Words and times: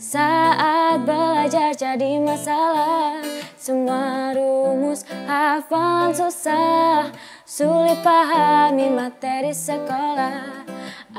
Saat 0.00 1.04
belajar 1.04 1.76
jadi 1.76 2.16
masalah 2.24 3.20
Semua 3.60 4.32
rumus 4.32 5.04
hafalan 5.28 6.16
susah. 6.16 7.12
Sulit 7.44 8.00
pahami 8.00 8.88
materi 8.88 9.52
sekolah 9.52 10.69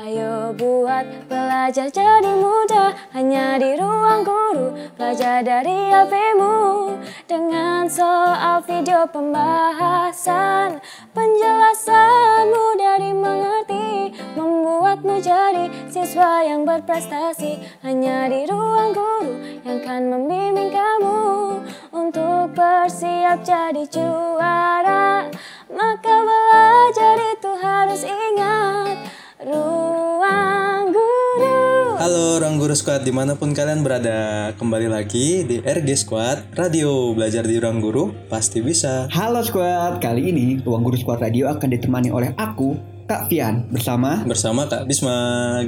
Ayo 0.02 0.50
buat 0.58 1.30
belajar 1.30 1.86
jadi 1.86 2.34
mudah 2.34 2.90
Hanya 3.14 3.54
di 3.54 3.78
ruang 3.78 4.26
guru 4.26 4.74
Belajar 4.98 5.46
dari 5.46 5.94
HPmu 5.94 6.90
Dengan 7.30 7.86
soal 7.86 8.66
video 8.66 9.06
pembahasan 9.06 10.82
Penjelasan 11.14 12.50
mudah 12.50 12.98
dimengerti 12.98 14.18
Membuatmu 14.34 15.22
jadi 15.22 15.70
siswa 15.86 16.50
yang 16.50 16.66
berprestasi. 16.66 17.62
Hanya 17.86 18.26
di 18.26 18.42
ruang 18.50 18.90
guru 18.90 19.38
yang 19.62 19.78
akan 19.86 20.02
membimbing 20.10 20.74
kamu. 20.74 21.62
Untuk 21.94 22.50
bersiap 22.58 23.46
jadi 23.46 23.86
juara 23.86 25.30
Maka 25.70 26.14
belajar 26.26 27.16
itu 27.38 27.50
harus 27.54 28.02
ingat 28.02 29.21
Ruang 29.42 30.94
Guru. 30.94 31.98
Halo 31.98 32.38
Ruang 32.38 32.62
Guru 32.62 32.78
Squad. 32.78 33.02
Di 33.02 33.10
mana 33.10 33.34
pun 33.34 33.50
kalian 33.50 33.82
berada 33.82 34.54
Kembali 34.54 34.86
lagi 34.86 35.42
di 35.42 35.58
RG 35.58 35.98
Squad 35.98 36.54
Radio. 36.54 37.10
Belajar 37.10 37.42
di 37.42 37.58
Ruang 37.58 37.82
Guru 37.82 38.14
Pasti 38.30 38.62
bisa. 38.62 39.10
Halo 39.10 39.42
Squad, 39.42 39.98
kali 39.98 40.30
ini 40.30 40.62
Ruang 40.62 40.86
Guru 40.86 40.94
Squad 40.94 41.18
Radio 41.26 41.50
akan 41.50 41.74
ditemani 41.74 42.14
oleh 42.14 42.30
aku, 42.38 42.78
Kak 43.12 43.28
Fian, 43.28 43.68
bersama 43.68 44.24
Bersama 44.24 44.64
Kak 44.64 44.88
Bisma 44.88 45.12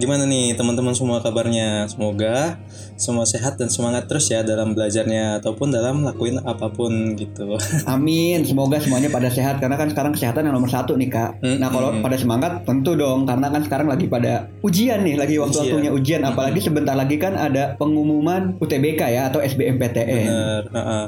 Gimana 0.01 0.25
nih 0.25 0.57
teman-teman 0.57 0.97
semua 0.97 1.21
kabarnya 1.21 1.85
Semoga 1.85 2.57
semua 2.97 3.29
sehat 3.29 3.61
dan 3.61 3.69
semangat 3.69 4.09
terus 4.09 4.33
ya 4.33 4.41
Dalam 4.41 4.73
belajarnya 4.73 5.45
Ataupun 5.45 5.69
dalam 5.69 6.09
lakuin 6.09 6.41
apa 6.41 6.73
pun 6.73 7.13
gitu 7.21 7.61
Amin. 7.95 8.41
Semoga 8.49 8.81
semuanya 8.81 9.13
pada 9.13 9.29
sehat 9.29 9.61
karena 9.61 9.77
kan 9.77 9.91
sekarang 9.91 10.13
kesehatan 10.15 10.47
yang 10.49 10.55
nomor 10.57 10.71
satu 10.71 10.97
nih 10.97 11.11
kak. 11.11 11.43
Mm, 11.43 11.57
Nah 11.61 11.69
kalau 11.69 11.91
mm, 11.93 12.01
pada 12.01 12.17
semangat 12.17 12.53
tentu 12.65 12.95
dong 12.95 13.27
karena 13.29 13.51
kan 13.51 13.63
sekarang 13.67 13.89
lagi 13.91 14.07
pada 14.07 14.49
ujian 14.65 15.03
nih, 15.03 15.19
lagi 15.19 15.37
waktu-waktunya 15.37 15.91
ujian. 15.91 16.23
Apalagi 16.25 16.61
sebentar 16.63 16.95
lagi 16.97 17.21
kan 17.21 17.37
ada 17.37 17.75
pengumuman 17.77 18.57
UTBK 18.63 19.01
ya 19.11 19.23
atau 19.29 19.43
SBMPTN. 19.43 20.25
Bener 20.25 20.63
heeh. 20.73 21.05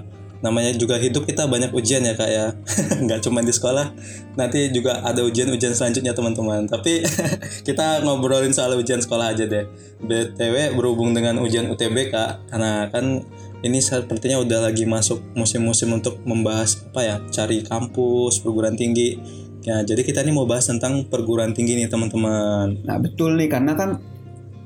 Namanya 0.47 0.71
juga 0.79 0.95
hidup 0.95 1.27
kita 1.27 1.51
banyak 1.51 1.75
ujian 1.75 2.07
ya 2.07 2.15
kak 2.15 2.31
ya. 2.31 2.55
Nggak 3.03 3.27
cuma 3.27 3.43
di 3.43 3.51
sekolah 3.51 3.91
Nanti 4.39 4.71
juga 4.71 5.03
ada 5.03 5.27
ujian-ujian 5.27 5.75
selanjutnya 5.75 6.15
teman-teman. 6.15 6.71
Tapi 6.71 7.03
kita 7.67 8.07
ngobrolin 8.07 8.55
soal 8.55 8.79
ujian 8.79 9.03
sekolah 9.03 9.35
aja 9.35 9.43
deh. 9.51 9.67
BTW 10.07 10.79
berhubung 10.79 11.17
dengan 11.17 11.43
ujian 11.43 11.67
UTBK 11.67 12.15
Karena 12.47 12.87
kan 12.95 13.27
ini 13.67 13.83
sepertinya 13.83 14.39
udah 14.39 14.71
lagi 14.71 14.87
masuk 14.87 15.35
musim-musim 15.35 15.91
untuk 15.91 16.23
membahas 16.23 16.87
apa 16.95 17.01
ya 17.03 17.17
Cari 17.27 17.67
kampus, 17.67 18.39
perguruan 18.39 18.79
tinggi. 18.79 19.19
Ya 19.67 19.83
jadi 19.83 20.07
kita 20.07 20.23
nih 20.23 20.31
mau 20.31 20.47
bahas 20.47 20.71
tentang 20.71 21.11
perguruan 21.11 21.51
tinggi 21.51 21.75
nih 21.75 21.91
teman-teman. 21.91 22.87
Nah 22.87 22.97
betul 23.03 23.35
nih 23.35 23.51
karena 23.51 23.75
kan 23.75 23.99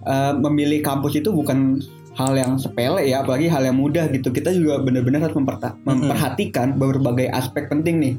eh, 0.04 0.32
memilih 0.36 0.84
kampus 0.84 1.24
itu 1.24 1.32
bukan 1.32 1.80
hal 2.20 2.36
yang 2.36 2.52
sepele 2.60 3.08
ya, 3.08 3.24
apalagi 3.24 3.48
hal 3.48 3.64
yang 3.64 3.80
mudah 3.80 4.12
gitu. 4.12 4.28
Kita 4.28 4.52
juga 4.52 4.84
benar-benar 4.84 5.24
harus 5.24 5.36
memperta- 5.40 5.76
memperhatikan 5.88 6.76
berbagai 6.76 7.32
aspek 7.32 7.72
penting 7.72 7.96
nih. 7.96 8.14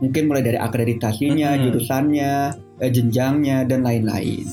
Mungkin 0.00 0.28
mulai 0.28 0.44
dari 0.44 0.56
akreditasinya, 0.56 1.60
jurusannya, 1.60 2.32
eh, 2.80 2.90
jenjangnya 2.92 3.68
dan 3.68 3.84
lain-lain. 3.84 4.44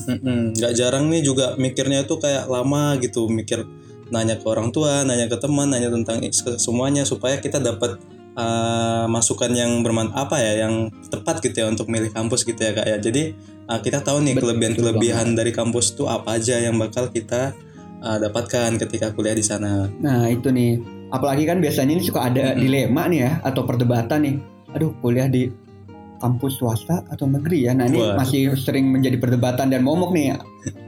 Nggak 0.56 0.72
jarang 0.76 1.08
nih 1.08 1.24
juga 1.24 1.56
mikirnya 1.56 2.04
tuh 2.04 2.20
kayak 2.20 2.48
lama 2.48 2.96
gitu 3.00 3.28
mikir 3.28 3.64
nanya 4.08 4.40
ke 4.40 4.44
orang 4.48 4.72
tua, 4.72 5.04
nanya 5.04 5.28
ke 5.28 5.36
teman, 5.40 5.68
nanya 5.72 5.92
tentang 5.92 6.20
semuanya 6.60 7.04
supaya 7.04 7.40
kita 7.40 7.60
dapat 7.60 8.00
uh, 8.38 9.04
masukan 9.10 9.52
yang 9.52 9.84
berman 9.84 10.12
apa 10.14 10.38
ya 10.40 10.68
yang 10.68 10.88
tepat 11.10 11.44
gitu 11.44 11.64
ya 11.64 11.66
untuk 11.68 11.90
milih 11.90 12.12
kampus 12.14 12.46
gitu 12.46 12.56
ya 12.56 12.72
kak 12.72 12.86
ya. 12.86 12.96
Jadi 13.00 13.36
uh, 13.68 13.80
kita 13.80 14.00
tahu 14.00 14.24
nih 14.24 14.38
kelebihan-kelebihan 14.38 15.34
dari 15.34 15.52
kampus 15.52 15.92
itu 15.92 16.08
apa 16.08 16.38
aja 16.40 16.56
yang 16.56 16.78
bakal 16.78 17.10
kita 17.12 17.52
uh, 18.02 18.18
dapatkan 18.18 18.78
ketika 18.78 19.14
kuliah 19.14 19.34
di 19.34 19.44
sana. 19.44 19.86
Nah 20.00 20.28
itu 20.30 20.50
nih, 20.50 20.78
apalagi 21.10 21.44
kan 21.48 21.58
biasanya 21.58 21.98
ini 21.98 22.04
suka 22.04 22.28
ada 22.30 22.54
Mm-mm. 22.54 22.60
dilema 22.60 23.02
nih 23.10 23.20
ya 23.24 23.32
atau 23.42 23.62
perdebatan 23.64 24.20
nih. 24.24 24.36
Aduh 24.76 24.92
kuliah 25.00 25.26
di 25.30 25.48
kampus 26.18 26.58
swasta 26.58 27.06
atau 27.08 27.30
negeri 27.30 27.70
ya. 27.70 27.72
Nah 27.78 27.86
ini 27.86 28.02
Wah. 28.02 28.18
masih 28.18 28.58
sering 28.58 28.90
menjadi 28.90 29.16
perdebatan 29.22 29.70
dan 29.70 29.86
momok 29.86 30.10
nih 30.10 30.34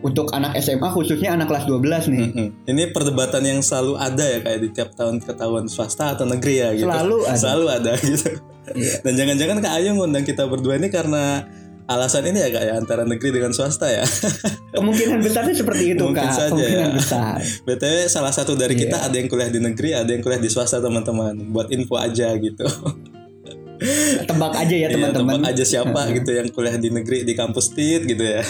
untuk 0.03 0.29
anak 0.35 0.59
SMA 0.59 0.91
khususnya 0.91 1.39
anak 1.39 1.47
kelas 1.49 1.65
12 1.71 2.11
nih. 2.11 2.27
Ini 2.67 2.91
perdebatan 2.91 3.43
yang 3.47 3.61
selalu 3.63 3.95
ada 3.97 4.25
ya 4.27 4.39
kayak 4.43 4.59
di 4.61 4.69
tiap 4.75 4.91
tahun 4.99 5.23
ketahuan 5.23 5.71
swasta 5.71 6.19
atau 6.19 6.27
negeri 6.27 6.55
ya 6.59 6.69
gitu. 6.75 6.91
Selalu 6.91 7.17
ada. 7.25 7.39
Selalu 7.39 7.67
ada 7.71 7.93
gitu. 8.03 8.31
Iya. 8.71 8.95
Dan 9.03 9.13
jangan-jangan 9.19 9.57
Kak 9.63 9.73
Ayu 9.81 9.91
ngundang 9.97 10.27
kita 10.27 10.47
berdua 10.47 10.79
ini 10.79 10.93
karena 10.93 11.47
alasan 11.91 12.23
ini 12.25 12.39
ya 12.39 12.49
Kak 12.49 12.63
ya 12.63 12.73
antara 12.79 13.03
negeri 13.03 13.35
dengan 13.35 13.51
swasta 13.51 13.91
ya. 13.91 14.07
Kemungkinan 14.75 15.19
besarnya 15.21 15.51
seperti 15.53 15.99
itu 15.99 16.05
Mungkin 16.07 16.23
kak. 16.23 16.31
saja 16.31 16.55
Kemungkinan 16.55 16.91
ya. 16.91 16.95
besar. 16.95 17.39
BTW 17.67 17.95
salah 18.07 18.31
satu 18.31 18.55
dari 18.55 18.79
Iya. 18.79 18.83
kita 18.87 18.97
ada 19.03 19.17
yang 19.19 19.27
kuliah 19.27 19.51
di 19.51 19.59
negeri, 19.59 19.91
ada 19.93 20.07
yang 20.07 20.23
kuliah 20.23 20.39
di 20.39 20.47
swasta 20.47 20.79
teman-teman. 20.79 21.51
Buat 21.51 21.75
info 21.75 21.99
aja 21.99 22.31
gitu. 22.39 22.63
Tebak 24.29 24.53
aja 24.55 24.75
ya 24.77 24.87
Iya, 24.87 24.95
teman-teman. 24.95 25.41
tebak 25.41 25.51
aja 25.51 25.65
siapa 25.65 26.01
gitu 26.13 26.31
yang 26.31 26.49
kuliah 26.49 26.77
di 26.77 26.89
negeri 26.89 27.25
di 27.25 27.33
kampus 27.33 27.73
TIT 27.73 28.07
gitu 28.07 28.23
ya. 28.23 28.45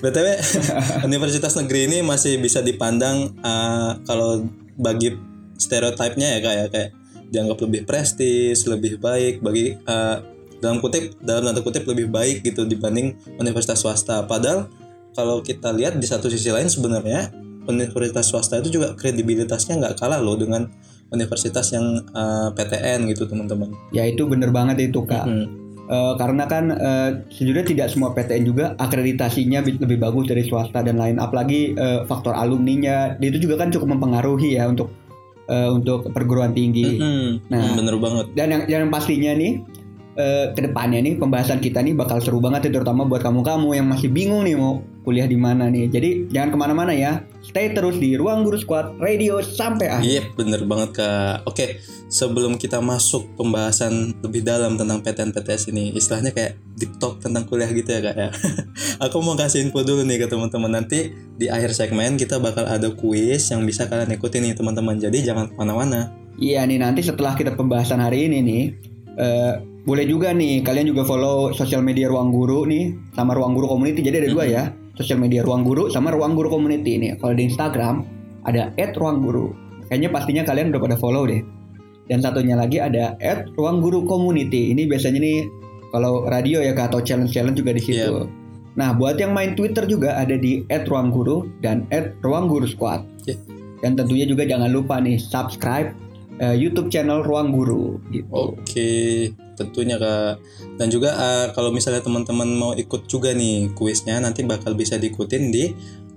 BTW 0.00 0.26
universitas 1.04 1.54
negeri 1.54 1.86
ini 1.86 1.98
masih 2.00 2.36
bisa 2.36 2.60
dipandang 2.60 3.32
uh, 3.38 3.96
kalau 4.02 4.44
bagi 4.74 5.14
stereotipnya 5.54 6.36
ya 6.36 6.40
kayak 6.40 6.66
kayak 6.72 6.90
dianggap 7.30 7.58
lebih 7.62 7.86
prestis, 7.86 8.66
lebih 8.66 8.98
baik 8.98 9.38
bagi 9.38 9.78
uh, 9.86 10.18
dalam 10.60 10.78
kutip 10.78 11.16
dalam 11.24 11.50
tanda 11.50 11.60
kutip 11.64 11.88
lebih 11.88 12.12
baik 12.12 12.44
gitu 12.44 12.68
dibanding 12.68 13.16
universitas 13.40 13.80
swasta. 13.80 14.24
Padahal 14.24 14.68
kalau 15.16 15.42
kita 15.42 15.74
lihat 15.74 15.98
di 15.98 16.06
satu 16.06 16.30
sisi 16.30 16.52
lain 16.52 16.70
sebenarnya 16.70 17.34
universitas 17.66 18.30
swasta 18.30 18.60
itu 18.60 18.80
juga 18.80 18.94
kredibilitasnya 18.94 19.80
nggak 19.80 19.94
kalah 19.98 20.20
loh 20.22 20.38
dengan 20.38 20.70
universitas 21.10 21.74
yang 21.74 22.06
uh, 22.14 22.54
PTN 22.54 23.10
gitu 23.10 23.26
teman-teman. 23.26 23.74
Ya 23.90 24.06
itu 24.06 24.28
bener 24.30 24.54
banget 24.54 24.92
itu 24.92 25.02
kak. 25.02 25.26
Hmm. 25.26 25.60
Eh, 25.90 26.14
karena 26.22 26.46
kan 26.46 26.70
eh, 26.70 27.10
sejujurnya 27.34 27.66
tidak 27.66 27.86
semua 27.90 28.14
PTN 28.14 28.46
juga 28.46 28.64
akreditasinya 28.78 29.58
bi- 29.58 29.74
lebih 29.74 29.98
bagus 29.98 30.30
dari 30.30 30.46
swasta 30.46 30.86
dan 30.86 31.02
lain. 31.02 31.18
Apalagi 31.18 31.74
eh, 31.74 32.06
faktor 32.06 32.30
alumninya, 32.38 33.18
itu 33.18 33.42
juga 33.42 33.58
kan 33.66 33.74
cukup 33.74 33.98
mempengaruhi 33.98 34.54
ya 34.54 34.70
untuk 34.70 34.94
eh, 35.50 35.66
untuk 35.66 36.14
perguruan 36.14 36.54
tinggi. 36.54 36.94
Nah. 37.50 37.58
Hmm, 37.58 37.74
bener 37.74 37.98
banget. 37.98 38.26
Dan 38.38 38.46
yang 38.54 38.62
yang 38.70 38.84
pastinya 38.86 39.34
nih 39.34 39.66
eh, 40.20 40.46
ke 40.52 40.60
depannya 40.68 41.00
nih 41.00 41.16
pembahasan 41.16 41.64
kita 41.64 41.80
nih 41.80 41.96
bakal 41.96 42.20
seru 42.20 42.36
banget 42.44 42.68
ya, 42.68 42.80
terutama 42.80 43.08
buat 43.08 43.24
kamu-kamu 43.24 43.72
yang 43.72 43.88
masih 43.88 44.12
bingung 44.12 44.44
nih 44.44 44.60
mau 44.60 44.84
kuliah 45.00 45.24
di 45.24 45.40
mana 45.40 45.72
nih. 45.72 45.88
Jadi 45.88 46.28
jangan 46.28 46.52
ke 46.52 46.58
mana-mana 46.60 46.92
ya, 46.92 47.24
stay 47.40 47.72
terus 47.72 47.96
di 47.96 48.20
Ruang 48.20 48.44
Guru 48.44 48.60
Squad 48.60 49.00
Radio 49.00 49.40
sampai 49.40 49.88
akhir. 49.88 50.04
Iya 50.04 50.22
bener 50.36 50.60
banget 50.68 51.00
kak. 51.00 51.48
Oke 51.48 51.80
sebelum 52.12 52.60
kita 52.60 52.82
masuk 52.84 53.32
pembahasan 53.40 54.12
lebih 54.20 54.44
dalam 54.44 54.76
tentang 54.76 55.00
PTN 55.00 55.32
PTS 55.32 55.72
ini, 55.72 55.96
istilahnya 55.96 56.36
kayak 56.36 56.60
deep 56.76 56.92
talk 57.00 57.22
tentang 57.22 57.48
kuliah 57.48 57.70
gitu 57.72 57.88
ya 57.88 58.00
kak 58.04 58.16
ya. 58.20 58.28
Aku 59.08 59.24
mau 59.24 59.34
kasih 59.34 59.64
info 59.64 59.80
dulu 59.80 60.04
nih 60.04 60.20
ke 60.20 60.26
teman-teman 60.28 60.82
nanti 60.82 61.16
di 61.40 61.48
akhir 61.48 61.72
segmen 61.72 62.20
kita 62.20 62.36
bakal 62.36 62.68
ada 62.68 62.92
kuis 62.92 63.48
yang 63.48 63.64
bisa 63.64 63.88
kalian 63.88 64.12
ikutin 64.12 64.44
nih 64.44 64.54
teman-teman. 64.58 65.00
Jadi 65.00 65.24
jangan 65.24 65.48
ke 65.48 65.54
mana-mana. 65.56 66.12
Iya 66.40 66.64
nih 66.64 66.80
nanti 66.80 67.04
setelah 67.04 67.36
kita 67.36 67.52
pembahasan 67.52 68.00
hari 68.00 68.28
ini 68.28 68.38
nih 68.40 68.62
eh, 69.20 69.54
boleh 69.84 70.04
juga 70.08 70.32
nih 70.32 70.64
kalian 70.64 70.92
juga 70.96 71.04
follow 71.04 71.52
sosial 71.52 71.84
media 71.84 72.08
Ruang 72.08 72.32
Guru 72.32 72.64
nih 72.64 72.96
sama 73.12 73.36
Ruang 73.36 73.52
Guru 73.52 73.68
Community. 73.68 74.00
Jadi 74.00 74.16
ada 74.24 74.30
dua 74.32 74.44
ya 74.48 74.62
sosial 74.96 75.20
media 75.20 75.44
Ruang 75.44 75.64
Guru 75.64 75.92
sama 75.92 76.12
Ruang 76.12 76.32
Guru 76.36 76.48
Community 76.48 77.00
nih. 77.00 77.20
Kalau 77.20 77.32
di 77.36 77.48
Instagram 77.48 78.04
ada 78.44 78.72
@ruangguru. 78.96 79.52
Kayaknya 79.88 80.10
pastinya 80.12 80.42
kalian 80.46 80.70
udah 80.72 80.80
pada 80.80 80.96
follow 80.96 81.24
deh. 81.26 81.42
Dan 82.10 82.24
satunya 82.24 82.58
lagi 82.58 82.82
ada 82.82 83.14
@ruangguru 83.54 84.06
community. 84.06 84.74
Ini 84.74 84.86
biasanya 84.90 85.20
nih 85.22 85.46
kalau 85.90 86.26
radio 86.26 86.62
ya 86.62 86.74
Kak, 86.74 86.94
atau 86.94 87.00
challenge-challenge 87.02 87.58
juga 87.58 87.74
di 87.74 87.82
situ. 87.82 88.26
Nah, 88.78 88.94
buat 88.94 89.18
yang 89.18 89.34
main 89.34 89.58
Twitter 89.58 89.86
juga 89.86 90.14
ada 90.14 90.38
di 90.38 90.62
@ruangguru 90.70 91.62
dan 91.62 91.86
@ruanggurusquad. 92.22 93.26
Iya. 93.26 93.36
Dan 93.80 93.96
tentunya 93.98 94.26
juga 94.28 94.46
jangan 94.46 94.70
lupa 94.70 95.00
nih 95.02 95.18
subscribe 95.18 95.90
eh, 96.40 96.56
YouTube 96.56 96.88
channel 96.88 97.20
Ruang 97.20 97.52
Guru 97.52 98.00
gitu. 98.08 98.56
Oke 98.56 98.90
tentunya 99.60 100.00
kak. 100.00 100.40
Dan 100.80 100.88
juga 100.88 101.12
eh, 101.12 101.46
kalau 101.52 101.68
misalnya 101.68 102.00
teman-teman 102.00 102.48
mau 102.56 102.72
ikut 102.72 103.04
juga 103.04 103.36
nih 103.36 103.76
kuisnya 103.76 104.16
nanti 104.18 104.40
bakal 104.42 104.72
bisa 104.72 104.96
diikutin 104.96 105.52
di 105.52 105.64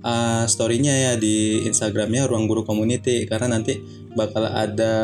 uh, 0.04 0.44
story-nya 0.44 0.92
ya 0.92 1.12
di 1.16 1.64
Instagramnya 1.64 2.28
Ruang 2.28 2.46
Guru 2.46 2.62
Community 2.62 3.24
karena 3.24 3.58
nanti 3.58 3.80
bakal 4.14 4.46
ada 4.46 4.94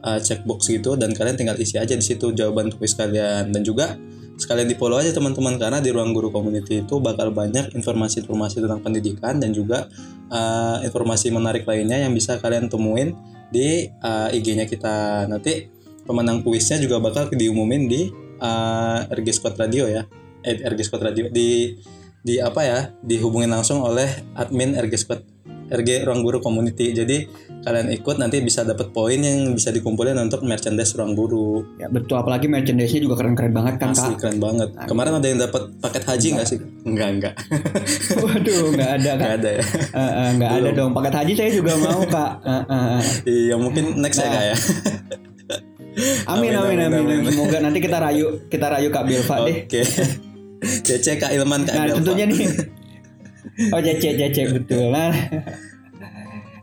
uh, 0.00 0.18
checkbox 0.18 0.72
gitu 0.72 0.96
dan 0.96 1.12
kalian 1.12 1.36
tinggal 1.38 1.54
isi 1.60 1.78
aja 1.78 1.94
di 1.94 2.02
situ 2.02 2.32
jawaban 2.32 2.72
kuis 2.74 2.96
kalian 2.96 3.52
dan 3.52 3.62
juga 3.62 3.94
sekalian 4.34 4.66
di 4.66 4.74
follow 4.74 4.98
aja 4.98 5.14
teman-teman 5.14 5.54
karena 5.62 5.78
di 5.78 5.94
ruang 5.94 6.10
guru 6.10 6.34
community 6.34 6.82
itu 6.82 6.98
bakal 6.98 7.30
banyak 7.30 7.70
informasi-informasi 7.70 8.66
tentang 8.66 8.82
pendidikan 8.82 9.38
dan 9.38 9.54
juga 9.54 9.86
uh, 10.34 10.82
informasi 10.82 11.30
menarik 11.30 11.62
lainnya 11.62 12.02
yang 12.02 12.10
bisa 12.10 12.42
kalian 12.42 12.66
temuin 12.66 13.14
di 13.54 13.86
uh, 14.02 14.34
IG-nya 14.34 14.66
kita 14.66 15.24
nanti. 15.30 15.70
Pemenang 16.04 16.44
kuisnya 16.44 16.76
juga 16.76 17.00
bakal 17.00 17.32
diumumin 17.32 17.88
di 17.88 18.12
uh, 18.42 19.08
RG 19.08 19.40
Squad 19.40 19.56
Radio 19.56 19.88
ya. 19.88 20.04
Eh, 20.44 20.60
RG 20.60 20.90
Squad 20.90 21.06
Radio 21.06 21.32
di 21.32 21.78
di 22.20 22.40
apa 22.40 22.60
ya 22.60 22.80
dihubungin 23.00 23.48
langsung 23.48 23.80
oleh 23.80 24.08
admin 24.36 24.76
RG 24.76 24.94
Squad 25.00 25.24
RG 25.66 26.04
Ruang 26.04 26.20
Guru 26.20 26.38
Community. 26.38 26.90
Jadi 26.90 27.24
kalian 27.60 27.88
ikut 27.90 28.16
nanti 28.16 28.40
bisa 28.40 28.60
dapat 28.60 28.90
poin 28.90 29.16
yang 29.16 29.52
bisa 29.52 29.68
dikumpulin 29.68 30.16
untuk 30.16 30.42
merchandise 30.42 30.92
Ruang 30.92 31.12
Guru. 31.12 31.64
Ya 31.76 31.86
betul 31.86 32.16
apalagi 32.16 32.44
merchandise-nya 32.44 33.00
juga 33.00 33.16
keren-keren 33.16 33.50
banget 33.50 33.74
kan 33.78 33.90
Asli 33.90 34.12
Kak. 34.12 34.18
keren 34.20 34.38
banget. 34.38 34.68
Kemarin 34.84 35.12
ada 35.14 35.26
yang 35.26 35.40
dapat 35.40 35.62
paket 35.78 36.04
haji 36.04 36.28
nggak 36.34 36.46
sih? 36.46 36.58
Enggak 36.84 37.08
enggak. 37.10 37.34
Waduh, 38.18 38.64
nggak 38.70 38.90
ada 38.94 39.10
Kak. 39.10 39.16
Enggak 39.16 39.32
ada 39.34 39.50
ya. 39.50 39.64
Eh, 39.94 40.00
eh, 40.00 40.28
nggak 40.36 40.50
ada 40.52 40.68
dong. 40.70 40.90
Paket 40.92 41.14
haji 41.14 41.32
saya 41.32 41.50
juga 41.50 41.72
mau 41.76 42.00
Kak. 42.04 42.32
Eh, 42.42 42.52
eh, 42.64 42.84
eh. 42.92 43.02
Iya 43.24 43.54
mungkin 43.56 43.84
next 43.96 44.18
ya 44.18 44.26
Nah. 44.26 44.32
kak 44.32 44.44
ya. 44.44 44.56
Amin 46.26 46.50
amin 46.50 46.74
Amin, 46.74 46.78
amin. 46.80 47.00
amin, 47.00 47.16
amin. 47.22 47.30
Semoga 47.30 47.58
nanti 47.60 47.78
kita 47.78 47.98
rayu 47.98 48.26
kita 48.48 48.66
rayu 48.66 48.88
Kak 48.90 49.04
Bilva 49.06 49.36
deh. 49.46 49.56
Oke. 49.64 49.82
Cece 50.86 51.16
Kak 51.16 51.30
Ilman 51.30 51.62
Kak 51.62 51.72
Nah 51.72 51.84
Belva. 51.86 51.96
tentunya 52.00 52.24
nih. 52.26 52.38
Oh 53.70 53.80
Cece 53.80 54.18
Cece 54.18 54.42
betul. 54.50 54.90
Nah, 54.90 55.14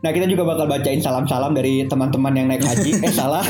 nah 0.04 0.10
kita 0.12 0.28
juga 0.28 0.44
bakal 0.44 0.68
bacain 0.68 1.00
salam-salam 1.00 1.56
dari 1.56 1.88
teman-teman 1.88 2.32
yang 2.36 2.46
naik 2.52 2.64
haji. 2.64 3.00
Eh 3.00 3.12
salah. 3.12 3.44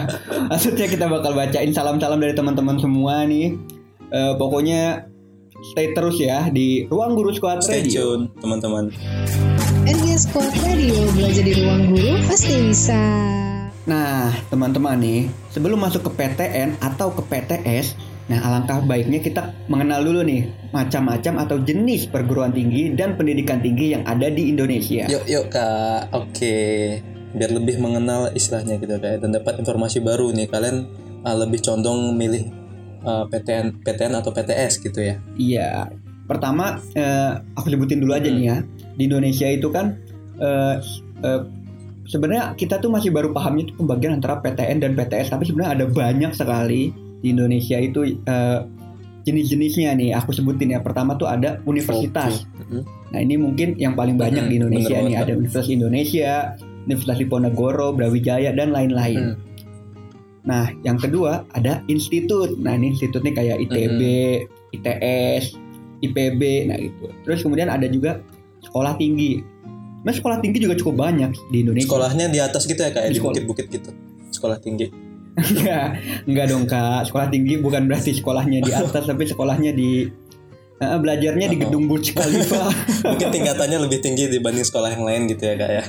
Maksudnya 0.50 0.86
kita 0.90 1.06
bakal 1.06 1.34
bacain 1.34 1.70
salam-salam 1.70 2.18
dari 2.18 2.34
teman-teman 2.34 2.76
semua 2.82 3.22
nih. 3.28 3.54
Eh, 4.08 4.32
pokoknya 4.40 5.06
stay 5.74 5.92
terus 5.92 6.16
ya 6.22 6.48
di 6.48 6.86
Ruang 6.86 7.18
Guru 7.18 7.34
Squad 7.34 7.60
Stay 7.60 7.84
Radio. 7.84 8.14
tune 8.14 8.22
teman-teman. 8.40 8.90
RG 9.88 10.06
Squad 10.20 10.52
Radio 10.64 10.96
belajar 11.16 11.44
di 11.44 11.54
ruang 11.64 11.88
guru 11.88 12.12
pasti 12.28 12.54
bisa. 12.68 13.00
Nah, 13.88 14.28
teman-teman 14.52 15.00
nih, 15.00 15.32
sebelum 15.48 15.80
masuk 15.80 16.04
ke 16.04 16.10
PTN 16.12 16.76
atau 16.76 17.08
ke 17.08 17.24
PTS, 17.24 17.96
nah 18.28 18.38
alangkah 18.44 18.84
baiknya 18.84 19.24
kita 19.24 19.56
mengenal 19.72 20.04
dulu 20.04 20.20
nih 20.20 20.52
macam-macam 20.70 21.48
atau 21.48 21.56
jenis 21.64 22.12
perguruan 22.12 22.52
tinggi 22.52 22.92
dan 22.92 23.16
pendidikan 23.16 23.64
tinggi 23.64 23.96
yang 23.96 24.04
ada 24.04 24.28
di 24.28 24.52
Indonesia. 24.52 25.08
Yuk 25.08 25.24
yuk 25.24 25.48
kak. 25.48 26.12
Oke. 26.12 26.56
Biar 27.32 27.50
lebih 27.52 27.80
mengenal 27.80 28.32
istilahnya 28.36 28.76
gitu 28.76 29.00
kayak 29.00 29.24
dan 29.24 29.32
dapat 29.32 29.60
informasi 29.60 30.04
baru 30.04 30.28
nih 30.32 30.48
kalian 30.48 30.76
uh, 31.24 31.36
lebih 31.40 31.64
condong 31.64 32.16
milih 32.16 32.52
uh, 33.04 33.24
PTN 33.32 33.80
PTN 33.80 34.12
atau 34.20 34.30
PTS 34.32 34.84
gitu 34.84 35.00
ya. 35.00 35.16
Iya. 35.40 35.88
Pertama, 36.28 36.76
eh, 36.92 37.40
aku 37.56 37.72
sebutin 37.72 38.04
dulu 38.04 38.12
aja 38.12 38.28
nih 38.28 38.44
ya. 38.52 38.60
Di 39.00 39.08
Indonesia 39.08 39.48
itu 39.48 39.72
kan 39.72 39.96
eh, 40.36 40.76
eh, 41.24 41.42
sebenarnya 42.04 42.52
kita 42.52 42.76
tuh 42.84 42.92
masih 42.92 43.08
baru 43.08 43.32
pahamnya 43.32 43.72
itu 43.72 43.74
pembagian 43.80 44.20
antara 44.20 44.44
PTN 44.44 44.84
dan 44.84 44.92
PTS, 44.92 45.32
tapi 45.32 45.48
sebenarnya 45.48 45.72
ada 45.80 45.86
banyak 45.88 46.32
sekali 46.36 46.92
di 47.22 47.34
Indonesia 47.34 47.76
itu 47.78 48.00
eh, 48.04 48.60
jenis-jenisnya 49.28 49.92
nih. 49.98 50.10
Aku 50.16 50.32
sebutin 50.32 50.72
ya. 50.72 50.80
Pertama 50.80 51.18
tuh 51.20 51.28
ada 51.28 51.60
universitas. 51.68 52.48
Mhm. 52.68 52.80
Nah 53.12 53.18
ini 53.20 53.34
mungkin 53.40 53.76
yang 53.76 53.96
paling 53.96 54.16
banyak 54.16 54.44
Hmm, 54.44 54.52
di 54.52 54.56
Indonesia 54.60 54.96
bener 55.00 55.08
nih 55.08 55.16
ada 55.16 55.32
Universitas 55.36 55.68
Indonesia, 55.68 56.32
Universitas 56.88 57.18
Diponegoro, 57.20 57.88
Brawijaya 57.92 58.50
dan 58.52 58.72
lain-lain. 58.72 59.32
Hmm. 59.32 59.36
Nah 60.44 60.64
yang 60.84 60.96
kedua 61.00 61.44
ada 61.52 61.84
institut. 61.88 62.56
Nah 62.60 62.76
ini 62.76 62.96
institut 62.96 63.24
nih 63.24 63.34
kayak 63.36 63.56
ITB, 63.68 64.00
ITS, 64.76 65.44
IPB, 66.04 66.42
nah 66.68 66.78
itu. 66.80 67.06
Terus 67.24 67.40
kemudian 67.44 67.68
ada 67.72 67.88
juga 67.88 68.20
sekolah 68.64 68.96
tinggi. 69.00 69.40
Nah 70.04 70.12
sekolah 70.12 70.38
tinggi 70.40 70.62
juga 70.62 70.76
cukup 70.76 71.04
banyak 71.04 71.32
di 71.52 71.64
Indonesia. 71.64 71.88
Sekolahnya 71.88 72.26
di 72.28 72.38
atas 72.40 72.64
gitu 72.68 72.80
ya 72.80 72.92
kayak 72.92 73.12
Di 73.12 73.20
di 73.20 73.24
bukit-bukit 73.24 73.66
gitu. 73.72 73.90
Sekolah 74.32 74.60
tinggi. 74.60 75.07
Enggak, 75.38 75.86
enggak 76.26 76.46
dong 76.46 76.64
kak. 76.64 77.06
Sekolah 77.06 77.28
tinggi 77.28 77.54
bukan 77.56 77.86
berarti 77.86 78.12
sekolahnya 78.12 78.58
di 78.60 78.70
atas, 78.70 79.04
tapi 79.04 79.24
sekolahnya 79.24 79.72
di 79.72 80.10
eh, 80.78 80.98
belajarnya 80.98 81.46
di 81.48 81.56
Oh. 81.56 81.60
gedung 81.66 81.84
Burj 81.86 82.12
Khalifa. 82.12 82.70
Mungkin 83.10 83.28
tingkatannya 83.30 83.78
lebih 83.82 83.98
tinggi 83.98 84.26
dibanding 84.28 84.62
sekolah 84.62 84.94
yang 84.94 85.02
lain 85.02 85.22
gitu 85.26 85.42
ya 85.42 85.54
kak 85.54 85.70
ya. 85.70 85.84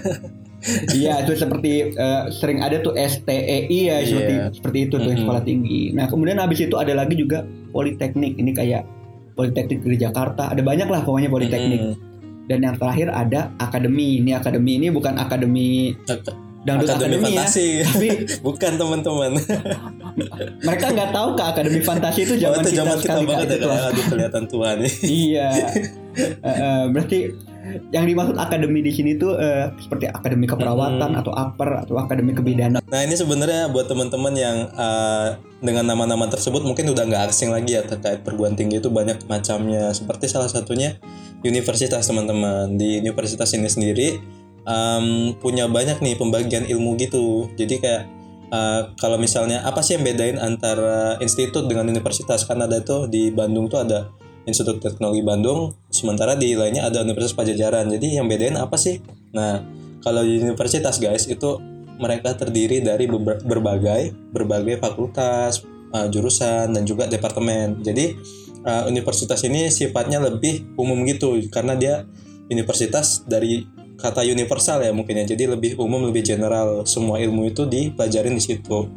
Iya, 0.91 1.13
itu 1.23 1.33
seperti 1.35 1.71
eh, 1.89 2.23
sering 2.33 2.59
ada 2.59 2.81
tuh 2.81 2.91
STEI 2.93 3.63
ya 3.63 3.97
Iya. 3.97 4.03
seperti 4.03 4.33
seperti 4.57 4.77
itu 4.85 4.95
tuh 4.97 5.11
Mhm. 5.13 5.19
sekolah 5.23 5.41
tinggi. 5.41 5.81
Nah, 5.93 6.05
kemudian 6.05 6.37
habis 6.37 6.59
itu 6.59 6.75
ada 6.75 6.91
lagi 6.91 7.15
juga 7.15 7.45
politeknik. 7.69 8.35
Ini 8.35 8.51
kayak 8.51 8.83
politeknik 9.33 9.79
di 9.79 9.95
Jakarta. 9.95 10.51
Ada 10.51 10.59
banyak 10.59 10.89
lah 10.89 11.01
pokoknya 11.01 11.31
politeknik. 11.31 11.79
Hmm. 11.79 11.95
Dan 12.49 12.59
yang 12.59 12.75
terakhir 12.75 13.07
ada 13.07 13.53
akademi. 13.55 14.19
Ini 14.19 14.35
akademi 14.35 14.81
ini 14.81 14.89
bukan 14.89 15.15
akademi 15.15 15.93
Ak- 16.09 16.48
dangdut 16.59 16.87
Akademi 16.87 17.15
akademi, 17.15 17.25
fantasi. 17.31 17.67
ya. 17.71 17.85
Tapi 17.85 18.09
Bukan 18.47 18.71
teman-teman. 18.75 19.31
mereka 20.59 20.85
nggak 20.89 21.11
tahu 21.11 21.29
ke 21.33 21.43
akademi 21.45 21.79
fantasi 21.79 22.19
itu 22.23 22.33
zaman 22.37 22.55
Oh, 22.55 22.61
itu 22.61 22.69
kita 22.69 22.79
zaman 22.79 22.97
kita 22.97 23.13
banget 23.21 23.47
ya 23.47 23.49
Itu 23.49 23.55
kak. 23.55 23.63
kelas- 23.65 23.85
Aduh 23.87 24.05
kelihatan 24.07 24.43
tua 24.45 24.69
nih. 24.75 24.93
Iya. 25.01 25.49
Eh, 26.19 26.25
eh, 26.43 26.83
berarti 26.89 27.31
yang 27.91 28.03
dimaksud 28.03 28.35
akademi 28.35 28.81
di 28.81 28.91
sini 28.91 29.15
tuh 29.15 29.39
eh, 29.39 29.71
seperti 29.79 30.09
akademi 30.09 30.43
keperawatan 30.43 31.15
Mhm. 31.15 31.19
atau 31.21 31.31
upper 31.31 31.69
atau 31.79 31.95
akademi 31.95 32.33
kebidanan. 32.33 32.81
Nah 32.81 32.99
ini 32.99 33.13
sebenarnya 33.13 33.69
buat 33.69 33.87
teman-teman 33.87 34.33
yang 34.33 34.67
uh, 34.73 35.37
dengan 35.59 35.85
nama-nama 35.85 36.27
tersebut 36.27 36.59
mungkin 36.61 36.91
udah 36.91 37.05
nggak 37.05 37.23
asing 37.29 37.53
lagi 37.53 37.77
ya 37.77 37.85
terkait 37.85 38.19
perguruan 38.19 38.51
tinggi 38.53 38.81
itu 38.81 38.89
banyak 38.89 39.23
macamnya. 39.23 39.93
Seperti 39.93 40.27
salah 40.27 40.49
satunya 40.49 40.97
universitas 41.39 42.03
teman-teman. 42.03 42.75
Di 42.75 42.99
universitas 42.99 43.53
ini 43.53 43.69
sendiri 43.69 44.19
um, 44.69 45.33
punya 45.41 45.65
banyak 45.65 45.97
nih 45.99 46.15
pembagian 46.15 46.69
ilmu 46.69 46.93
gitu. 47.01 47.49
Jadi 47.57 47.81
kayak 47.81 48.03
uh, 48.53 48.93
kalau 49.01 49.17
misalnya 49.17 49.65
apa 49.65 49.81
sih 49.81 49.97
yang 49.97 50.05
bedain 50.05 50.37
antara 50.37 51.17
institut 51.19 51.65
dengan 51.65 51.89
universitas? 51.89 52.45
Kan 52.45 52.61
ada 52.61 52.79
tuh 52.85 53.09
di 53.09 53.33
Bandung 53.33 53.65
tuh 53.67 53.81
ada 53.81 54.13
Institut 54.47 54.81
Teknologi 54.81 55.21
Bandung, 55.21 55.77
sementara 55.93 56.33
di 56.33 56.57
lainnya 56.57 56.89
ada 56.89 57.05
Universitas 57.05 57.37
Pajajaran. 57.37 57.85
Jadi 57.93 58.17
yang 58.17 58.25
bedain 58.25 58.57
apa 58.57 58.79
sih? 58.81 58.97
Nah, 59.35 59.61
kalau 60.01 60.25
di 60.25 60.41
universitas 60.41 60.97
guys 60.97 61.29
itu 61.29 61.59
mereka 61.99 62.33
terdiri 62.33 62.79
dari 62.81 63.05
berbagai 63.45 64.15
berbagai 64.31 64.79
fakultas, 64.79 65.61
uh, 65.93 66.07
jurusan 66.09 66.73
dan 66.73 66.83
juga 66.87 67.05
departemen. 67.05 67.83
Jadi 67.83 68.15
uh, 68.63 68.87
universitas 68.89 69.43
ini 69.45 69.67
sifatnya 69.69 70.23
lebih 70.23 70.65
umum 70.79 71.03
gitu 71.05 71.37
karena 71.51 71.75
dia 71.75 71.95
universitas 72.49 73.21
dari 73.29 73.67
kata 73.99 74.23
universal 74.23 74.81
ya 74.81 74.95
mungkin 74.95 75.21
ya. 75.21 75.35
Jadi 75.35 75.45
lebih 75.51 75.75
umum, 75.77 76.07
lebih 76.07 76.23
general. 76.23 76.87
Semua 76.87 77.19
ilmu 77.19 77.51
itu 77.51 77.67
dipelajarin 77.67 78.33
di 78.33 78.43
situ. 78.43 78.87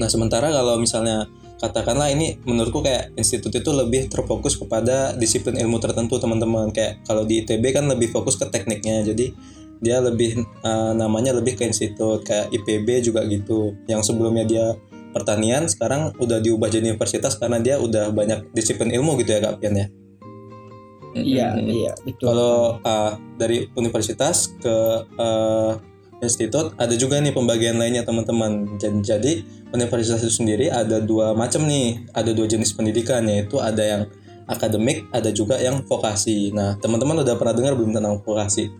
Nah, 0.00 0.08
sementara 0.08 0.48
kalau 0.48 0.80
misalnya 0.80 1.28
katakanlah 1.60 2.08
ini 2.08 2.40
menurutku 2.48 2.80
kayak 2.80 3.12
institut 3.20 3.52
itu 3.52 3.68
lebih 3.68 4.08
terfokus 4.08 4.56
kepada 4.56 5.12
disiplin 5.12 5.60
ilmu 5.60 5.76
tertentu 5.76 6.16
teman-teman 6.16 6.72
kayak 6.72 7.04
kalau 7.04 7.28
di 7.28 7.44
ITB 7.44 7.76
kan 7.76 7.84
lebih 7.84 8.08
fokus 8.08 8.40
ke 8.40 8.48
tekniknya 8.48 9.04
jadi 9.04 9.36
dia 9.80 10.00
lebih 10.00 10.40
uh, 10.64 10.96
namanya 10.96 11.36
lebih 11.36 11.60
ke 11.60 11.68
institut 11.68 12.24
kayak 12.24 12.48
IPB 12.48 13.12
juga 13.12 13.28
gitu 13.28 13.76
yang 13.84 14.00
sebelumnya 14.00 14.48
dia 14.48 14.66
pertanian 15.12 15.68
sekarang 15.68 16.16
udah 16.16 16.40
diubah 16.40 16.72
jadi 16.72 16.96
universitas 16.96 17.36
karena 17.36 17.60
dia 17.60 17.76
udah 17.76 18.08
banyak 18.08 18.56
disiplin 18.56 18.88
ilmu 18.88 19.20
gitu 19.20 19.36
ya 19.36 19.40
Kak 19.44 19.60
Pian 19.60 19.76
ya 19.76 19.86
Iya, 21.10 21.58
Mm-mm. 21.58 21.74
iya, 21.74 21.92
betul. 22.06 22.26
kalau 22.30 22.78
uh, 22.86 23.12
dari 23.34 23.66
universitas 23.74 24.54
ke 24.62 24.76
uh, 25.18 25.74
institut 26.22 26.76
ada 26.78 26.94
juga 26.94 27.18
nih 27.18 27.34
pembagian 27.34 27.80
lainnya 27.80 28.06
teman-teman. 28.06 28.78
Jadi, 28.78 28.98
jadi 29.02 29.32
universitas 29.74 30.22
itu 30.22 30.44
sendiri 30.44 30.70
ada 30.70 31.02
dua 31.02 31.32
macam 31.34 31.66
nih, 31.66 32.06
ada 32.14 32.30
dua 32.30 32.46
jenis 32.46 32.76
pendidikan 32.76 33.26
yaitu 33.26 33.58
ada 33.58 33.82
yang 33.82 34.02
akademik, 34.46 35.06
ada 35.10 35.34
juga 35.34 35.58
yang 35.58 35.82
vokasi. 35.82 36.54
Nah 36.54 36.76
teman-teman 36.78 37.26
udah 37.26 37.34
pernah 37.34 37.54
dengar 37.56 37.74
belum 37.74 37.96
tentang 37.96 38.20
vokasi? 38.22 38.70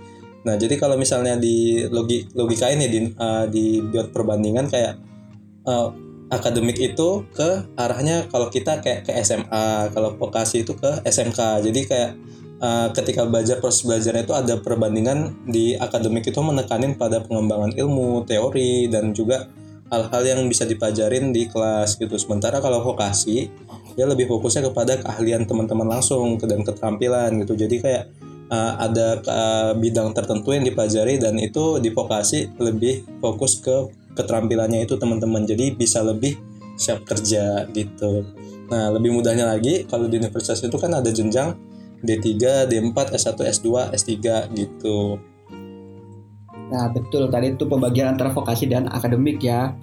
Nah 0.46 0.54
jadi 0.54 0.76
kalau 0.78 0.94
misalnya 1.00 1.34
di 1.34 1.84
logi 1.88 2.28
logika 2.36 2.70
ini 2.70 2.86
di 2.86 2.98
uh, 3.16 3.48
dibuat 3.50 4.12
perbandingan 4.14 4.70
kayak 4.70 5.00
uh, 5.66 5.90
akademik 6.30 6.78
itu 6.78 7.26
ke 7.34 7.66
arahnya 7.74 8.30
kalau 8.30 8.48
kita 8.48 8.78
kayak 8.78 9.04
ke 9.04 9.12
SMA, 9.26 9.90
kalau 9.90 10.14
vokasi 10.14 10.62
itu 10.62 10.78
ke 10.78 11.02
SMK. 11.02 11.66
Jadi 11.66 11.80
kayak 11.90 12.10
uh, 12.62 12.88
ketika 12.94 13.26
belajar 13.26 13.58
proses 13.58 13.82
belajarnya 13.82 14.22
itu 14.24 14.34
ada 14.38 14.54
perbandingan 14.62 15.34
di 15.50 15.74
akademik 15.74 16.30
itu 16.30 16.38
menekanin 16.38 16.94
pada 16.94 17.18
pengembangan 17.26 17.74
ilmu, 17.74 18.24
teori 18.30 18.86
dan 18.86 19.10
juga 19.10 19.50
hal-hal 19.90 20.22
yang 20.22 20.40
bisa 20.46 20.62
dipelajarin 20.70 21.34
di 21.34 21.50
kelas 21.50 21.98
gitu. 21.98 22.14
Sementara 22.14 22.62
kalau 22.62 22.78
vokasi 22.86 23.50
dia 23.98 24.06
lebih 24.06 24.30
fokusnya 24.30 24.70
kepada 24.70 25.02
keahlian 25.02 25.50
teman-teman 25.50 25.98
langsung 25.98 26.38
dan 26.38 26.62
keterampilan 26.62 27.42
gitu. 27.42 27.58
Jadi 27.58 27.76
kayak 27.82 28.04
uh, 28.54 28.72
ada 28.78 29.18
uh, 29.26 29.72
bidang 29.74 30.14
tertentu 30.14 30.54
yang 30.54 30.62
dipelajari 30.62 31.18
dan 31.18 31.34
itu 31.42 31.82
di 31.82 31.90
vokasi 31.90 32.54
lebih 32.62 33.02
fokus 33.18 33.58
ke 33.58 33.99
keterampilannya 34.20 34.84
itu 34.84 35.00
teman-teman. 35.00 35.48
Jadi 35.48 35.72
bisa 35.72 36.04
lebih 36.04 36.36
siap 36.76 37.08
kerja 37.08 37.64
gitu. 37.72 38.28
Nah, 38.68 38.92
lebih 38.92 39.16
mudahnya 39.16 39.48
lagi 39.48 39.88
kalau 39.88 40.06
di 40.06 40.20
universitas 40.20 40.60
itu 40.60 40.76
kan 40.76 40.92
ada 40.92 41.08
jenjang 41.08 41.56
D3, 42.04 42.68
D4, 42.68 42.96
S1, 43.16 43.38
S2, 43.40 43.68
S3 43.96 44.16
gitu. 44.56 45.20
Nah 46.70 46.86
betul 46.94 47.26
tadi 47.28 47.52
itu 47.52 47.66
pembagian 47.66 48.14
antara 48.14 48.30
vokasi 48.30 48.70
dan 48.70 48.86
akademik 48.88 49.42
ya. 49.42 49.74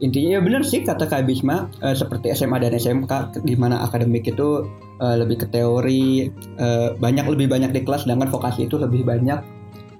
Intinya 0.00 0.40
ya 0.40 0.40
benar 0.40 0.64
sih 0.64 0.80
kata 0.80 1.04
Kak 1.04 1.28
Bisma 1.28 1.68
eh, 1.84 1.92
seperti 1.92 2.32
SMA 2.32 2.56
dan 2.56 2.72
SMK 2.72 3.44
di 3.44 3.52
mana 3.52 3.84
akademik 3.84 4.24
itu 4.24 4.64
eh, 4.96 5.16
lebih 5.20 5.44
ke 5.44 5.46
teori 5.52 6.32
eh, 6.56 6.88
banyak 6.96 7.28
lebih 7.28 7.52
banyak 7.52 7.70
di 7.76 7.80
kelas 7.84 8.08
sedangkan 8.08 8.32
vokasi 8.32 8.64
itu 8.64 8.80
lebih 8.80 9.04
banyak 9.04 9.44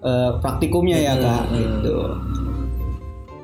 eh, 0.00 0.30
praktikumnya 0.40 0.96
ya 0.96 1.14
Kak 1.20 1.44
hmm. 1.52 1.56
gitu. 1.60 1.96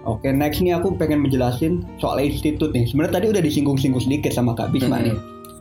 Oke 0.06 0.30
next 0.30 0.62
nih 0.62 0.78
aku 0.78 0.94
pengen 0.94 1.26
menjelasin 1.26 1.82
soal 1.98 2.22
institut 2.22 2.70
nih. 2.70 2.86
Sebenarnya 2.86 3.18
tadi 3.18 3.26
udah 3.34 3.42
disinggung-singgung 3.42 4.02
sedikit 4.02 4.30
sama 4.30 4.54
Kak 4.54 4.70
Bisma 4.70 5.02
Hmm. 5.02 5.06
nih. 5.10 5.16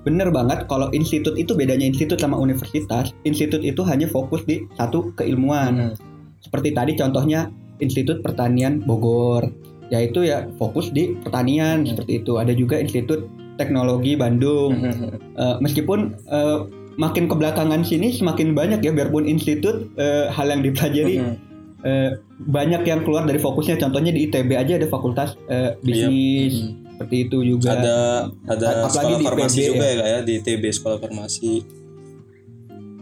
Bener 0.05 0.29
banget 0.29 0.69
kalau 0.69 0.93
institut 0.93 1.33
itu 1.33 1.57
bedanya 1.57 1.89
institut 1.89 2.21
sama 2.21 2.37
universitas. 2.37 3.09
Institut 3.25 3.65
itu 3.65 3.81
hanya 3.81 4.05
fokus 4.05 4.45
di 4.45 4.61
satu 4.77 5.09
keilmuan. 5.17 5.73
Hmm. 5.73 5.93
Seperti 6.45 6.77
tadi 6.77 6.93
contohnya 6.93 7.49
Institut 7.81 8.21
Pertanian 8.21 8.85
Bogor, 8.85 9.49
yaitu 9.89 10.23
ya 10.23 10.45
fokus 10.61 10.93
di 10.93 11.17
pertanian 11.25 11.83
seperti 11.83 12.21
itu. 12.21 12.37
Ada 12.37 12.53
juga 12.53 12.77
Institut 12.77 13.25
Teknologi 13.57 14.13
Bandung. 14.13 14.77
Hmm. 14.77 15.17
Eh, 15.17 15.55
meskipun 15.59 16.13
eh, 16.29 16.59
makin 16.95 17.27
kebelakangan 17.27 17.83
sini 17.83 18.13
semakin 18.13 18.55
banyak 18.55 18.79
ya, 18.79 18.93
biarpun 18.95 19.27
institut 19.27 19.89
eh, 19.99 20.29
hal 20.31 20.47
yang 20.53 20.61
dipelajari 20.63 21.17
Hmm. 21.19 21.35
Eh, 21.81 22.11
banyak 22.37 22.81
yang 22.83 23.01
keluar 23.01 23.23
dari 23.23 23.37
fokusnya. 23.37 23.75
Contohnya 23.75 24.09
di 24.09 24.25
ITB 24.25 24.53
aja 24.53 24.75
ada 24.75 24.85
Fakultas 24.85 25.35
eh, 25.45 25.75
Bisnis 25.77 26.53
Hmm. 26.55 26.71
seperti 26.93 27.15
itu 27.23 27.37
juga. 27.45 27.73
Ada 27.73 27.97
ada 28.47 28.67
Apalagi 28.81 28.93
sekolah 28.93 29.17
di 29.17 29.25
farmasi 29.25 29.57
IPB 29.57 29.69
juga 29.69 29.85
ya. 29.85 30.05
ya 30.05 30.19
di 30.21 30.33
ITB 30.37 30.63
sekolah 30.69 30.97
farmasi. 30.97 31.53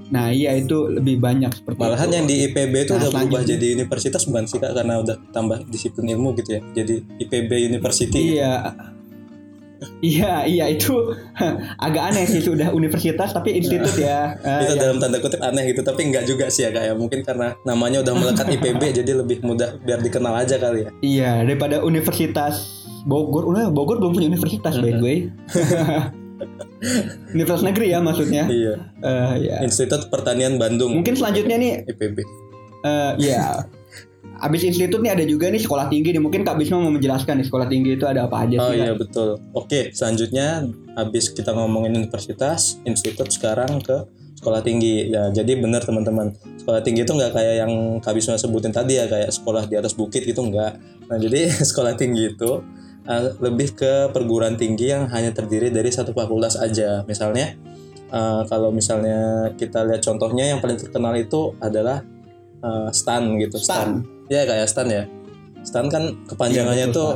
Nah 0.06 0.30
iya 0.30 0.54
itu 0.54 0.78
lebih 0.88 1.18
banyak 1.18 1.50
seperti 1.52 1.80
Malahan 1.80 2.06
itu. 2.06 2.16
yang 2.16 2.26
di 2.28 2.36
IPB 2.44 2.74
itu 2.76 2.92
Nah, 2.92 3.00
udah 3.00 3.10
berubah 3.10 3.10
selanjutnya. 3.34 3.50
jadi 3.52 3.68
universitas 3.76 4.22
bukan 4.24 4.46
sih 4.46 4.58
Kak 4.58 4.72
karena 4.74 4.94
udah 5.00 5.16
tambah 5.30 5.58
disiplin 5.66 6.06
ilmu 6.08 6.30
gitu 6.36 6.50
ya. 6.52 6.62
Jadi 6.76 6.96
IPB 7.20 7.52
University. 7.68 8.38
Iya. 8.38 8.54
Iya, 10.00 10.44
iya 10.44 10.66
itu 10.68 10.94
agak 11.86 12.04
aneh 12.10 12.24
sih 12.24 12.40
sudah 12.40 12.70
universitas 12.70 13.30
tapi 13.30 13.56
institut 13.56 13.96
ya. 13.96 14.36
Eh, 14.38 14.60
itu 14.66 14.74
ya. 14.76 14.82
dalam 14.82 14.98
tanda 14.98 15.18
kutip 15.18 15.40
aneh 15.40 15.68
gitu 15.68 15.82
tapi 15.82 16.06
enggak 16.06 16.24
juga 16.24 16.48
sih 16.48 16.64
ya 16.64 16.70
kak 16.70 16.84
ya 16.84 16.94
mungkin 16.94 17.22
karena 17.22 17.56
namanya 17.64 18.02
udah 18.02 18.14
melekat 18.14 18.48
IPB 18.52 18.82
jadi 19.00 19.12
lebih 19.16 19.42
mudah 19.42 19.80
biar 19.80 20.00
dikenal 20.00 20.34
aja 20.36 20.56
kali 20.58 20.84
ya 20.84 20.90
Iya, 21.00 21.32
daripada 21.44 21.80
universitas 21.80 22.84
Bogor, 23.04 23.44
udah 23.46 23.68
Bogor 23.68 23.98
belum 23.98 24.14
punya 24.14 24.28
universitas 24.28 24.76
by 24.76 24.92
the 24.92 25.00
way. 25.00 25.18
universitas 27.30 27.64
negeri 27.64 27.88
ya 27.90 28.00
maksudnya. 28.00 28.44
iya 28.48 28.76
Eh, 29.00 29.34
ya. 29.44 29.56
Institut 29.62 30.08
Pertanian 30.08 30.56
Bandung 30.56 30.92
Mungkin 30.94 31.16
selanjutnya 31.16 31.56
nih, 31.56 31.74
IPB 31.86 32.18
eh, 32.84 33.12
ya. 33.18 33.64
Abis 34.44 34.68
institut 34.68 35.00
nih 35.00 35.16
ada 35.16 35.24
juga 35.24 35.48
nih 35.48 35.64
sekolah 35.64 35.88
tinggi 35.88 36.12
nih. 36.12 36.20
Mungkin 36.20 36.44
Kak 36.44 36.60
Bisma 36.60 36.84
mau 36.84 36.92
menjelaskan 36.92 37.40
nih 37.40 37.48
sekolah 37.48 37.68
tinggi 37.72 37.96
itu 37.96 38.04
ada 38.04 38.28
apa 38.28 38.44
aja 38.44 38.60
oh 38.60 38.72
sih? 38.72 38.84
iya 38.84 38.92
Kak? 38.92 39.00
betul 39.00 39.30
oke 39.56 39.80
selanjutnya 39.96 40.68
habis 40.94 41.32
kita 41.32 41.52
ngomongin 41.56 41.96
universitas 41.96 42.80
institut 42.84 43.32
sekarang 43.32 43.80
ke 43.80 44.04
sekolah 44.38 44.60
tinggi 44.60 45.08
ya 45.08 45.32
jadi 45.32 45.56
benar 45.56 45.88
teman-teman 45.88 46.36
sekolah 46.60 46.84
tinggi 46.84 47.08
itu 47.08 47.14
nggak 47.16 47.32
kayak 47.32 47.56
yang 47.64 47.72
Kak 48.04 48.14
Bisma 48.16 48.36
sebutin 48.36 48.76
tadi 48.76 49.00
ya 49.00 49.08
kayak 49.08 49.32
sekolah 49.32 49.66
di 49.72 49.80
atas 49.80 49.96
bukit 49.96 50.28
gitu 50.28 50.44
nggak 50.44 50.72
nah 51.08 51.18
jadi 51.18 51.48
sekolah 51.72 51.96
tinggi 51.96 52.36
itu 52.36 52.60
uh, 53.08 53.24
lebih 53.40 53.80
ke 53.80 54.12
perguruan 54.12 54.60
tinggi 54.60 54.92
yang 54.92 55.08
hanya 55.08 55.32
terdiri 55.32 55.72
dari 55.72 55.88
satu 55.90 56.12
fakultas 56.12 56.60
aja 56.60 57.08
misalnya 57.08 57.56
uh, 58.12 58.44
kalau 58.52 58.70
misalnya 58.76 59.52
kita 59.56 59.88
lihat 59.88 60.04
contohnya 60.04 60.52
yang 60.52 60.60
paling 60.60 60.76
terkenal 60.76 61.16
itu 61.16 61.56
adalah 61.64 62.04
uh, 62.64 62.90
STAN 62.92 63.40
gitu 63.40 63.58
Stan. 63.60 64.04
Ya 64.28 64.44
kayak 64.48 64.68
STAN 64.70 64.88
ya. 64.92 65.04
STAN 65.64 65.88
kan 65.88 66.04
kepanjangannya 66.28 66.88
Iya, 66.88 66.92
betul, 66.92 67.00
tuh 67.00 67.12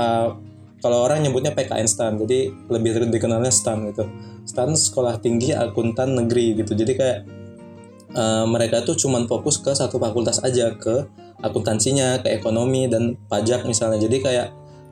uh, 0.00 0.28
kalau 0.80 1.04
orang 1.04 1.20
nyebutnya 1.20 1.52
PKN 1.52 1.88
STAN 1.88 2.16
jadi 2.24 2.48
lebih 2.72 3.12
dikenalnya 3.12 3.52
STAN 3.52 3.92
gitu. 3.92 4.08
STAN 4.48 4.72
sekolah 4.72 5.20
tinggi 5.20 5.52
akuntan 5.52 6.16
negeri 6.16 6.56
gitu. 6.56 6.72
Jadi 6.72 6.92
kayak 6.96 7.18
uh, 8.16 8.48
mereka 8.48 8.80
tuh 8.82 8.96
cuman 8.96 9.28
fokus 9.28 9.60
ke 9.60 9.76
satu 9.76 10.00
fakultas 10.00 10.40
aja 10.40 10.72
ke 10.72 11.04
akuntansinya 11.44 12.24
ke 12.24 12.32
ekonomi 12.32 12.88
dan 12.88 13.16
pajak 13.28 13.68
misalnya. 13.68 14.00
Jadi 14.00 14.16
kayak 14.24 14.48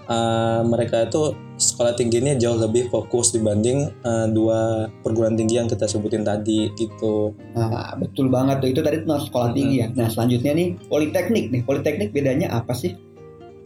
uh, 0.08 0.60
mereka 0.64 1.06
itu 1.06 1.36
sekolah 1.58 1.94
tinggi 1.98 2.22
ini 2.22 2.38
jauh 2.38 2.54
lebih 2.54 2.86
fokus 2.88 3.34
dibanding 3.34 3.90
uh, 4.06 4.26
dua 4.30 4.86
perguruan 5.02 5.34
tinggi 5.34 5.58
yang 5.58 5.66
kita 5.66 5.90
sebutin 5.90 6.22
tadi 6.22 6.70
gitu 6.78 7.34
Nah, 7.54 7.94
betul 7.98 8.30
banget 8.30 8.62
tuh 8.62 8.70
itu 8.70 8.80
tadi 8.80 9.02
tentang 9.02 9.22
sekolah 9.26 9.50
tinggi 9.52 9.82
ya. 9.82 9.88
Nah, 9.92 10.06
selanjutnya 10.06 10.54
nih 10.54 10.68
politeknik 10.86 11.50
nih. 11.50 11.62
Politeknik 11.66 12.14
bedanya 12.14 12.54
apa 12.54 12.70
sih? 12.72 12.94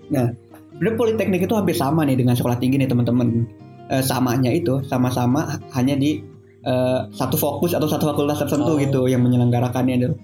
Nah, 0.09 0.33
sebenarnya 0.73 0.97
politeknik 0.97 1.41
itu 1.45 1.55
hampir 1.55 1.77
sama 1.77 2.03
nih 2.09 2.17
dengan 2.17 2.33
sekolah 2.33 2.57
tinggi 2.57 2.81
nih 2.81 2.89
teman-teman. 2.89 3.45
Eh, 3.93 4.01
samanya 4.01 4.49
itu 4.49 4.81
sama-sama 4.89 5.61
hanya 5.77 5.93
di 5.95 6.25
eh, 6.65 7.01
satu 7.13 7.37
fokus 7.37 7.77
atau 7.77 7.91
satu 7.91 8.09
fakultas 8.09 8.41
tertentu 8.41 8.73
Oh. 8.73 8.81
gitu 8.81 9.01
yang 9.11 9.21
menyelenggarakannya. 9.21 10.17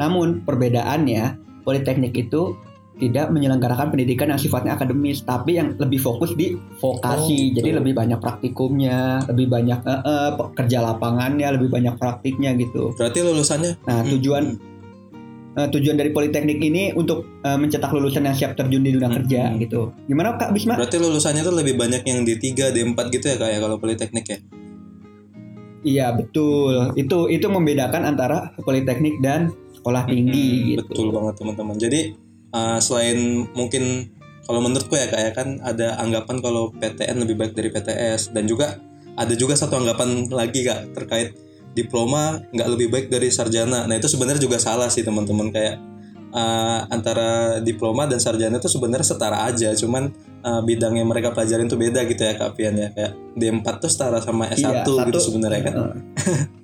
Namun 0.00 0.42
perbedaannya 0.42 1.38
politeknik 1.62 2.16
itu 2.18 2.56
tidak 2.94 3.26
menyelenggarakan 3.28 3.90
pendidikan 3.90 4.30
yang 4.30 4.38
sifatnya 4.38 4.74
akademis, 4.74 5.20
tapi 5.20 5.58
yang 5.58 5.74
lebih 5.74 5.98
fokus 5.98 6.30
di 6.32 6.54
vokasi. 6.78 7.34
Oh, 7.34 7.50
gitu. 7.50 7.56
Jadi 7.58 7.70
lebih 7.74 7.92
banyak 7.92 8.18
praktikumnya, 8.18 9.18
lebih 9.26 9.46
banyak 9.48 9.80
eh, 9.82 10.00
eh, 10.00 10.30
kerja 10.54 10.78
lapangannya, 10.80 11.48
lebih 11.52 11.68
banyak 11.68 11.94
praktiknya 11.94 12.54
gitu. 12.54 12.94
berarti 12.94 13.18
lulusannya 13.20 13.72
Nah, 13.82 14.00
Hmm. 14.00 14.10
tujuan 14.12 14.44
eh, 15.54 15.68
tujuan 15.70 15.94
dari 15.94 16.10
politeknik 16.10 16.58
ini 16.58 16.90
untuk 16.92 17.26
eh, 17.40 17.54
mencetak 17.54 17.90
lulusan 17.90 18.24
yang 18.24 18.34
siap 18.34 18.54
terjun 18.54 18.80
di 18.80 18.90
dunia 18.90 19.06
Hmm. 19.06 19.18
kerja 19.22 19.42
gitu. 19.56 19.90
Gimana 20.04 20.34
Kak 20.34 20.50
Bisma? 20.50 20.74
berarti 20.74 20.96
lulusannya 20.96 21.42
tuh 21.42 21.54
lebih 21.54 21.74
banyak 21.74 22.02
yang 22.02 22.22
D3 22.22 22.46
D4 22.70 23.10
gitu 23.10 23.26
ya 23.26 23.36
kayak 23.36 23.58
kalau 23.58 23.76
politeknik 23.76 24.26
ya 24.26 24.38
Iya, 25.84 26.16
betul. 26.16 26.96
Itu 26.96 27.28
itu 27.28 27.44
membedakan 27.44 28.08
antara 28.08 28.56
politeknik 28.56 29.20
dan 29.20 29.52
sekolah 29.74 30.08
tinggi 30.08 30.48
Hmm, 30.48 30.68
gitu. 30.72 30.82
Betul 30.88 31.08
banget 31.12 31.34
teman-teman. 31.36 31.76
Jadi 31.76 32.00
uh, 32.54 32.78
selain 32.78 33.50
mungkin 33.52 34.14
kalau 34.46 34.60
menurutku 34.62 34.94
ya 34.94 35.10
kayak 35.10 35.32
kan 35.34 35.58
ada 35.64 35.98
anggapan 35.98 36.38
kalau 36.38 36.70
PTN 36.70 37.16
lebih 37.24 37.34
baik 37.34 37.52
dari 37.56 37.72
PTS 37.72 38.30
dan 38.30 38.44
juga 38.46 38.78
ada 39.18 39.34
juga 39.34 39.58
satu 39.58 39.80
anggapan 39.80 40.28
lagi 40.30 40.62
kak 40.62 40.94
terkait 40.94 41.34
diploma 41.74 42.38
nggak 42.54 42.68
lebih 42.70 42.88
baik 42.92 43.06
dari 43.10 43.34
sarjana. 43.34 43.88
Nah 43.90 43.94
itu 43.98 44.06
sebenarnya 44.06 44.42
juga 44.46 44.62
salah 44.62 44.86
sih 44.92 45.02
teman-teman 45.02 45.50
kayak 45.50 45.80
uh, 46.30 46.86
antara 46.86 47.58
diploma 47.58 48.06
dan 48.06 48.22
sarjana 48.22 48.62
itu 48.62 48.70
sebenarnya 48.70 49.06
setara 49.06 49.42
aja, 49.48 49.74
cuman 49.74 50.14
uh, 50.46 50.62
bidang 50.62 50.94
yang 50.98 51.10
mereka 51.10 51.34
pelajarin 51.34 51.66
tuh 51.66 51.78
beda 51.78 52.06
gitu 52.06 52.22
ya 52.22 52.38
kak 52.38 52.54
Pian 52.54 52.78
ya 52.78 52.94
kayak 52.94 53.12
D4 53.34 53.66
tuh 53.82 53.90
setara 53.90 54.18
sama 54.22 54.50
S1 54.54 54.86
Iya, 54.86 55.04
gitu 55.10 55.18
sebenarnya 55.18 55.60
kan. 55.66 55.74
Heeh. 55.74 56.62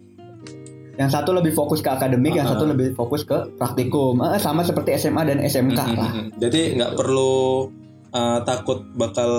yang 1.00 1.08
satu 1.08 1.32
lebih 1.32 1.56
fokus 1.56 1.80
ke 1.80 1.88
akademik, 1.88 2.36
yang 2.36 2.44
Ah. 2.44 2.52
satu 2.52 2.68
lebih 2.68 2.92
fokus 2.92 3.24
ke 3.24 3.56
praktikum. 3.56 4.20
Eh, 4.20 4.36
sama 4.36 4.60
seperti 4.60 5.00
SMA 5.00 5.24
dan 5.24 5.40
SMK 5.40 5.80
Mm, 5.80 5.88
mm, 5.88 5.96
lah. 5.96 6.12
mm. 6.12 6.26
Jadi 6.36 6.60
nggak 6.76 6.92
perlu 6.92 7.32
uh, 8.12 8.38
takut 8.44 8.84
bakal 8.92 9.30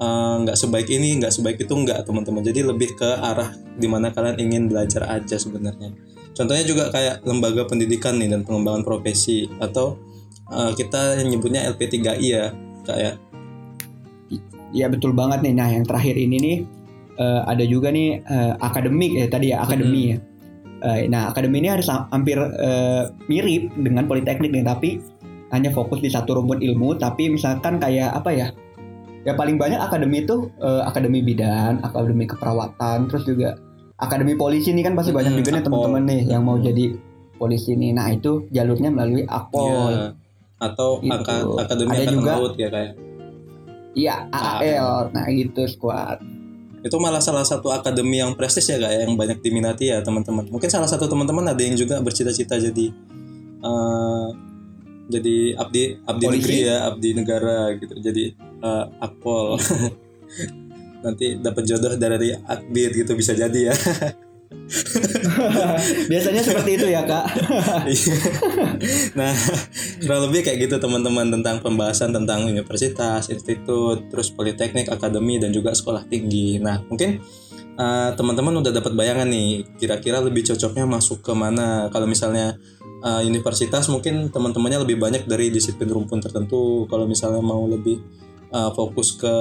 uh, 0.00 0.34
nggak 0.40 0.56
sebaik 0.56 0.88
ini, 0.88 1.20
nggak 1.20 1.28
sebaik 1.28 1.60
itu 1.60 1.74
nggak 1.76 2.08
teman-teman. 2.08 2.40
Jadi 2.40 2.64
lebih 2.64 2.96
ke 2.96 3.04
arah 3.04 3.52
di 3.52 3.84
mana 3.84 4.08
kalian 4.08 4.40
ingin 4.40 4.62
belajar 4.72 5.04
aja 5.12 5.36
sebenarnya. 5.36 5.92
Contohnya 6.32 6.64
juga 6.64 6.88
kayak 6.88 7.20
lembaga 7.28 7.68
pendidikan 7.68 8.16
nih 8.16 8.32
dan 8.32 8.40
pengembangan 8.40 8.80
profesi 8.80 9.44
atau 9.60 10.00
uh, 10.48 10.72
kita 10.72 11.20
nyebutnya 11.20 11.68
LP3I 11.68 12.16
ya 12.24 12.44
kayak 12.88 13.20
Iya 14.72 14.88
betul 14.88 15.12
banget 15.12 15.44
nih. 15.44 15.52
Nah 15.52 15.68
yang 15.68 15.84
terakhir 15.84 16.16
ini 16.16 16.36
nih 16.40 16.56
eh, 17.20 17.40
ada 17.44 17.60
juga 17.68 17.92
nih 17.92 18.24
eh, 18.24 18.52
akademik 18.56 19.12
ya 19.12 19.26
tadi 19.28 19.52
ya 19.52 19.60
akademi 19.60 20.16
ya. 20.16 20.18
Eh, 20.82 21.06
nah 21.06 21.30
akademi 21.30 21.62
ini 21.62 21.70
harus 21.70 21.86
hampir 21.86 22.34
eh, 22.36 23.02
mirip 23.26 23.70
dengan 23.72 24.04
politeknik 24.04 24.50
nih 24.50 24.66
tapi 24.66 24.98
hanya 25.48 25.70
fokus 25.70 26.00
di 26.00 26.10
satu 26.10 26.34
rumpun 26.34 26.58
ilmu. 26.58 26.96
Tapi 26.96 27.30
misalkan 27.30 27.78
kayak 27.78 28.10
apa 28.12 28.30
ya? 28.30 28.48
Ya 29.22 29.32
paling 29.32 29.54
banyak 29.54 29.78
akademi 29.78 30.22
itu 30.22 30.50
eh, 30.58 30.82
akademi 30.82 31.22
bidan, 31.22 31.78
akademi 31.80 32.26
keperawatan, 32.26 33.06
terus 33.06 33.22
juga 33.22 33.54
akademi 33.96 34.34
polisi 34.34 34.74
nih 34.74 34.82
kan 34.82 34.98
pasti 34.98 35.14
banyak 35.14 35.38
juga 35.38 35.50
nih 35.52 35.62
teman-teman 35.62 36.02
nih 36.02 36.20
yang 36.26 36.42
mau 36.42 36.58
jadi 36.58 36.98
polisi 37.38 37.72
nih. 37.72 37.94
Nah 37.94 38.10
itu 38.10 38.50
jalurnya 38.50 38.90
melalui 38.90 39.22
Akpol. 39.22 39.94
ya, 39.94 40.10
atau 40.58 40.98
Gitu. 40.98 41.58
akademi 41.58 41.90
Ada 41.90 41.98
angkatan 42.00 42.14
juga- 42.16 42.34
laut 42.36 42.54
ya 42.54 42.68
kayak 42.68 42.92
Iya 43.92 44.14
AAL. 44.32 45.12
Nah 45.12 45.24
gitu 45.28 45.62
squad. 45.68 46.18
Itu 46.82 46.96
malah 46.98 47.22
salah 47.22 47.46
satu 47.46 47.70
akademi 47.70 48.18
yang 48.18 48.34
prestis 48.34 48.66
ya 48.66 48.78
kayak 48.78 49.06
yang 49.06 49.14
banyak 49.14 49.38
diminati 49.38 49.94
ya 49.94 50.02
teman-teman 50.02 50.50
mungkin 50.50 50.66
salah 50.66 50.90
satu 50.90 51.06
teman-teman 51.06 51.54
ada 51.54 51.62
yang 51.62 51.78
juga 51.78 52.02
bercita-cita 52.02 52.58
jadi 52.58 52.86
eh, 53.62 54.28
jadi 55.10 55.36
abdi 55.58 55.82
abdi 56.02 56.24
Polisi. 56.26 56.36
negeri 56.38 56.58
ya 56.66 56.76
abdi 56.90 57.08
negara 57.14 57.58
gitu 57.78 57.94
jadi 58.02 58.24
eh, 58.38 58.84
akpol 58.98 59.56
nanti 61.02 61.36
dapat 61.36 61.62
jodoh 61.66 61.94
dari 61.98 62.30
Akbid 62.32 62.90
gitu 63.04 63.12
bisa 63.18 63.34
jadi 63.34 63.70
ya. 63.70 63.74
Biasanya 66.10 66.42
seperti 66.42 66.70
itu 66.80 66.86
ya 66.88 67.04
kak. 67.04 67.24
Iya. 67.88 68.16
nah, 69.18 69.32
kurang 70.00 70.30
lebih 70.30 70.48
kayak 70.48 70.58
gitu 70.68 70.76
teman-teman 70.80 71.28
tentang 71.28 71.60
pembahasan 71.60 72.14
tentang 72.14 72.48
universitas, 72.48 73.28
institut, 73.28 74.08
terus 74.08 74.32
politeknik, 74.32 74.88
akademi 74.88 75.36
dan 75.36 75.52
juga 75.52 75.76
sekolah 75.76 76.08
tinggi. 76.08 76.56
Nah, 76.62 76.80
mungkin 76.88 77.20
uh, 77.76 78.16
teman-teman 78.16 78.64
udah 78.64 78.72
dapat 78.72 78.92
bayangan 78.96 79.28
nih, 79.28 79.64
kira-kira 79.76 80.22
lebih 80.24 80.46
cocoknya 80.48 80.88
masuk 80.88 81.20
ke 81.20 81.32
mana? 81.36 81.92
Kalau 81.92 82.08
misalnya 82.08 82.56
uh, 83.02 83.22
universitas 83.26 83.90
mungkin 83.90 84.30
teman-temannya 84.30 84.86
lebih 84.86 84.96
banyak 85.02 85.26
dari 85.26 85.50
disiplin 85.50 85.90
rumpun 85.90 86.22
tertentu. 86.22 86.86
Kalau 86.86 87.04
misalnya 87.04 87.42
mau 87.42 87.66
lebih 87.66 88.00
uh, 88.54 88.70
fokus 88.72 89.18
ke 89.18 89.34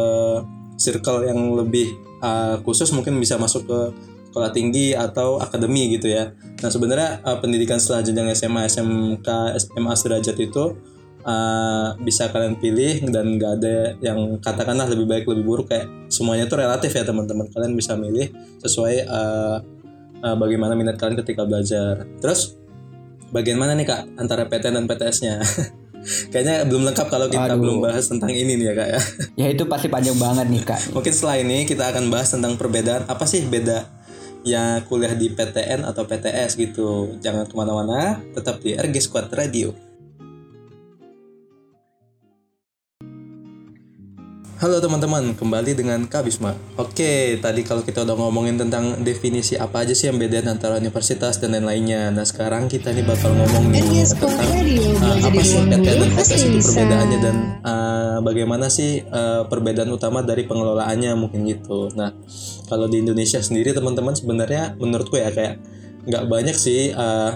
circle 0.82 1.30
yang 1.30 1.54
lebih 1.54 1.94
uh, 2.26 2.58
khusus 2.66 2.90
mungkin 2.92 3.22
bisa 3.22 3.38
masuk 3.38 3.70
ke 3.70 3.80
sekolah 4.32 4.56
tinggi 4.56 4.96
atau 4.96 5.44
akademi 5.44 5.92
gitu 5.92 6.08
ya. 6.08 6.32
Nah 6.64 6.72
sebenarnya 6.72 7.20
uh, 7.28 7.38
pendidikan 7.44 7.76
setelah 7.84 8.00
jenjang 8.00 8.32
SMA, 8.32 8.64
SMK, 8.72 9.28
SMA 9.60 9.94
sederajat 10.00 10.40
itu 10.40 10.80
uh, 11.28 12.00
bisa 12.00 12.32
kalian 12.32 12.56
pilih 12.56 13.04
dan 13.12 13.36
nggak 13.36 13.52
ada 13.60 13.76
yang 14.00 14.40
katakanlah 14.40 14.88
lebih 14.88 15.04
baik 15.04 15.28
lebih 15.28 15.44
buruk 15.44 15.68
kayak 15.68 15.92
semuanya 16.08 16.48
itu 16.48 16.56
relatif 16.56 16.96
ya 16.96 17.04
teman-teman. 17.04 17.52
Kalian 17.52 17.76
bisa 17.76 18.00
milih 18.00 18.32
sesuai 18.64 18.96
uh, 19.12 19.60
uh, 20.24 20.36
bagaimana 20.40 20.80
minat 20.80 20.96
kalian 20.96 21.20
ketika 21.20 21.44
belajar. 21.44 22.08
Terus 22.24 22.56
bagian 23.36 23.60
mana 23.60 23.76
nih 23.76 23.92
kak 23.92 24.16
antara 24.16 24.48
PTN 24.48 24.80
dan 24.80 24.86
PTS-nya? 24.88 25.36
Kayaknya 26.34 26.66
belum 26.66 26.88
lengkap 26.90 27.08
kalau 27.14 27.30
kita 27.30 27.54
Aduh. 27.54 27.62
belum 27.62 27.78
bahas 27.78 28.10
tentang 28.10 28.34
ini 28.34 28.58
nih 28.58 28.72
ya 28.72 28.74
kak 28.74 28.88
ya. 28.90 29.02
Ya 29.38 29.48
itu 29.54 29.70
pasti 29.70 29.86
panjang 29.86 30.18
banget 30.18 30.50
nih 30.50 30.64
kak. 30.66 30.96
Mungkin 30.96 31.14
setelah 31.14 31.38
ini 31.38 31.68
kita 31.70 31.94
akan 31.94 32.10
bahas 32.10 32.34
tentang 32.34 32.58
perbedaan 32.58 33.06
apa 33.06 33.28
sih 33.30 33.46
beda 33.46 34.01
ya 34.42 34.82
kuliah 34.86 35.14
di 35.14 35.30
PTN 35.30 35.86
atau 35.86 36.06
PTS 36.06 36.58
gitu. 36.58 37.18
Jangan 37.22 37.46
ke 37.46 37.56
mana-mana, 37.58 38.22
tetap 38.34 38.62
di 38.62 38.74
RG 38.78 38.96
Squad 39.04 39.30
Radio. 39.34 39.91
Halo 44.62 44.78
teman-teman, 44.78 45.34
kembali 45.34 45.74
dengan 45.74 46.06
Kak 46.06 46.22
Bisma. 46.30 46.54
Oke, 46.78 47.42
tadi 47.42 47.66
kalau 47.66 47.82
kita 47.82 48.06
udah 48.06 48.14
ngomongin 48.14 48.62
tentang 48.62 49.02
definisi 49.02 49.58
apa 49.58 49.82
aja 49.82 49.98
sih 49.98 50.06
yang 50.06 50.22
beda 50.22 50.46
antara 50.46 50.78
universitas 50.78 51.42
dan 51.42 51.58
lain-lainnya. 51.58 52.14
Nah 52.14 52.22
sekarang 52.22 52.70
kita 52.70 52.94
nih 52.94 53.02
bakal 53.02 53.34
ngomong 53.34 53.74
nih 53.74 54.06
tentang 54.06 54.38
uh, 55.02 55.18
apa 55.18 55.42
sih 55.42 55.66
PTN 55.66 55.82
dan 55.82 56.10
PTS 56.14 56.42
itu 56.46 56.60
perbedaannya 56.62 57.18
dan 57.26 57.38
uh, 57.66 58.18
bagaimana 58.22 58.70
sih 58.70 59.02
uh, 59.02 59.50
perbedaan 59.50 59.90
utama 59.90 60.22
dari 60.22 60.46
pengelolaannya 60.46 61.18
mungkin 61.18 61.42
gitu. 61.50 61.90
Nah 61.98 62.14
kalau 62.70 62.86
di 62.86 63.02
Indonesia 63.02 63.42
sendiri 63.42 63.74
teman-teman 63.74 64.14
sebenarnya 64.14 64.78
menurutku 64.78 65.18
ya 65.18 65.34
kayak 65.34 65.58
nggak 66.06 66.30
banyak 66.30 66.54
sih 66.54 66.94
uh, 66.94 67.34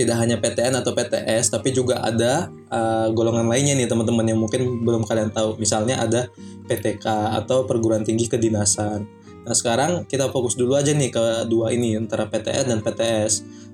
tidak 0.00 0.16
hanya 0.16 0.40
PTN 0.40 0.80
atau 0.80 0.96
PTS 0.96 1.52
tapi 1.52 1.76
juga 1.76 2.00
ada 2.00 2.48
uh, 2.72 3.06
golongan 3.12 3.46
lainnya 3.46 3.76
nih 3.76 3.86
teman-teman 3.86 4.24
yang 4.24 4.40
mungkin 4.40 4.80
belum 4.82 5.04
kalian 5.04 5.30
tahu. 5.30 5.60
Misalnya 5.60 6.00
ada 6.00 6.32
PTK 6.66 7.04
atau 7.44 7.68
perguruan 7.68 8.02
tinggi 8.02 8.26
kedinasan. 8.26 9.04
Nah 9.42 9.54
sekarang 9.54 10.08
kita 10.08 10.30
fokus 10.32 10.56
dulu 10.56 10.78
aja 10.78 10.94
nih 10.94 11.10
ke 11.12 11.46
dua 11.50 11.74
ini 11.74 11.98
antara 11.98 12.26
PTN 12.26 12.72
dan 12.72 12.78
PTS. 12.80 13.32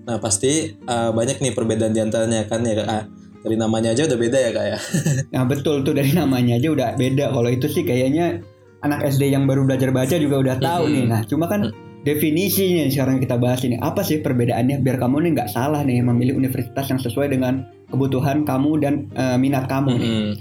Nah 0.08 0.18
pasti 0.18 0.74
uh, 0.88 1.14
banyak 1.14 1.38
nih 1.38 1.52
perbedaan 1.54 1.94
di 1.94 2.00
antaranya 2.02 2.44
kan 2.50 2.66
ya 2.66 2.74
kak. 2.82 3.04
Dari 3.38 3.54
namanya 3.54 3.94
aja 3.94 4.10
udah 4.10 4.18
beda 4.18 4.38
ya 4.42 4.50
kak 4.50 4.66
ya. 4.66 4.78
Nah 5.32 5.42
betul 5.46 5.86
tuh 5.86 5.94
dari 5.94 6.10
namanya 6.10 6.58
aja 6.58 6.68
udah 6.72 6.88
beda. 6.98 7.30
Kalau 7.30 7.50
itu 7.52 7.70
sih 7.70 7.86
kayaknya 7.86 8.42
anak 8.82 9.06
SD 9.06 9.30
yang 9.30 9.46
baru 9.46 9.66
belajar 9.68 9.94
baca 9.94 10.16
juga 10.16 10.36
udah 10.40 10.56
tahu 10.58 10.84
nih. 10.90 11.04
Nah 11.06 11.20
cuma 11.28 11.46
kan 11.46 11.70
definisinya 12.08 12.88
yang 12.88 12.92
sekarang 12.92 13.20
kita 13.20 13.36
bahas 13.36 13.60
ini 13.68 13.76
apa 13.76 14.00
sih 14.00 14.24
perbedaannya 14.24 14.80
biar 14.80 14.96
kamu 14.96 15.28
nih 15.28 15.30
nggak 15.36 15.50
salah 15.52 15.84
nih 15.84 16.00
memilih 16.00 16.40
universitas 16.40 16.88
yang 16.88 16.96
sesuai 16.96 17.28
dengan 17.36 17.68
kebutuhan 17.92 18.48
kamu 18.48 18.70
dan 18.80 18.94
eh, 19.12 19.36
minat 19.36 19.68
kamu 19.68 19.92
nih. 20.00 20.08
Mm-mm. 20.08 20.32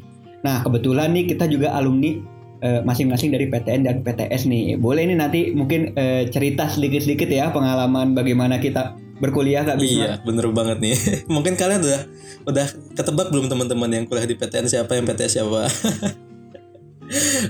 Nah 0.47 0.63
kebetulan 0.63 1.11
nih 1.11 1.27
kita 1.35 1.51
juga 1.51 1.75
alumni 1.75 2.15
eh, 2.63 2.81
masing-masing 2.87 3.35
dari 3.35 3.51
PTN 3.51 3.81
dan 3.83 3.95
PTS 3.99 4.47
nih. 4.47 4.79
Boleh 4.79 5.03
nih 5.03 5.17
nanti 5.19 5.51
mungkin 5.51 5.91
eh, 5.99 6.31
cerita 6.31 6.71
sedikit-sedikit 6.71 7.27
ya 7.27 7.51
pengalaman 7.51 8.15
bagaimana 8.15 8.63
kita 8.63 8.95
berkuliah 9.19 9.67
Kak 9.67 9.81
Bisma. 9.81 9.97
Iya 9.97 10.11
bener 10.23 10.47
banget 10.55 10.77
nih. 10.79 10.95
mungkin 11.35 11.59
kalian 11.59 11.83
udah 11.83 12.01
udah 12.47 12.67
ketebak 12.95 13.27
belum 13.27 13.51
teman-teman 13.51 13.91
yang 13.91 14.05
kuliah 14.07 14.23
di 14.23 14.39
PTN 14.39 14.71
siapa 14.71 14.95
yang 14.95 15.03
PTS 15.03 15.41
siapa? 15.41 15.67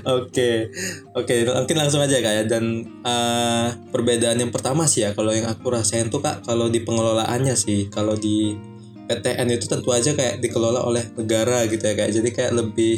Oke, 0.06 0.70
oke, 1.14 1.34
mungkin 1.50 1.76
langsung 1.78 2.02
aja 2.02 2.22
kak 2.22 2.34
ya. 2.34 2.44
Dan 2.46 2.86
eh, 3.02 3.68
perbedaan 3.90 4.38
yang 4.38 4.54
pertama 4.54 4.86
sih 4.86 5.02
ya, 5.02 5.12
kalau 5.14 5.34
yang 5.34 5.50
aku 5.50 5.74
rasain 5.74 6.08
tuh 6.08 6.22
kak, 6.22 6.46
kalau 6.46 6.70
di 6.70 6.82
pengelolaannya 6.82 7.54
sih, 7.58 7.90
kalau 7.90 8.14
di 8.14 8.54
PTN 9.08 9.48
itu 9.50 9.66
tentu 9.66 9.90
aja 9.90 10.12
kayak 10.12 10.38
dikelola 10.44 10.84
oleh 10.84 11.02
negara 11.16 11.64
gitu 11.66 11.80
ya 11.80 11.94
kayak, 11.96 12.12
jadi 12.12 12.28
kayak 12.30 12.52
lebih 12.54 12.94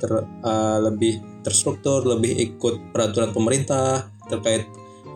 ter, 0.00 0.10
eh, 0.24 0.78
lebih 0.80 1.14
terstruktur, 1.44 2.04
lebih 2.08 2.32
ikut 2.36 2.92
peraturan 2.96 3.32
pemerintah 3.36 4.08
terkait 4.30 4.64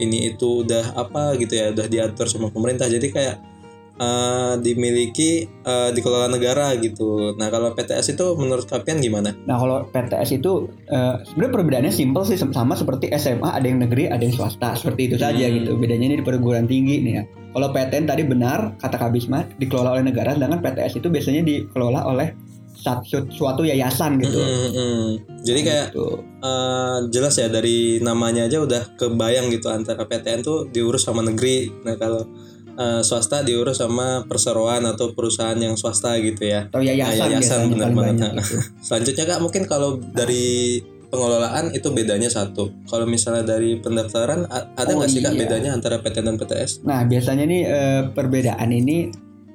ini 0.02 0.34
itu 0.34 0.66
udah 0.66 0.98
apa 0.98 1.38
gitu 1.38 1.54
ya, 1.54 1.70
udah 1.70 1.86
diatur 1.86 2.26
sama 2.26 2.50
pemerintah. 2.50 2.90
Jadi 2.90 3.08
kayak 3.14 3.53
eh, 3.96 4.54
dimiliki 4.58 5.30
eh, 5.44 5.90
dikelola 5.90 6.26
negara 6.26 6.74
gitu. 6.76 7.32
Nah 7.32 7.48
kalau 7.48 7.72
PTS 7.72 8.12
itu 8.12 8.26
menurut 8.34 8.64
kalian 8.64 8.98
gimana? 8.98 9.30
Nah 9.44 9.56
kalau 9.56 9.86
PTS 9.86 10.36
itu 10.36 10.52
eh, 10.84 11.14
sebenarnya 11.24 11.52
perbedaannya 11.52 11.92
simpel 11.92 12.22
sih 12.22 12.36
sama 12.36 12.74
seperti 12.74 13.10
SMA 13.14 13.46
ada 13.48 13.64
yang 13.64 13.78
negeri 13.78 14.06
ada 14.06 14.18
yang 14.18 14.32
swasta 14.32 14.74
seperti 14.74 15.08
itu 15.08 15.16
saja 15.16 15.44
Hmm. 15.44 15.56
gitu 15.56 15.70
bedanya 15.74 16.06
ini 16.08 16.16
di 16.18 16.24
perguruan 16.24 16.64
tinggi 16.64 17.00
nih 17.00 17.14
ya. 17.14 17.24
Kalau 17.50 17.70
PTN 17.70 18.04
tadi 18.04 18.22
benar 18.22 18.74
kata 18.76 18.96
Kak 18.96 19.10
Bisma 19.10 19.46
dikelola 19.54 19.94
oleh 19.94 20.04
negara 20.04 20.34
sedangkan 20.34 20.58
PTS 20.58 20.98
itu 20.98 21.06
biasanya 21.06 21.40
dikelola 21.40 22.02
oleh 22.04 22.34
satu 22.74 23.30
suatu 23.30 23.62
yayasan 23.62 24.18
gitu. 24.18 24.36
Mm, 24.36 24.70
mm. 24.70 25.06
Jadi 25.40 25.60
kayak 25.62 25.86
Gitu. 25.88 26.08
eh, 26.42 26.98
jelas 27.08 27.34
ya 27.34 27.46
dari 27.46 27.96
namanya 27.98 28.44
aja 28.44 28.58
udah 28.58 28.98
kebayang 28.98 29.48
gitu 29.48 29.70
antara 29.70 30.02
PTN 30.02 30.42
tuh 30.42 30.66
diurus 30.68 31.06
sama 31.06 31.22
negeri. 31.22 31.70
Nah 31.80 31.94
kalau 31.94 32.26
eh, 32.74 33.00
swasta 33.00 33.40
diurus 33.40 33.78
sama 33.78 34.22
perseroan 34.24 34.84
atau 34.84 35.14
perusahaan 35.14 35.56
yang 35.56 35.74
swasta 35.74 36.14
gitu 36.18 36.44
ya. 36.44 36.66
atau 36.68 36.82
yayasan, 36.82 37.18
Nah, 37.18 37.28
yayasan, 37.38 37.60
benar 37.70 37.90
banget. 37.92 38.14
Nah, 38.20 38.32
gitu. 38.38 38.56
Selanjutnya 38.86 39.24
kak 39.26 39.40
mungkin 39.40 39.62
kalau 39.64 39.96
dari 40.00 40.80
pengelolaan 41.08 41.70
itu 41.70 41.88
bedanya 41.94 42.26
satu. 42.26 42.74
Kalau 42.90 43.06
misalnya 43.06 43.46
dari 43.46 43.78
pendaftaran 43.78 44.50
ada 44.50 44.90
Oh, 44.90 44.98
nggak 44.98 45.10
sih 45.10 45.22
kak 45.22 45.38
iya. 45.38 45.40
bedanya 45.46 45.70
antara 45.72 46.02
PTN 46.02 46.34
dan 46.34 46.36
PTS? 46.36 46.82
Nah 46.82 47.06
biasanya 47.06 47.44
nih 47.46 47.62
eh, 47.64 48.02
perbedaan 48.10 48.70
ini 48.70 49.14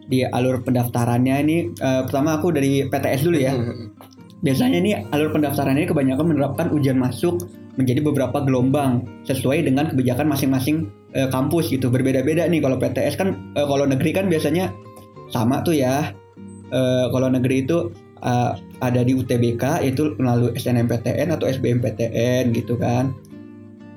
di 0.10 0.23
alur 0.23 0.63
pendaftarannya 0.63 1.36
ini 1.43 1.58
eh, 1.75 2.01
pertama 2.08 2.39
aku 2.39 2.55
dari 2.55 2.88
PTS 2.88 3.21
dulu 3.27 3.38
ya. 3.38 3.51
Hmm, 3.51 3.91
Biasanya 4.39 4.79
nih 4.79 4.93
alur 5.12 5.36
pendaftaran 5.36 5.75
ini 5.75 5.84
kebanyakan 5.84 6.25
menerapkan 6.32 6.71
ujian 6.71 6.95
masuk 6.95 7.43
menjadi 7.75 7.99
beberapa 7.99 8.39
gelombang 8.39 9.03
sesuai 9.27 9.67
dengan 9.67 9.91
kebijakan 9.91 10.32
masing-masing 10.32 10.88
eh, 11.13 11.29
kampus 11.29 11.69
gitu. 11.73 11.89
Berbeda-beda 11.89 12.45
nih 12.45 12.61
kalau 12.61 12.77
PTS 12.77 13.15
kan 13.17 13.53
eh, 13.57 13.65
kalau 13.65 13.85
negeri 13.85 14.11
kan 14.13 14.25
biasanya 14.27 14.73
sama 15.29 15.61
tuh 15.61 15.77
ya. 15.77 16.13
Eh, 16.69 17.05
kalau 17.09 17.27
negeri 17.29 17.65
itu 17.65 17.89
eh, 18.21 18.51
ada 18.79 19.01
di 19.01 19.13
UTBK 19.17 19.83
itu 19.85 20.15
melalui 20.21 20.53
SNMPTN 20.55 21.33
atau 21.33 21.45
SBMPTN 21.49 22.53
gitu 22.53 22.77
kan. 22.77 23.13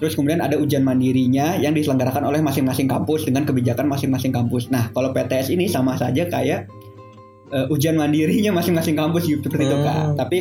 Terus 0.02 0.18
kemudian 0.18 0.42
ada 0.42 0.58
ujian 0.58 0.82
mandirinya 0.82 1.54
yang 1.62 1.78
diselenggarakan 1.78 2.26
oleh 2.26 2.42
masing-masing 2.42 2.90
kampus 2.90 3.22
dengan 3.22 3.46
kebijakan 3.46 3.86
masing-masing 3.86 4.34
kampus. 4.34 4.66
Nah, 4.66 4.90
kalau 4.90 5.14
PTS 5.14 5.54
ini 5.54 5.70
sama 5.70 5.94
saja 5.94 6.26
kayak 6.26 6.66
eh, 7.54 7.66
ujian 7.70 7.94
mandirinya 7.94 8.50
masing-masing 8.58 8.98
kampus 8.98 9.30
gitu 9.30 9.46
seperti 9.46 9.70
itu 9.70 9.78
kak. 9.78 9.94
Hmm. 9.94 10.14
Tapi 10.18 10.38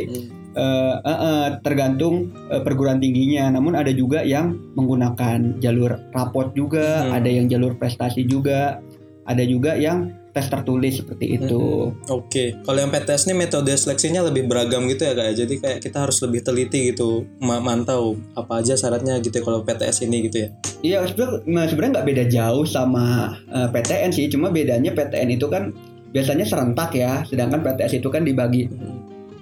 eh, 0.51 0.95
eh, 0.97 1.19
eh, 1.21 1.47
tergantung 1.59 2.29
eh, 2.47 2.59
perguruan 2.59 2.97
tingginya. 2.97 3.49
Namun 3.49 3.73
ada 3.73 3.89
juga 3.89 4.21
yang 4.21 4.51
menggunakan 4.73 5.59
jalur 5.59 5.99
rapot 6.11 6.51
juga, 6.51 7.07
Hmm. 7.07 7.17
ada 7.17 7.29
yang 7.29 7.47
jalur 7.47 7.75
prestasi 7.75 8.23
juga, 8.23 8.79
ada 9.23 9.43
juga 9.43 9.75
yang 9.75 10.11
tes 10.31 10.47
tertulis 10.47 10.95
seperti 10.95 11.35
itu. 11.35 11.91
Oke, 12.07 12.55
kalau 12.63 12.79
yang 12.79 12.87
PTS 12.87 13.27
ini 13.27 13.35
metode 13.35 13.67
seleksinya 13.69 14.23
lebih 14.23 14.47
beragam 14.47 14.87
gitu 14.87 15.03
ya 15.03 15.11
kak 15.11 15.25
ya. 15.27 15.33
Jadi 15.43 15.53
kayak 15.59 15.79
kita 15.83 16.07
harus 16.07 16.23
lebih 16.23 16.39
teliti 16.39 16.95
gitu, 16.95 17.27
ma- 17.43 17.59
mantau 17.59 18.15
apa 18.31 18.63
aja 18.63 18.79
syaratnya 18.79 19.19
gitu 19.19 19.35
ya 19.35 19.43
kalau 19.43 19.59
PTS 19.61 20.07
ini 20.07 20.31
gitu 20.31 20.47
ya. 20.47 20.49
Iya 20.81 20.97
sebenarnya 21.03 21.99
nggak 21.99 22.07
beda 22.07 22.23
jauh 22.31 22.63
sama 22.63 23.35
eh, 23.51 23.67
PTN 23.67 24.11
sih, 24.15 24.31
cuma 24.31 24.47
bedanya 24.49 24.95
PTN 24.95 25.35
itu 25.35 25.51
kan 25.51 25.75
biasanya 26.15 26.47
serentak 26.47 26.95
ya, 26.95 27.27
sedangkan 27.27 27.59
PTS 27.59 27.99
itu 27.99 28.07
kan 28.07 28.23
dibagi 28.23 28.71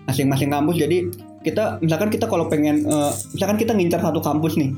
masing-masing 0.09 0.49
kampus. 0.49 0.75
Jadi 0.77 0.97
kita 1.39 1.77
misalkan 1.79 2.09
kita 2.09 2.25
kalau 2.25 2.45
pengen 2.45 2.83
eh, 2.83 3.11
misalkan 3.31 3.55
kita 3.55 3.71
ngincar 3.71 4.01
satu 4.01 4.19
kampus 4.19 4.57
nih, 4.57 4.73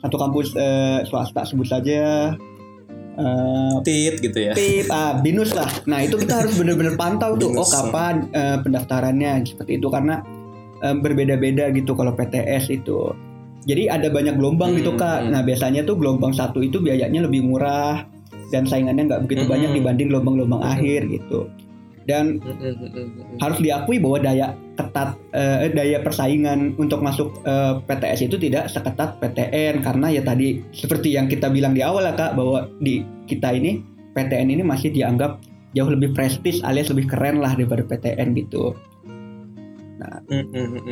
satu 0.00 0.16
kampus 0.16 0.52
eh, 0.54 1.00
swasta 1.06 1.46
sebut 1.46 1.64
saja 1.64 2.34
eh, 3.16 3.74
Tit 3.80 4.20
gitu 4.20 4.36
ya. 4.36 4.52
PIP, 4.52 4.90
ah, 4.90 5.16
binus 5.18 5.54
lah. 5.54 5.68
Nah 5.86 6.02
itu 6.02 6.16
kita 6.16 6.44
harus 6.44 6.52
bener-bener 6.54 6.94
pantau 6.94 7.34
tuh, 7.34 7.48
Binus. 7.48 7.64
oh 7.64 7.68
kapan 7.70 8.28
eh, 8.30 8.58
pendaftarannya 8.60 9.46
seperti 9.46 9.78
itu 9.78 9.88
karena 9.88 10.20
eh, 10.82 10.92
berbeda-beda 10.92 11.72
gitu 11.72 11.96
kalau 11.96 12.12
PTS 12.12 12.68
itu. 12.70 13.12
Jadi 13.66 13.90
ada 13.90 14.06
banyak 14.06 14.38
gelombang 14.38 14.78
gitu 14.78 14.94
Hmm, 14.94 15.00
kak. 15.00 15.18
hmm. 15.24 15.30
Nah 15.34 15.42
biasanya 15.42 15.82
tuh 15.82 15.98
gelombang 15.98 16.30
satu 16.30 16.62
itu 16.62 16.78
biayanya 16.78 17.26
lebih 17.26 17.42
murah 17.42 18.06
dan 18.54 18.62
saingannya 18.62 19.10
nggak 19.10 19.26
begitu 19.26 19.42
Hmm. 19.42 19.50
banyak 19.50 19.70
dibanding 19.74 20.06
gelombang-gelombang 20.06 20.62
akhir 20.62 21.08
gitu. 21.10 21.50
Dan 22.06 22.38
harus 23.42 23.58
diakui 23.58 23.98
bahwa 23.98 24.22
daya 24.22 24.54
ketat 24.78 25.18
eh, 25.34 25.70
daya 25.74 25.98
persaingan 26.00 26.78
untuk 26.78 27.02
masuk 27.02 27.34
eh, 27.42 27.82
PTS 27.82 28.30
itu 28.30 28.36
tidak 28.38 28.70
seketat 28.70 29.18
PTN 29.18 29.82
karena 29.82 30.06
ya 30.14 30.22
tadi 30.22 30.62
seperti 30.70 31.18
yang 31.18 31.26
kita 31.26 31.50
bilang 31.50 31.74
di 31.74 31.82
awal 31.82 32.06
ya 32.06 32.14
kak 32.14 32.38
bahwa 32.38 32.70
di 32.78 33.02
kita 33.26 33.50
ini 33.58 33.82
PTN 34.14 34.54
ini 34.54 34.62
masih 34.62 34.94
dianggap 34.94 35.42
jauh 35.74 35.90
lebih 35.90 36.14
prestis 36.14 36.62
alias 36.62 36.88
lebih 36.94 37.10
keren 37.10 37.42
lah 37.42 37.52
daripada 37.58 37.82
PTN 37.82 38.38
gitu. 38.38 38.72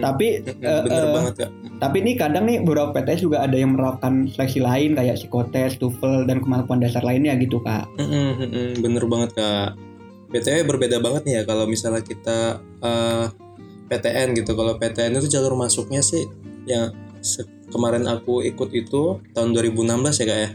Tapi 0.03 0.27
eh, 0.42 0.81
bener 0.83 1.05
eh, 1.07 1.12
banget 1.14 1.35
kak 1.46 1.50
tapi 1.83 2.00
ini 2.00 2.14
kadang 2.14 2.46
nih 2.46 2.62
beberapa 2.62 2.96
PTS 2.96 3.27
juga 3.27 3.42
ada 3.42 3.57
yang 3.59 3.74
menerapkan 3.74 4.31
seleksi 4.31 4.62
lain 4.62 4.94
kayak 4.94 5.18
psikotes, 5.18 5.77
TOEFL 5.77 6.31
dan 6.31 6.40
kemampuan 6.40 6.79
dasar 6.79 7.03
lainnya 7.03 7.35
gitu 7.37 7.59
kak. 7.61 7.85
Bener 8.79 9.05
banget 9.05 9.37
kak. 9.37 9.77
BTW 10.35 10.66
berbeda 10.66 10.99
banget 10.99 11.23
nih 11.23 11.35
ya 11.38 11.42
kalau 11.47 11.70
misalnya 11.70 12.03
kita 12.03 12.59
eh, 12.83 13.27
PTN 13.88 14.35
gitu. 14.35 14.53
Kalau 14.59 14.75
PTN 14.81 15.14
itu 15.23 15.29
jalur 15.31 15.55
masuknya 15.55 16.03
sih 16.03 16.27
yang 16.66 16.90
kemarin 17.70 18.05
aku 18.09 18.44
ikut 18.44 18.75
itu 18.75 19.20
tahun 19.33 19.55
2016 19.55 20.20
ya 20.20 20.27
kak 20.27 20.38
ya. 20.42 20.51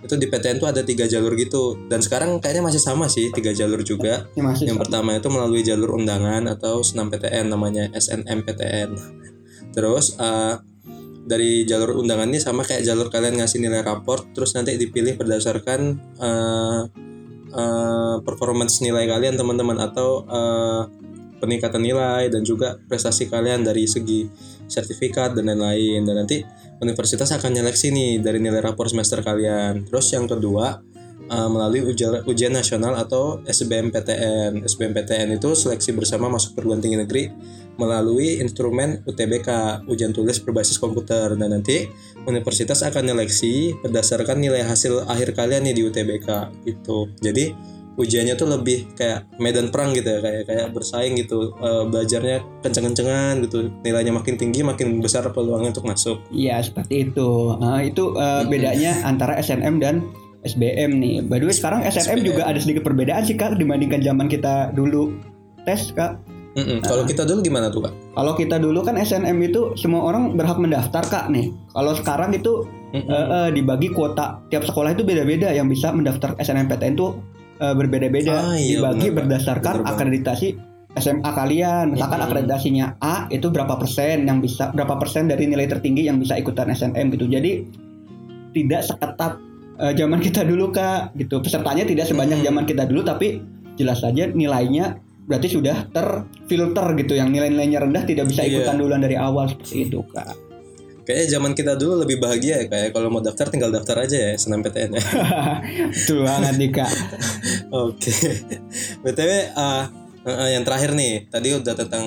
Itu 0.00 0.16
di 0.16 0.26
PTN 0.32 0.56
tuh 0.58 0.68
ada 0.72 0.80
tiga 0.80 1.04
jalur 1.04 1.36
gitu. 1.36 1.76
Dan 1.86 2.00
sekarang 2.00 2.40
kayaknya 2.40 2.72
masih 2.72 2.82
sama 2.82 3.06
sih 3.06 3.30
tiga 3.30 3.52
jalur 3.52 3.84
juga. 3.84 4.26
Ini 4.34 4.42
masih 4.42 4.64
Yang 4.72 4.78
pertama 4.88 5.14
itu 5.14 5.28
melalui 5.28 5.62
jalur 5.62 5.94
undangan 5.94 6.48
atau 6.48 6.80
senam 6.80 7.12
PTN 7.12 7.52
namanya 7.52 7.92
SNMPTN. 7.92 8.90
Terus 9.76 10.16
eh, 10.18 10.56
dari 11.20 11.62
jalur 11.68 12.00
undangan 12.00 12.26
ini 12.26 12.40
sama 12.40 12.64
kayak 12.66 12.82
jalur 12.82 13.12
kalian 13.12 13.38
ngasih 13.38 13.62
nilai 13.62 13.86
raport, 13.86 14.24
terus 14.34 14.56
nanti 14.56 14.74
dipilih 14.74 15.14
berdasarkan 15.14 15.80
eh, 16.18 16.80
eh, 17.50 18.16
performance 18.22 18.82
nilai 18.82 19.06
kalian 19.10 19.34
teman-teman 19.36 19.78
atau 19.78 20.24
eh, 20.26 20.82
peningkatan 21.40 21.80
nilai 21.80 22.28
dan 22.28 22.44
juga 22.44 22.76
prestasi 22.86 23.26
kalian 23.26 23.64
dari 23.64 23.88
segi 23.88 24.28
sertifikat 24.68 25.34
dan 25.34 25.48
lain-lain 25.48 26.04
dan 26.04 26.22
nanti 26.22 26.44
universitas 26.80 27.32
akan 27.32 27.60
nyeleksi 27.60 27.90
nih 27.90 28.12
dari 28.20 28.38
nilai 28.38 28.60
rapor 28.60 28.86
semester 28.88 29.24
kalian. 29.24 29.88
Terus 29.88 30.06
yang 30.12 30.28
kedua 30.28 30.89
uh, 31.30 31.48
melalui 31.48 31.86
ujian, 31.86 32.26
ujian 32.26 32.52
nasional 32.52 32.98
atau 32.98 33.38
SBMPTN. 33.46 34.66
SBMPTN 34.66 35.38
itu 35.38 35.54
seleksi 35.54 35.94
bersama 35.94 36.26
masuk 36.26 36.58
perguruan 36.58 36.82
tinggi 36.82 36.98
negeri 36.98 37.24
melalui 37.78 38.42
instrumen 38.42 39.00
UTBK, 39.08 39.82
ujian 39.88 40.12
tulis 40.12 40.42
berbasis 40.42 40.76
komputer. 40.76 41.32
Dan 41.38 41.54
nanti 41.54 41.88
universitas 42.26 42.84
akan 42.84 43.14
nyeleksi 43.14 43.80
berdasarkan 43.80 44.42
nilai 44.42 44.66
hasil 44.66 45.08
akhir 45.08 45.32
kalian 45.32 45.64
nih 45.64 45.74
di 45.78 45.82
UTBK 45.86 46.28
gitu. 46.66 47.08
Jadi 47.22 47.54
ujiannya 48.00 48.34
tuh 48.38 48.48
lebih 48.48 48.96
kayak 48.96 49.28
medan 49.36 49.68
perang 49.68 49.92
gitu 49.92 50.08
ya 50.08 50.20
kayak 50.24 50.42
kayak 50.48 50.66
bersaing 50.72 51.20
gitu 51.20 51.52
Eh, 51.60 51.84
belajarnya 51.92 52.64
kenceng-kencengan 52.64 53.44
gitu 53.44 53.68
nilainya 53.84 54.16
makin 54.16 54.40
tinggi 54.40 54.64
makin 54.64 54.96
besar 55.04 55.28
peluangnya 55.28 55.76
untuk 55.76 55.84
masuk 55.84 56.24
Iya 56.32 56.64
seperti 56.64 57.12
itu. 57.12 57.52
Nah, 57.60 57.84
itu 57.84 58.16
eh, 58.16 58.42
bedanya 58.48 59.04
antara 59.04 59.36
SNM 59.36 59.76
dan 59.76 60.08
SBM 60.40 60.96
nih. 60.96 61.14
By 61.24 61.36
the 61.36 61.46
way 61.46 61.54
sekarang 61.54 61.84
SNM 61.84 62.20
SBM. 62.20 62.26
juga 62.26 62.42
ada 62.48 62.56
sedikit 62.56 62.82
perbedaan 62.82 63.22
sih 63.22 63.36
kak 63.36 63.60
dibandingkan 63.60 64.00
zaman 64.00 64.26
kita 64.26 64.72
dulu 64.72 65.12
tes 65.64 65.92
kak. 65.92 66.16
Mm-mm. 66.50 66.82
kalau 66.82 67.06
kita 67.06 67.22
dulu 67.22 67.46
gimana 67.46 67.70
tuh 67.70 67.86
kak 67.86 67.94
Kalau 68.10 68.34
kita 68.34 68.58
dulu 68.58 68.82
kan 68.82 68.98
SNM 68.98 69.38
itu 69.38 69.70
semua 69.78 70.02
orang 70.02 70.34
berhak 70.34 70.58
mendaftar 70.58 71.06
kak 71.06 71.30
nih. 71.30 71.54
Kalau 71.70 71.92
sekarang 71.94 72.34
itu 72.34 72.66
Mm-mm. 72.90 73.06
eh, 73.06 73.26
eh, 73.46 73.48
dibagi 73.54 73.94
kuota 73.94 74.42
tiap 74.50 74.66
sekolah 74.66 74.90
itu 74.90 75.06
beda-beda 75.06 75.54
yang 75.54 75.70
bisa 75.70 75.94
mendaftar 75.94 76.34
SNMPTN 76.42 76.98
itu 76.98 77.14
eh, 77.60 77.70
Ah, 77.70 77.74
berbeda-beda 77.76 78.56
iya, 78.58 78.80
dibagi 78.80 78.98
benar, 78.98 79.06
Kak. 79.06 79.16
berdasarkan 79.22 79.74
banget. 79.78 79.92
akreditasi 79.94 80.48
SMA 80.98 81.30
kalian. 81.30 81.86
Misalkan 81.94 82.18
Mm-mm. 82.18 82.28
akreditasinya 82.34 82.86
A 82.98 83.30
itu 83.30 83.46
berapa 83.46 83.78
persen 83.78 84.26
yang 84.26 84.42
bisa 84.42 84.74
berapa 84.74 84.98
persen 84.98 85.30
dari 85.30 85.46
nilai 85.46 85.70
tertinggi 85.70 86.08
yang 86.10 86.18
bisa 86.18 86.34
ikutan 86.34 86.66
SNM 86.66 87.14
gitu. 87.14 87.30
Jadi 87.30 87.62
tidak 88.50 88.82
seketat 88.82 89.38
eh, 89.80 89.92
zaman 89.94 90.20
kita 90.20 90.44
dulu 90.44 90.68
kak 90.68 91.16
gitu. 91.16 91.40
Pesertanya 91.40 91.82
tidak 91.82 92.04
sebanyak 92.04 92.38
Mm-mm. 92.38 92.48
zaman 92.48 92.64
kita 92.64 92.84
dulu 92.84 93.00
tapi 93.02 93.40
jelas 93.74 93.98
saja 93.98 94.28
nilainya 94.28 95.00
berarti 95.20 95.48
sudah 95.48 95.88
terfilter 95.88 96.86
gitu 96.98 97.14
yang 97.14 97.30
nilai-nilainya 97.30 97.80
rendah 97.80 98.02
tidak 98.02 98.26
bisa 98.26 98.42
Iya. 98.42 98.60
ikutan 98.60 98.76
duluan 98.76 98.98
dari 98.98 99.14
awal 99.14 99.46
seperti 99.46 99.86
itu 99.86 100.02
kak. 100.06 100.36
kayaknya 101.00 101.26
zaman 101.32 101.52
kita 101.54 101.74
dulu 101.74 102.02
lebih 102.02 102.18
bahagia 102.18 102.62
ya 102.62 102.66
kayak 102.66 102.90
kalau 102.92 103.08
mau 103.08 103.18
daftar 103.18 103.46
tinggal 103.46 103.70
daftar 103.70 104.04
aja 104.04 104.14
ya 104.14 104.30
SNMPTN 104.36 104.90
ya 104.94 105.02
Betul 105.96 106.22
banget 106.22 106.54
nih 106.54 106.70
kak. 106.70 106.92
Oke. 107.88 108.14
BTW 109.00 109.30
uh, 109.54 109.84
uh, 110.22 110.48
yang 110.50 110.62
terakhir 110.62 110.92
nih, 110.92 111.26
tadi 111.26 111.48
udah 111.50 111.74
tentang 111.74 112.04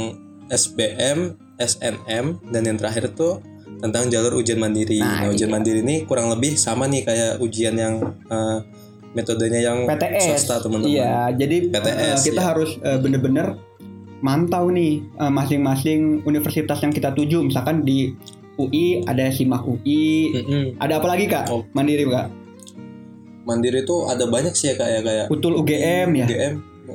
SBM, 0.47 1.35
SNM 1.57 2.25
dan 2.47 2.61
yang 2.63 2.77
terakhir 2.77 3.11
tuh 3.11 3.39
tentang 3.83 4.07
jalur 4.07 4.39
ujian 4.39 4.55
mandiri. 4.55 4.97
Nah, 4.97 5.27
Nah, 5.27 5.35
ujian 5.35 5.51
iya. 5.51 5.55
mandiri 5.59 5.79
ini 5.83 6.07
kurang 6.07 6.31
lebih 6.31 6.55
sama 6.55 6.87
nih 6.87 7.03
kayak 7.03 7.31
ujian 7.37 7.75
yang 7.75 7.99
uh, 8.31 8.63
metodenya 9.11 9.59
yang 9.61 9.83
PTS. 9.83 10.39
swasta 10.39 10.63
teman-teman. 10.63 10.89
Iya, 10.89 11.13
jadi 11.35 11.57
PTS, 11.67 12.17
eh, 12.17 12.23
kita 12.25 12.41
ya. 12.41 12.47
harus 12.49 12.69
eh, 12.79 12.97
bener-bener 12.97 13.59
mantau 14.23 14.71
nih 14.71 15.03
masing-masing 15.19 16.23
universitas 16.23 16.79
yang 16.79 16.89
kita 16.89 17.11
tuju. 17.11 17.43
Misalkan 17.43 17.83
di 17.83 18.15
UI 18.55 19.03
ada 19.03 19.27
SIMAK 19.27 19.63
UI, 19.67 20.31
Mm-mm. 20.31 20.65
ada 20.79 20.97
apa 20.97 21.07
lagi 21.09 21.27
kak? 21.27 21.51
Oh. 21.51 21.67
Mandiri 21.73 22.07
kak? 22.07 22.31
Mandiri 23.43 23.83
tuh 23.83 24.07
ada 24.07 24.23
banyak 24.23 24.55
sih 24.55 24.71
ya 24.71 24.75
kayak 24.79 25.01
kayak 25.03 25.25
Utul 25.27 25.59
UGM 25.59 26.09
ya. 26.15 26.25
UGM, 26.25 26.53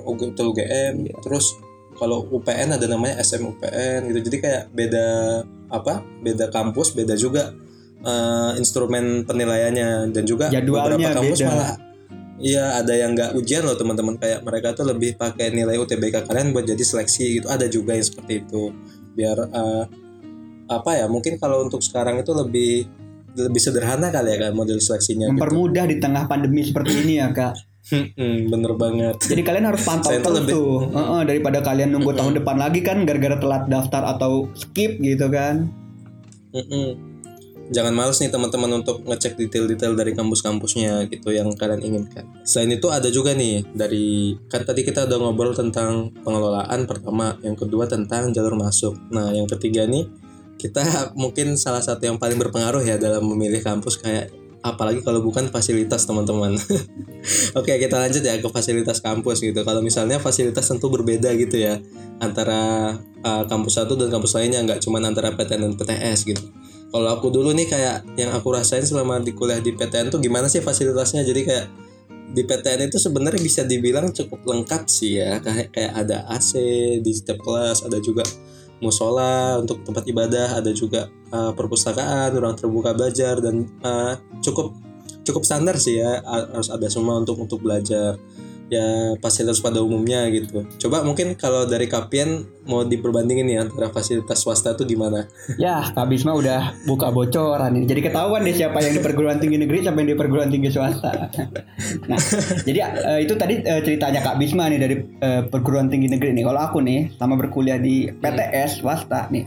UG- 0.08 0.32
betul 0.32 0.56
UGM. 0.56 0.92
Iya. 1.04 1.14
Terus 1.20 1.52
kalau 1.94 2.24
UPN 2.30 2.72
ada 2.72 2.86
namanya 2.88 3.20
SMUPN 3.20 4.08
gitu. 4.08 4.18
Jadi 4.24 4.36
kayak 4.40 4.62
beda 4.72 5.06
apa? 5.68 6.04
Beda 6.24 6.48
kampus, 6.48 6.92
beda 6.96 7.14
juga 7.14 7.54
eh, 8.04 8.52
instrumen 8.60 9.24
penilaiannya 9.24 10.12
dan 10.12 10.24
juga 10.24 10.48
Jadwalnya 10.48 10.96
beberapa 10.98 11.16
kampus 11.22 11.40
beda. 11.40 11.48
malah 11.48 11.72
Iya 12.38 12.78
ada 12.78 12.94
yang 12.94 13.18
nggak 13.18 13.34
ujian 13.34 13.66
loh 13.66 13.74
teman-teman 13.74 14.14
kayak 14.14 14.46
mereka 14.46 14.70
tuh 14.70 14.86
lebih 14.86 15.18
pakai 15.18 15.50
nilai 15.50 15.74
UTBK 15.74 16.22
kalian 16.22 16.54
buat 16.54 16.70
jadi 16.70 16.78
seleksi 16.86 17.42
gitu 17.42 17.50
ada 17.50 17.66
juga 17.66 17.98
yang 17.98 18.06
seperti 18.06 18.46
itu 18.46 18.70
biar 19.18 19.42
eh, 19.50 19.84
apa 20.70 20.90
ya 21.02 21.10
mungkin 21.10 21.34
kalau 21.42 21.66
untuk 21.66 21.82
sekarang 21.82 22.22
itu 22.22 22.30
lebih 22.30 22.86
lebih 23.34 23.58
sederhana 23.58 24.14
kali 24.14 24.34
ya 24.34 24.38
kan 24.48 24.52
model 24.54 24.78
seleksinya 24.78 25.30
gitu. 25.30 25.34
Mempermudah 25.34 25.84
di 25.90 25.96
tengah 25.98 26.30
pandemi 26.30 26.62
seperti 26.62 26.92
ini 27.02 27.12
ya 27.18 27.34
kak. 27.34 27.58
Hmm, 27.88 28.52
bener 28.52 28.76
banget 28.76 29.16
Jadi 29.16 29.40
kalian 29.40 29.72
harus 29.72 29.80
pantau 29.80 30.12
terus 30.12 30.44
lebih- 30.44 30.52
tuh. 30.52 30.92
Heeh, 30.92 31.20
daripada 31.24 31.64
kalian 31.64 31.96
nunggu 31.96 32.12
tahun 32.12 32.36
depan 32.36 32.60
lagi 32.60 32.84
kan 32.84 33.08
gara-gara 33.08 33.40
telat 33.40 33.64
daftar 33.72 34.12
atau 34.12 34.52
skip 34.52 35.00
gitu 35.00 35.32
kan. 35.32 35.72
Mm-mm. 36.52 37.08
Jangan 37.68 37.92
males 37.92 38.16
nih 38.20 38.32
teman-teman 38.32 38.80
untuk 38.80 39.04
ngecek 39.04 39.36
detail-detail 39.36 39.92
dari 39.92 40.16
kampus-kampusnya 40.16 41.04
gitu 41.12 41.32
yang 41.32 41.52
kalian 41.52 41.84
inginkan. 41.84 42.24
Selain 42.40 42.72
itu 42.72 42.88
ada 42.88 43.12
juga 43.12 43.36
nih 43.36 43.60
dari 43.76 44.36
kan 44.48 44.64
tadi 44.64 44.84
kita 44.84 45.04
udah 45.04 45.18
ngobrol 45.20 45.52
tentang 45.52 46.12
pengelolaan 46.24 46.88
pertama, 46.88 47.36
yang 47.44 47.56
kedua 47.56 47.84
tentang 47.84 48.32
jalur 48.32 48.56
masuk. 48.56 48.96
Nah, 49.12 49.32
yang 49.36 49.44
ketiga 49.44 49.84
nih 49.84 50.08
kita 50.56 51.12
mungkin 51.12 51.60
salah 51.60 51.84
satu 51.84 52.08
yang 52.08 52.16
paling 52.16 52.40
berpengaruh 52.40 52.80
ya 52.80 52.96
dalam 52.96 53.24
memilih 53.28 53.60
kampus 53.60 54.00
kayak 54.00 54.32
apalagi 54.62 55.00
kalau 55.06 55.22
bukan 55.22 55.48
fasilitas 55.48 56.04
teman-teman. 56.04 56.58
Oke, 57.58 57.72
kita 57.78 57.96
lanjut 57.98 58.22
ya 58.22 58.38
ke 58.38 58.48
fasilitas 58.50 58.98
kampus 58.98 59.42
gitu. 59.42 59.60
Kalau 59.62 59.80
misalnya 59.82 60.18
fasilitas 60.18 60.66
tentu 60.66 60.90
berbeda 60.90 61.30
gitu 61.38 61.58
ya 61.58 61.78
antara 62.18 62.94
uh, 63.22 63.44
kampus 63.46 63.78
satu 63.78 63.94
dan 63.94 64.10
kampus 64.10 64.34
lainnya 64.34 64.62
nggak 64.66 64.82
cuman 64.82 65.14
antara 65.14 65.34
PTN 65.34 65.70
dan 65.70 65.72
PTS 65.78 66.18
gitu. 66.26 66.42
Kalau 66.88 67.08
aku 67.12 67.28
dulu 67.28 67.52
nih 67.52 67.68
kayak 67.68 67.96
yang 68.16 68.32
aku 68.32 68.48
rasain 68.48 68.82
selama 68.82 69.20
di 69.20 69.36
kuliah 69.36 69.60
di 69.60 69.76
PTN 69.76 70.08
tuh 70.08 70.18
gimana 70.24 70.48
sih 70.48 70.64
fasilitasnya? 70.64 71.20
Jadi 71.22 71.40
kayak 71.44 71.66
di 72.32 72.42
PTN 72.44 72.88
itu 72.92 72.96
sebenarnya 73.00 73.40
bisa 73.40 73.62
dibilang 73.64 74.12
cukup 74.12 74.40
lengkap 74.44 74.88
sih 74.88 75.20
ya. 75.20 75.38
Kayak 75.44 75.68
kayak 75.72 75.92
ada 75.94 76.24
AC 76.32 76.56
di 77.04 77.12
setiap 77.12 77.44
kelas, 77.44 77.84
ada 77.84 78.00
juga 78.00 78.24
musola 78.78 79.58
untuk 79.58 79.82
tempat 79.82 80.04
ibadah, 80.06 80.58
ada 80.58 80.70
juga 80.70 81.10
uh, 81.34 81.52
perpustakaan, 81.54 82.34
ruang 82.38 82.54
terbuka 82.54 82.94
belajar 82.94 83.38
dan 83.42 83.66
uh, 83.82 84.14
cukup 84.42 84.74
cukup 85.28 85.44
standar 85.44 85.76
sih 85.76 86.00
ya 86.00 86.24
ha- 86.24 86.48
harus 86.56 86.72
ada 86.72 86.88
semua 86.88 87.20
untuk 87.20 87.36
untuk 87.36 87.60
belajar 87.60 88.16
ya 88.68 89.16
fasilitas 89.18 89.64
pada 89.64 89.80
umumnya 89.80 90.28
gitu. 90.28 90.64
Coba 90.86 91.00
mungkin 91.00 91.34
kalau 91.34 91.64
dari 91.64 91.88
Kapien 91.88 92.44
mau 92.68 92.84
diperbandingin 92.84 93.48
nih 93.48 93.58
antara 93.64 93.88
fasilitas 93.88 94.44
swasta 94.44 94.76
tuh 94.76 94.84
gimana? 94.84 95.24
Ya, 95.58 95.90
Kak 95.90 96.06
Bisma 96.12 96.36
udah 96.36 96.76
buka 96.84 97.10
bocoran 97.10 97.74
ini. 97.74 97.88
Jadi 97.88 98.00
ketahuan 98.04 98.44
deh 98.44 98.54
siapa 98.54 98.78
yang 98.84 98.94
di 98.94 99.02
perguruan 99.02 99.40
tinggi 99.40 99.58
negeri, 99.58 99.82
yang 99.82 99.96
di 99.96 100.14
perguruan 100.14 100.52
tinggi 100.52 100.70
swasta. 100.70 101.10
Nah, 102.08 102.20
jadi 102.64 102.78
eh, 102.84 103.18
itu 103.24 103.34
tadi 103.36 103.60
eh, 103.60 103.80
ceritanya 103.80 104.20
Kak 104.20 104.36
Bisma 104.36 104.68
nih 104.68 104.78
dari 104.80 104.96
eh, 105.00 105.42
perguruan 105.48 105.88
tinggi 105.88 106.08
negeri 106.12 106.36
nih. 106.36 106.44
Kalau 106.44 106.60
aku 106.60 106.78
nih, 106.84 107.16
sama 107.16 107.34
berkuliah 107.40 107.80
di 107.80 108.08
PTS 108.12 108.84
swasta 108.84 109.26
nih. 109.32 109.44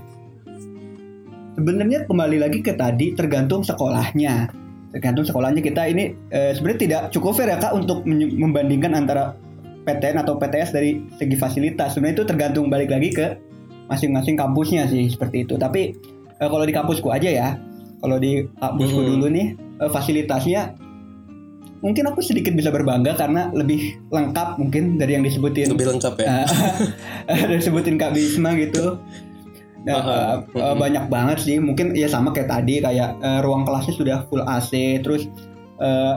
sebenarnya 1.52 2.10
kembali 2.10 2.42
lagi 2.42 2.60
ke 2.66 2.74
tadi 2.74 3.14
tergantung 3.14 3.62
sekolahnya. 3.62 4.61
Tergantung 4.92 5.24
sekolahnya 5.24 5.64
kita 5.64 5.88
ini 5.88 6.12
eh, 6.30 6.52
sebenarnya 6.52 6.80
tidak 6.80 7.02
cukup 7.16 7.32
fair 7.34 7.48
ya 7.48 7.58
kak 7.58 7.72
untuk 7.72 8.04
membandingkan 8.06 8.92
antara 8.92 9.36
PTN 9.82 10.22
atau 10.22 10.36
PTS 10.36 10.76
dari 10.76 11.00
segi 11.16 11.36
fasilitas. 11.36 11.96
Sebenarnya 11.96 12.22
itu 12.22 12.26
tergantung 12.28 12.68
balik 12.68 12.92
lagi 12.92 13.10
ke 13.10 13.28
masing-masing 13.88 14.36
kampusnya 14.36 14.86
sih 14.86 15.08
seperti 15.08 15.48
itu. 15.48 15.56
Tapi 15.56 15.96
eh, 16.38 16.50
kalau 16.52 16.66
di 16.68 16.74
kampusku 16.76 17.08
aja 17.08 17.30
ya, 17.32 17.50
kalau 17.98 18.20
di 18.20 18.44
kampusku 18.60 19.00
Mhm. 19.00 19.08
dulu 19.16 19.28
nih 19.32 19.48
eh, 19.80 19.90
fasilitasnya 19.90 20.62
mungkin 21.82 22.06
aku 22.06 22.22
sedikit 22.22 22.54
bisa 22.54 22.70
berbangga 22.70 23.18
karena 23.18 23.50
lebih 23.58 23.98
lengkap 24.14 24.62
mungkin 24.62 25.02
dari 25.02 25.18
yang 25.18 25.26
disebutin 25.26 25.74
Lebih 25.74 25.98
lengkap 25.98 26.14
ya. 26.22 26.46
Ada 27.26 27.58
sebutin 27.58 27.98
Kak 27.98 28.14
Bisma 28.14 28.54
gitu. 28.54 29.02
Eh, 29.82 29.94
eh, 29.94 30.36
mm-mm. 30.54 30.78
banyak 30.78 31.06
banget 31.10 31.38
sih. 31.42 31.58
Mungkin 31.58 31.98
ya 31.98 32.06
sama 32.06 32.30
kayak 32.30 32.50
tadi 32.54 32.86
kayak 32.86 33.18
eh, 33.18 33.40
ruang 33.42 33.66
kelasnya 33.66 33.94
sudah 33.98 34.18
full 34.30 34.46
AC, 34.46 35.02
terus 35.02 35.26
eh, 35.82 36.16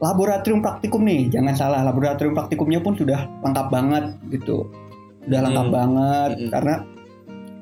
laboratorium 0.00 0.62
praktikum 0.62 1.04
nih, 1.04 1.28
jangan 1.28 1.54
salah 1.58 1.80
laboratorium 1.84 2.32
praktikumnya 2.32 2.80
pun 2.80 2.94
sudah 2.96 3.26
lengkap 3.42 3.66
banget 3.68 4.04
gitu. 4.30 4.70
Sudah 5.26 5.40
lengkap 5.44 5.66
Mm. 5.68 5.74
banget 5.74 6.30
Mm-mm. 6.38 6.50
karena 6.54 6.74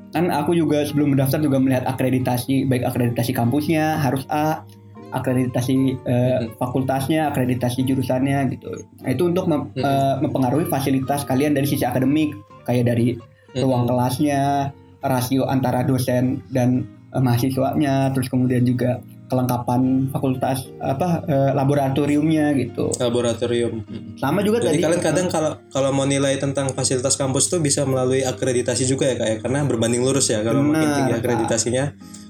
kan 0.08 0.24
aku 0.32 0.56
juga 0.56 0.84
sebelum 0.88 1.12
mendaftar 1.12 1.36
juga 1.42 1.60
melihat 1.60 1.84
akreditasi 1.84 2.64
baik 2.64 2.80
akreditasi 2.86 3.32
kampusnya 3.36 3.98
harus 4.00 4.24
A, 4.30 4.62
akreditasi 5.10 5.96
eh, 6.04 6.44
Mm-mm. 6.44 6.60
fakultasnya, 6.60 7.32
akreditasi 7.32 7.88
jurusannya 7.88 8.52
gitu. 8.52 8.70
Nah, 9.02 9.10
itu 9.10 9.22
untuk 9.24 9.48
mem- 9.48 9.72
Mm-mm. 9.72 9.82
eh, 9.82 10.14
mempengaruhi 10.20 10.68
fasilitas 10.68 11.24
kalian 11.24 11.56
dari 11.56 11.64
sisi 11.64 11.88
akademik 11.88 12.36
kayak 12.68 12.86
dari 12.86 13.16
ruang 13.56 13.88
kelasnya, 13.88 14.70
rasio 15.02 15.46
antara 15.46 15.86
dosen 15.86 16.42
dan 16.50 16.86
eh, 17.14 17.22
mahasiswanya, 17.22 18.10
terus 18.14 18.28
kemudian 18.30 18.64
juga 18.66 18.98
kelengkapan 19.28 20.08
fakultas 20.08 20.72
apa 20.80 21.22
eh, 21.28 21.52
laboratoriumnya 21.52 22.56
gitu. 22.56 22.88
laboratorium. 22.96 23.84
Sama 24.16 24.40
juga 24.40 24.64
Jadi 24.64 24.80
tadi 24.80 24.84
kalian 24.88 25.02
kadang 25.04 25.26
kalau 25.28 25.52
kalau 25.68 25.90
mau 25.92 26.08
nilai 26.08 26.40
tentang 26.40 26.72
fasilitas 26.72 27.14
kampus 27.14 27.52
tuh 27.52 27.60
bisa 27.60 27.84
melalui 27.84 28.24
akreditasi 28.24 28.88
juga 28.88 29.12
ya 29.12 29.20
kayak 29.20 29.44
karena 29.44 29.68
berbanding 29.68 30.02
lurus 30.02 30.32
ya 30.32 30.40
kalau 30.40 30.64
makin 30.64 30.88
tinggi 30.88 31.12
Kak. 31.12 31.20
akreditasinya 31.20 31.84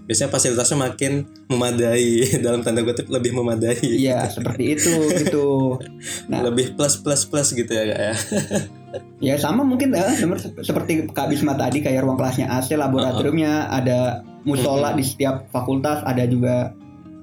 biasanya 0.09 0.31
fasilitasnya 0.33 0.79
makin 0.81 1.13
memadai 1.53 2.25
dalam 2.45 2.65
tanda 2.67 2.83
kutip 2.83 3.07
lebih 3.07 3.37
memadai. 3.37 3.79
Iya 3.79 4.27
seperti 4.27 4.75
itu 4.77 4.95
gitu. 5.23 5.49
Nah. 6.29 6.45
Lebih 6.45 6.77
plus 6.77 7.01
plus 7.01 7.25
plus 7.25 7.57
gitu 7.57 7.73
ya 7.73 7.85
kak 7.89 8.17
ya. 8.93 9.01
Ya 9.21 9.35
sama 9.37 9.63
mungkin 9.63 9.93
semer- 9.93 10.41
seperti 10.41 11.11
Kak 11.11 11.29
Bisma 11.29 11.53
tadi 11.55 11.81
kayak 11.81 12.05
ruang 12.05 12.17
kelasnya 12.17 12.49
AC, 12.49 12.73
laboratoriumnya 12.75 13.69
ada 13.69 14.23
musola 14.43 14.93
di 14.93 15.05
setiap 15.05 15.51
fakultas, 15.51 16.01
ada 16.03 16.25
juga 16.25 16.73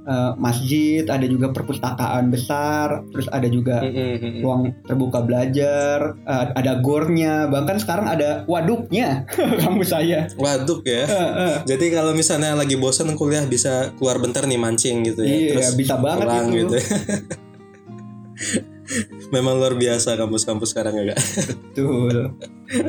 eh, 0.05 0.31
masjid, 0.37 1.01
ada 1.09 1.25
juga 1.25 1.49
perpustakaan 1.49 2.29
besar, 2.29 3.01
terus 3.09 3.25
ada 3.33 3.49
juga 3.49 3.81
Mm-mm. 3.81 4.45
ruang 4.45 4.69
terbuka 4.85 5.25
belajar, 5.25 6.13
eh, 6.13 6.45
ada 6.53 6.77
gornya, 6.77 7.49
bahkan 7.49 7.81
sekarang 7.81 8.05
ada 8.05 8.45
waduknya 8.45 9.25
kampus 9.65 9.89
saya. 9.89 10.29
Waduk 10.37 10.85
ya. 10.85 11.09
Eh, 11.09 11.31
eh. 11.49 11.55
Jadi 11.65 11.89
kalau 11.89 12.13
misalnya 12.13 12.53
lagi 12.53 12.77
bosan 12.77 13.17
kuliah 13.17 13.49
bisa 13.49 13.89
keluar 13.97 14.21
bentar 14.21 14.45
nih 14.45 14.61
mancing 14.61 15.01
gitu 15.09 15.25
ya. 15.25 15.33
Iya, 15.33 15.49
Terus 15.57 15.69
bisa 15.73 15.95
banget 15.97 16.29
pulang 16.29 16.47
itu. 16.53 16.77
gitu. 16.77 16.77
Memang 19.33 19.57
luar 19.57 19.73
biasa 19.73 20.13
kampus-kampus 20.17 20.71
sekarang 20.73 20.95
ya 21.01 21.13
kak. 21.13 21.19
Betul. 21.73 22.37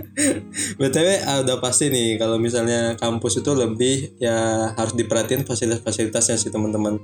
BTW 0.81 1.09
ah, 1.25 1.45
udah 1.45 1.57
pasti 1.61 1.93
nih 1.93 2.17
kalau 2.17 2.41
misalnya 2.41 2.97
kampus 2.97 3.41
itu 3.45 3.53
lebih 3.53 4.17
ya 4.21 4.71
harus 4.73 4.97
diperhatiin 4.97 5.45
fasilitas-fasilitasnya 5.45 6.37
sih 6.37 6.53
teman-teman. 6.53 7.01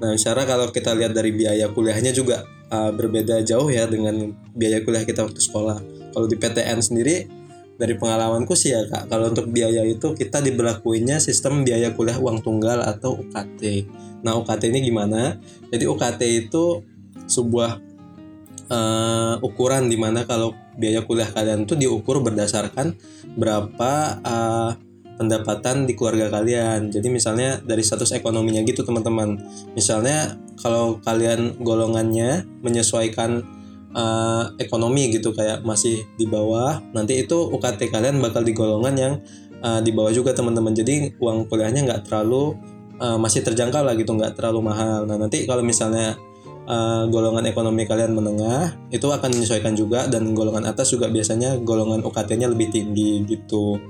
Nah, 0.00 0.16
secara 0.16 0.48
kalau 0.48 0.68
kita 0.72 0.96
lihat 0.96 1.12
dari 1.12 1.32
biaya 1.32 1.68
kuliahnya 1.72 2.12
juga 2.12 2.44
ah, 2.72 2.92
berbeda 2.92 3.40
jauh 3.44 3.68
ya 3.68 3.88
dengan 3.88 4.32
biaya 4.56 4.80
kuliah 4.84 5.04
kita 5.04 5.24
waktu 5.24 5.40
sekolah. 5.40 5.80
Kalau 6.14 6.26
di 6.30 6.36
PTN 6.38 6.80
sendiri 6.80 7.44
dari 7.74 7.98
pengalamanku 7.98 8.54
sih 8.54 8.70
ya 8.70 8.86
Kak, 8.86 9.10
kalau 9.10 9.34
untuk 9.34 9.50
biaya 9.50 9.82
itu 9.82 10.14
kita 10.14 10.38
diberlakuinnya 10.38 11.18
sistem 11.18 11.66
biaya 11.66 11.90
kuliah 11.90 12.16
uang 12.22 12.46
tunggal 12.46 12.78
atau 12.86 13.18
UKT. 13.18 13.90
Nah, 14.22 14.38
UKT 14.38 14.70
ini 14.70 14.80
gimana? 14.80 15.42
Jadi 15.74 15.84
UKT 15.90 16.22
itu 16.46 16.86
sebuah 17.26 17.93
eh, 18.68 19.34
ukuran 19.40 19.88
di 19.88 19.96
mana 20.00 20.24
kalau 20.24 20.56
biaya 20.74 21.06
kuliah 21.06 21.30
kalian 21.30 21.64
tuh 21.68 21.78
diukur 21.78 22.20
berdasarkan 22.24 22.96
berapa 23.36 23.92
eh, 24.22 24.70
pendapatan 25.14 25.86
di 25.86 25.94
keluarga 25.94 26.30
kalian. 26.30 26.90
Jadi 26.90 27.08
misalnya 27.10 27.62
dari 27.62 27.82
status 27.86 28.10
ekonominya 28.14 28.62
gitu 28.66 28.82
teman-teman. 28.82 29.38
Misalnya 29.78 30.38
kalau 30.58 30.98
kalian 31.02 31.58
golongannya 31.62 32.46
menyesuaikan 32.62 33.42
eh, 33.94 34.44
ekonomi 34.58 35.14
gitu 35.14 35.30
kayak 35.30 35.62
masih 35.62 36.02
di 36.18 36.26
bawah, 36.26 36.82
nanti 36.92 37.22
itu 37.22 37.36
UKT 37.54 37.90
kalian 37.94 38.18
bakal 38.18 38.42
di 38.42 38.52
golongan 38.52 38.94
yang 38.98 39.14
eh, 39.62 39.80
di 39.82 39.90
bawah 39.94 40.10
juga 40.10 40.34
teman-teman. 40.34 40.74
Jadi 40.74 41.14
uang 41.22 41.46
kuliahnya 41.46 41.86
nggak 41.86 42.10
terlalu 42.10 42.58
eh, 42.98 43.18
masih 43.18 43.46
terjangkau 43.46 43.86
lah 43.86 43.94
gitu, 43.94 44.10
nggak 44.14 44.34
terlalu 44.34 44.60
mahal. 44.66 45.06
Nah 45.06 45.16
nanti 45.18 45.46
kalau 45.46 45.62
misalnya 45.62 46.18
uh, 46.68 47.04
golongan 47.08 47.44
ekonomi 47.48 47.84
kalian 47.84 48.16
menengah 48.16 48.76
itu 48.88 49.06
akan 49.08 49.30
menyesuaikan 49.32 49.76
juga 49.76 50.08
dan 50.08 50.32
golongan 50.32 50.64
atas 50.68 50.92
juga 50.92 51.08
biasanya 51.08 51.60
golongan 51.60 52.04
UKT-nya 52.04 52.48
lebih 52.50 52.72
tinggi 52.72 53.24
gitu. 53.28 53.80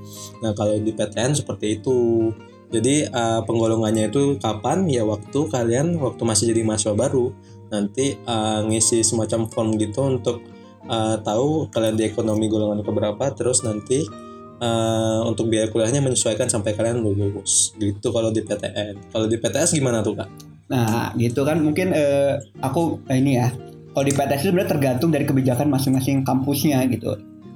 Nah 0.42 0.52
kalau 0.54 0.78
di 0.78 0.92
PTN 0.94 1.38
seperti 1.38 1.80
itu. 1.80 2.30
Jadi 2.74 3.06
uh, 3.06 3.46
penggolongannya 3.46 4.10
itu 4.10 4.34
kapan? 4.42 4.90
Ya 4.90 5.06
waktu 5.06 5.46
kalian 5.46 5.94
waktu 6.02 6.22
masih 6.26 6.50
jadi 6.50 6.66
mahasiswa 6.66 6.94
baru 6.98 7.30
nanti 7.70 8.18
uh, 8.26 8.66
ngisi 8.66 9.06
semacam 9.06 9.46
form 9.46 9.78
gitu 9.78 10.02
untuk 10.02 10.42
uh, 10.90 11.16
tahu 11.22 11.70
kalian 11.70 11.94
di 11.94 12.04
ekonomi 12.10 12.50
golongan 12.50 12.82
keberapa 12.82 13.30
terus 13.30 13.62
nanti 13.62 14.02
uh, 14.58 15.22
untuk 15.26 15.50
biaya 15.50 15.70
kuliahnya 15.70 16.02
menyesuaikan 16.02 16.50
sampai 16.50 16.74
kalian 16.74 17.02
lulus 17.02 17.78
gitu 17.78 18.10
kalau 18.10 18.34
di 18.34 18.42
PTN. 18.42 19.10
Kalau 19.10 19.26
di 19.30 19.36
PTS 19.38 19.74
gimana 19.78 20.02
tuh 20.02 20.18
kak? 20.18 20.53
Nah, 20.64 21.12
gitu 21.20 21.44
kan 21.44 21.60
mungkin 21.60 21.92
eh, 21.92 22.40
aku 22.64 23.04
eh, 23.12 23.20
ini 23.20 23.36
ya. 23.36 23.52
Kalau 23.94 24.04
di 24.04 24.14
PTS 24.16 24.40
itu 24.42 24.48
sebenarnya 24.50 24.70
tergantung 24.74 25.10
dari 25.14 25.22
kebijakan 25.22 25.70
masing-masing 25.70 26.26
kampusnya 26.26 26.82
gitu. 26.90 27.14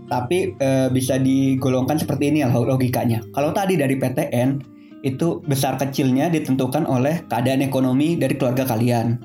Tapi 0.08 0.54
eh, 0.56 0.88
bisa 0.92 1.16
digolongkan 1.16 1.98
seperti 1.98 2.30
ini 2.30 2.44
ya 2.44 2.48
logikanya. 2.52 3.24
Kalau 3.32 3.50
tadi 3.50 3.74
dari 3.74 3.96
PTN 3.96 4.60
itu 5.02 5.38
besar 5.46 5.78
kecilnya 5.78 6.26
ditentukan 6.28 6.82
oleh 6.86 7.22
keadaan 7.30 7.62
ekonomi 7.62 8.18
dari 8.18 8.34
keluarga 8.34 8.66
kalian. 8.66 9.18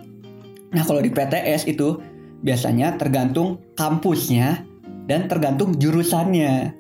Nah, 0.74 0.84
kalau 0.86 1.02
di 1.02 1.10
PTS 1.14 1.70
itu 1.70 2.02
biasanya 2.42 2.98
tergantung 2.98 3.62
kampusnya 3.78 4.66
dan 5.06 5.28
tergantung 5.30 5.76
jurusannya. 5.78 6.74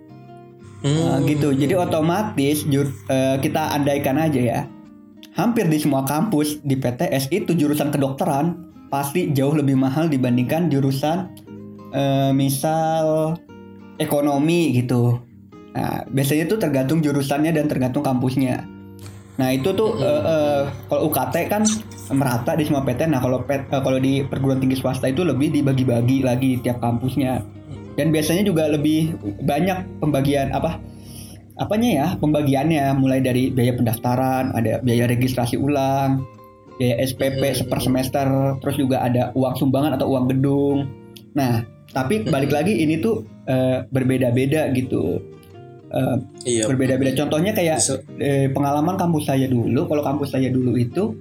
Nah, 0.83 1.15
Hmm. 1.19 1.23
gitu. 1.23 1.55
Jadi 1.55 1.73
otomatis 1.79 2.67
jur- 2.67 2.91
eh, 3.07 3.39
kita 3.39 3.71
andaikan 3.71 4.19
aja 4.19 4.41
ya. 4.41 4.61
Hampir 5.33 5.65
di 5.65 5.81
semua 5.81 6.05
kampus 6.05 6.61
di 6.61 6.77
PTS 6.77 7.33
itu 7.33 7.57
jurusan 7.57 7.89
kedokteran 7.89 8.69
pasti 8.93 9.33
jauh 9.33 9.57
lebih 9.57 9.73
mahal 9.73 10.05
dibandingkan 10.05 10.69
jurusan 10.69 11.33
eh, 11.89 12.29
misal 12.29 13.33
ekonomi 13.97 14.77
gitu. 14.77 15.17
Nah, 15.73 16.05
biasanya 16.05 16.45
itu 16.45 16.55
tergantung 16.61 17.01
jurusannya 17.01 17.49
dan 17.49 17.65
tergantung 17.65 18.05
kampusnya. 18.05 18.61
Nah, 19.41 19.49
itu 19.49 19.73
tuh 19.73 19.97
eh, 19.97 20.21
eh, 20.21 20.61
kalau 20.85 21.09
UKT 21.09 21.49
kan 21.49 21.65
merata 22.13 22.53
di 22.53 22.69
semua 22.69 22.85
PTN. 22.85 23.17
Nah, 23.17 23.21
kalau 23.25 23.41
pet- 23.41 23.65
eh, 23.65 23.81
kalau 23.81 23.97
di 23.97 24.21
perguruan 24.21 24.61
tinggi 24.61 24.77
swasta 24.77 25.09
itu 25.09 25.25
lebih 25.25 25.49
dibagi-bagi 25.49 26.21
lagi 26.21 26.47
di 26.53 26.57
tiap 26.61 26.77
kampusnya. 26.77 27.41
Dan 27.97 28.13
biasanya 28.13 28.45
juga 28.45 28.69
lebih 28.69 29.17
banyak 29.41 30.01
pembagian 30.01 30.53
apa? 30.53 30.77
Apanya 31.55 31.89
ya 31.89 32.07
pembagiannya 32.17 32.97
mulai 32.97 33.21
dari 33.21 33.53
biaya 33.53 33.77
pendaftaran, 33.77 34.53
ada 34.57 34.81
biaya 34.81 35.05
registrasi 35.05 35.57
ulang, 35.57 36.25
biaya 36.81 36.97
SPP 37.05 37.41
Hmm. 37.41 37.57
seper 37.63 37.79
semester, 37.79 38.27
terus 38.61 38.75
juga 38.77 39.05
ada 39.05 39.29
uang 39.37 39.55
sumbangan 39.57 39.97
atau 39.97 40.09
uang 40.13 40.25
gedung. 40.33 40.89
Nah, 41.37 41.61
tapi 41.93 42.25
balik 42.25 42.49
lagi 42.49 42.81
ini 42.81 42.97
tuh 42.97 43.25
eh, 43.43 43.83
berbeda-beda 43.91 44.71
gitu. 44.71 45.19
Eh, 45.93 46.17
Iya. 46.47 46.63
berbeda-beda. 46.71 47.11
Contohnya 47.13 47.51
kayak 47.51 47.83
eh, 48.17 48.47
pengalaman 48.49 48.95
kampus 48.95 49.27
saya 49.29 49.45
dulu. 49.51 49.85
Kalau 49.85 50.01
kampus 50.01 50.31
saya 50.33 50.47
dulu 50.47 50.79
itu 50.79 51.11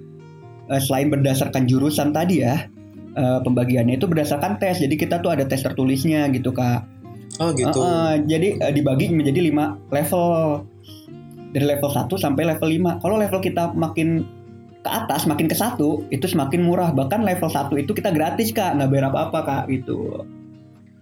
eh, 0.71 0.79
selain 0.79 1.11
berdasarkan 1.11 1.66
jurusan 1.66 2.14
tadi 2.14 2.47
ya, 2.47 2.71
eh, 3.12 3.38
pembagiannya 3.42 3.99
itu 3.99 4.07
berdasarkan 4.07 4.57
tes. 4.62 4.81
Jadi 4.81 4.95
kita 4.97 5.18
tuh 5.21 5.35
ada 5.35 5.45
tes 5.45 5.61
tertulisnya 5.61 6.31
gitu 6.31 6.55
kak. 6.55 6.88
Oh 7.40 7.51
gitu. 7.57 7.79
Uh, 7.81 7.87
uh, 7.87 8.14
jadi 8.29 8.61
uh, 8.61 8.73
dibagi 8.73 9.09
menjadi 9.09 9.40
lima 9.49 9.79
level 9.88 10.64
dari 11.53 11.64
level 11.68 11.90
1 11.92 12.09
sampai 12.09 12.42
level 12.49 12.68
5 12.68 13.03
kalau 13.05 13.16
level 13.21 13.40
kita 13.45 13.77
makin 13.77 14.25
ke 14.83 14.90
atas 14.90 15.29
makin 15.31 15.47
ke 15.47 15.55
satu 15.55 16.03
itu 16.11 16.27
semakin 16.27 16.64
murah 16.64 16.90
bahkan 16.90 17.23
level 17.23 17.47
1 17.47 17.71
itu 17.77 17.92
kita 17.95 18.11
gratis 18.11 18.51
kak 18.51 18.75
nggak 18.75 18.88
bayar 18.90 19.12
apa-apa 19.12 19.38
kak 19.45 19.62
gitu 19.71 20.27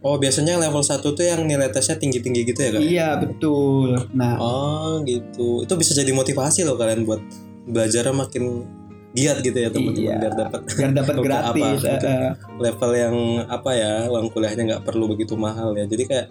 Oh 0.00 0.16
biasanya 0.16 0.56
level 0.56 0.80
1 0.80 1.04
tuh 1.04 1.12
yang 1.20 1.44
nilai 1.44 1.68
tesnya 1.68 2.00
tinggi-tinggi 2.00 2.48
gitu 2.48 2.56
ya 2.56 2.70
kak? 2.72 2.80
Iya 2.80 3.08
betul. 3.20 4.00
Nah 4.16 4.40
Oh 4.40 5.04
gitu. 5.04 5.60
Itu 5.60 5.76
bisa 5.76 5.92
jadi 5.92 6.08
motivasi 6.16 6.64
loh 6.64 6.80
kalian 6.80 7.04
buat 7.04 7.20
belajar 7.68 8.08
makin 8.08 8.64
giat 9.10 9.42
gitu 9.42 9.58
ya 9.58 9.68
teman-teman 9.74 10.06
Iya. 10.06 10.16
biar 10.22 10.34
dapat 10.38 10.60
biar 10.70 10.90
dapat 10.94 11.14
gratis. 11.18 11.80
apa? 11.82 11.98
eh. 12.06 12.30
level 12.62 12.90
yang 12.94 13.16
apa 13.50 13.70
ya 13.74 13.92
uang 14.06 14.30
kuliahnya 14.30 14.62
nggak 14.70 14.82
perlu 14.86 15.10
begitu 15.10 15.34
mahal 15.34 15.74
ya. 15.74 15.84
Jadi 15.86 16.06
kayak 16.06 16.26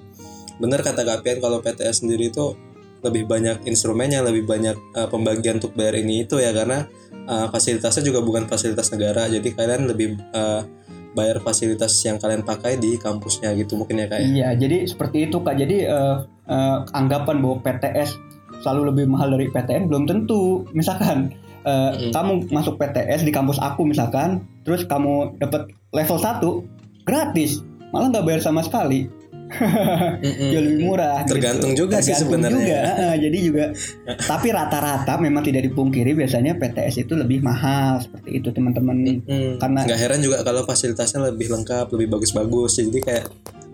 bener 0.59 0.79
kata 0.79 1.03
Kak 1.03 1.19
Pian 1.23 1.39
kalau 1.43 1.59
PTS 1.59 2.03
sendiri 2.03 2.31
itu 2.31 2.55
lebih 2.99 3.27
banyak 3.27 3.63
instrumennya, 3.63 4.19
lebih 4.23 4.43
banyak 4.43 4.75
uh, 4.95 5.07
pembagian 5.07 5.59
untuk 5.63 5.71
bayar 5.71 5.99
ini 5.99 6.27
itu 6.27 6.35
ya 6.35 6.51
karena 6.51 6.83
uh, 7.27 7.47
fasilitasnya 7.47 8.03
juga 8.03 8.19
bukan 8.19 8.47
fasilitas 8.47 8.91
negara. 8.91 9.27
Jadi 9.27 9.55
kalian 9.55 9.87
lebih 9.87 10.19
uh, 10.35 10.63
bayar 11.09 11.41
fasilitas 11.41 11.91
yang 12.05 12.21
kalian 12.21 12.45
pakai 12.45 12.77
di 12.77 12.95
kampusnya 12.95 13.51
gitu 13.57 13.75
mungkin 13.75 14.03
ya 14.03 14.07
kak 14.07 14.19
ya. 14.21 14.27
Iya, 14.29 14.49
jadi 14.61 14.77
seperti 14.85 15.25
itu 15.27 15.41
kak. 15.41 15.57
Jadi 15.57 15.89
eh, 15.89 16.15
eh, 16.45 16.77
anggapan 16.93 17.41
bahwa 17.41 17.57
PTS 17.65 18.13
selalu 18.61 18.93
lebih 18.93 19.05
mahal 19.09 19.33
dari 19.33 19.49
PTN 19.49 19.89
belum 19.89 20.05
tentu. 20.05 20.69
Misalkan 20.71 21.33
eh, 21.69 21.89
Mm-mm. 21.93 22.11
kamu 22.11 22.31
masuk 22.49 22.75
PTS 22.75 23.21
di 23.21 23.29
kampus 23.29 23.61
aku 23.61 23.85
misalkan, 23.85 24.41
terus 24.61 24.81
kamu 24.83 25.37
dapat 25.37 25.69
level 25.91 26.17
1 26.17 26.65
gratis, 27.05 27.61
malah 27.91 28.09
nggak 28.09 28.21
bayar 28.23 28.41
sama 28.41 28.61
sekali, 28.61 29.05
Mm-mm. 30.21 30.49
jauh 30.49 30.61
lebih 30.61 30.79
murah. 30.83 31.21
Tergantung 31.23 31.73
gitu. 31.73 31.85
juga 31.85 31.97
sih 31.99 32.13
Tergantung 32.13 32.49
sebenarnya. 32.49 32.57
juga, 32.59 32.79
eh, 33.01 33.15
jadi 33.19 33.37
juga. 33.41 33.65
tapi 34.31 34.47
rata-rata 34.49 35.13
memang 35.17 35.41
tidak 35.41 35.65
dipungkiri 35.65 36.13
biasanya 36.13 36.53
PTS 36.53 37.01
itu 37.03 37.13
lebih 37.13 37.41
mahal 37.41 37.97
seperti 37.97 38.29
itu 38.37 38.49
teman-teman. 38.49 39.21
Hmm, 39.21 39.57
Karena- 39.57 39.85
nggak 39.85 39.99
heran 39.99 40.19
juga 40.19 40.41
kalau 40.41 40.61
fasilitasnya 40.63 41.29
lebih 41.29 41.49
lengkap, 41.49 41.89
lebih 41.93 42.07
bagus-bagus. 42.13 42.77
Jadi 42.79 42.99
kayak 42.99 43.25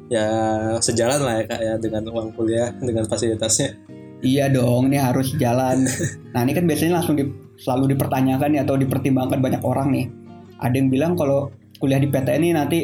ya 0.05 0.27
sejalan 0.79 1.17
lah 1.19 1.33
ya 1.39 1.43
kak 1.45 1.59
ya 1.59 1.73
dengan 1.75 2.03
uang 2.07 2.31
kuliah, 2.33 2.71
dengan 2.77 3.03
fasilitasnya. 3.03 3.73
Iya 4.25 4.49
dong, 4.49 4.89
ini 4.89 4.97
harus 4.97 5.37
jalan. 5.37 5.85
Nah 6.33 6.43
ini 6.43 6.51
kan 6.51 6.67
biasanya 6.67 6.99
langsung 6.99 7.15
di, 7.15 7.23
selalu 7.55 7.95
dipertanyakan 7.95 8.59
ya 8.59 8.67
atau 8.67 8.75
dipertimbangkan 8.75 9.39
banyak 9.39 9.61
orang 9.63 9.87
nih. 9.93 10.05
Ada 10.59 10.75
yang 10.75 10.89
bilang 10.91 11.13
kalau 11.15 11.47
kuliah 11.79 12.01
di 12.01 12.11
PTN 12.11 12.41
ini 12.43 12.51
nanti 12.51 12.79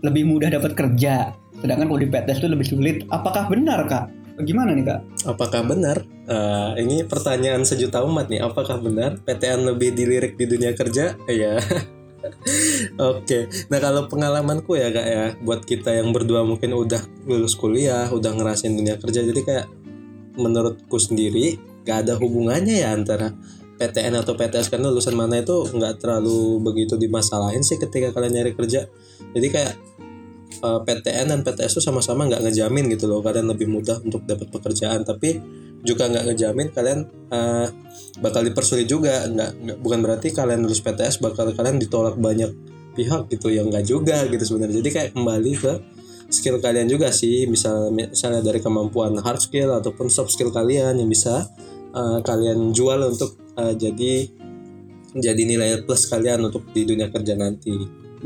lebih 0.00 0.24
mudah 0.24 0.48
dapat 0.48 0.72
kerja, 0.72 1.36
sedangkan 1.60 1.92
kalau 1.92 2.00
di 2.00 2.08
PTS 2.08 2.38
itu 2.40 2.48
lebih 2.48 2.64
sulit. 2.64 2.96
Apakah 3.12 3.50
benar 3.52 3.84
kak? 3.84 4.08
Gimana 4.40 4.72
nih 4.72 4.88
kak? 4.88 5.00
Apakah 5.28 5.68
benar? 5.68 6.00
Eh, 6.24 6.70
ini 6.80 7.04
pertanyaan 7.04 7.68
sejuta 7.68 8.00
umat 8.08 8.32
nih. 8.32 8.40
Apakah 8.40 8.80
benar 8.80 9.20
PTN 9.20 9.68
lebih 9.68 9.92
dilirik 9.92 10.40
di 10.40 10.48
dunia 10.48 10.72
kerja? 10.72 11.12
Iya. 11.28 11.60
Oke, 13.12 13.52
nah 13.68 13.84
kalau 13.84 14.08
pengalamanku 14.08 14.80
ya 14.80 14.88
kak 14.88 15.06
ya, 15.06 15.24
buat 15.44 15.60
kita 15.68 15.92
yang 15.92 16.08
berdua 16.16 16.40
mungkin 16.40 16.72
udah 16.72 17.04
lulus 17.28 17.52
kuliah, 17.52 18.08
udah 18.08 18.32
ngerasain 18.32 18.72
dunia 18.72 18.96
kerja, 18.96 19.20
jadi 19.20 19.40
kayak 19.44 19.66
menurutku 20.34 20.98
sendiri 20.98 21.58
gak 21.84 22.08
ada 22.08 22.14
hubungannya 22.16 22.80
ya 22.80 22.96
antara 22.96 23.34
PTN 23.74 24.22
atau 24.22 24.38
PTS 24.38 24.70
karena 24.70 24.86
lulusan 24.86 25.18
mana 25.18 25.42
itu 25.42 25.66
nggak 25.66 25.98
terlalu 25.98 26.62
begitu 26.62 26.94
dimasalahin 26.94 27.66
sih 27.66 27.74
ketika 27.74 28.14
kalian 28.14 28.40
nyari 28.40 28.54
kerja. 28.54 28.86
Jadi 29.34 29.46
kayak 29.50 29.74
eh, 30.62 30.80
PTN 30.86 31.26
dan 31.34 31.40
PTS 31.42 31.78
itu 31.78 31.82
sama-sama 31.82 32.30
nggak 32.30 32.46
ngejamin 32.46 32.86
gitu 32.94 33.10
loh 33.10 33.18
kalian 33.18 33.50
lebih 33.50 33.66
mudah 33.66 33.98
untuk 34.06 34.22
dapat 34.22 34.46
pekerjaan, 34.54 35.02
tapi 35.02 35.42
juga 35.82 36.06
nggak 36.06 36.24
ngejamin 36.30 36.68
kalian 36.70 37.00
eh, 37.34 37.66
bakal 38.22 38.46
dipersulit 38.46 38.86
juga. 38.86 39.26
Nggak- 39.26 39.82
bukan 39.82 39.98
berarti 40.06 40.30
kalian 40.30 40.62
lulus 40.62 40.78
PTS 40.78 41.18
bakal 41.18 41.50
kalian 41.50 41.82
ditolak 41.82 42.14
banyak 42.14 42.54
pihak 42.94 43.26
gitu 43.26 43.50
yang 43.50 43.74
nggak 43.74 43.90
juga 43.90 44.22
gitu 44.30 44.54
sebenarnya. 44.54 44.78
Jadi 44.78 44.90
kayak 44.94 45.10
kembali 45.18 45.52
ke 45.58 45.72
skill 46.30 46.60
kalian 46.60 46.88
juga 46.88 47.10
sih, 47.10 47.48
misal 47.48 47.92
misalnya 47.92 48.40
dari 48.44 48.60
kemampuan 48.60 49.16
hard 49.20 49.40
skill 49.40 49.74
ataupun 49.76 50.08
soft 50.08 50.32
skill 50.32 50.52
kalian 50.52 50.96
yang 51.00 51.08
bisa 51.10 51.48
eh, 51.94 52.18
kalian 52.24 52.72
jual 52.72 53.00
untuk 53.04 53.36
eh, 53.58 53.74
jadi 53.76 54.12
jadi 55.14 55.42
nilai 55.46 55.86
plus 55.86 56.10
kalian 56.10 56.50
untuk 56.50 56.66
di 56.74 56.82
dunia 56.82 57.06
kerja 57.10 57.38
nanti. 57.38 57.70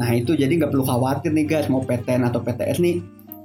Nah 0.00 0.08
itu 0.14 0.32
jadi 0.32 0.48
nggak 0.48 0.72
perlu 0.72 0.86
khawatir 0.86 1.34
nih 1.34 1.44
guys 1.44 1.68
mau 1.68 1.84
PTN 1.84 2.24
atau 2.32 2.40
PTS 2.40 2.80
nih 2.80 2.96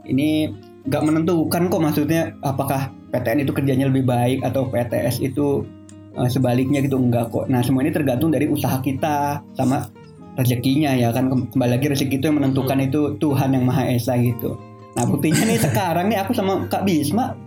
ini 0.08 0.54
nggak 0.84 1.04
menentukan 1.04 1.72
kok 1.72 1.82
maksudnya 1.84 2.36
apakah 2.44 2.92
PTN 3.12 3.48
itu 3.48 3.52
kerjanya 3.56 3.88
lebih 3.88 4.08
baik 4.08 4.44
atau 4.48 4.68
PTS 4.72 5.20
itu 5.20 5.68
eh, 6.16 6.30
sebaliknya 6.32 6.80
gitu 6.80 6.96
enggak 6.96 7.34
kok. 7.34 7.52
Nah 7.52 7.60
semua 7.60 7.84
ini 7.84 7.92
tergantung 7.92 8.32
dari 8.32 8.48
usaha 8.48 8.80
kita 8.80 9.44
sama 9.58 10.03
rezekinya 10.34 10.98
ya 10.98 11.14
kan 11.14 11.30
Kem- 11.30 11.48
kembali 11.54 11.72
lagi 11.78 11.88
rezeki 11.94 12.16
itu 12.18 12.26
yang 12.30 12.38
menentukan 12.42 12.78
itu 12.82 13.18
Tuhan 13.22 13.54
yang 13.54 13.64
Maha 13.66 13.90
Esa 13.94 14.18
gitu. 14.18 14.58
Nah 14.98 15.04
buktinya 15.06 15.46
nih 15.46 15.60
sekarang 15.66 16.10
nih 16.10 16.20
aku 16.22 16.34
sama 16.34 16.66
Kak 16.70 16.86
Bisma 16.86 17.38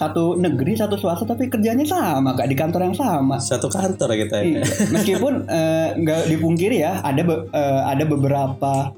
satu 0.00 0.32
negeri 0.32 0.72
satu 0.80 0.96
swasta 0.96 1.28
tapi 1.28 1.52
kerjanya 1.52 1.84
sama 1.84 2.32
kak 2.32 2.48
di 2.48 2.56
kantor 2.56 2.88
yang 2.88 2.96
sama. 2.96 3.36
Satu 3.36 3.68
kantor 3.68 4.16
kita 4.16 4.36
ya. 4.40 4.44
Iya. 4.48 4.62
Meskipun 4.96 5.44
eh, 5.60 5.88
nggak 6.00 6.32
dipungkiri 6.32 6.80
ya, 6.80 7.04
ada 7.04 7.20
be- 7.20 7.44
eh, 7.52 7.82
ada 7.84 8.04
beberapa 8.08 8.96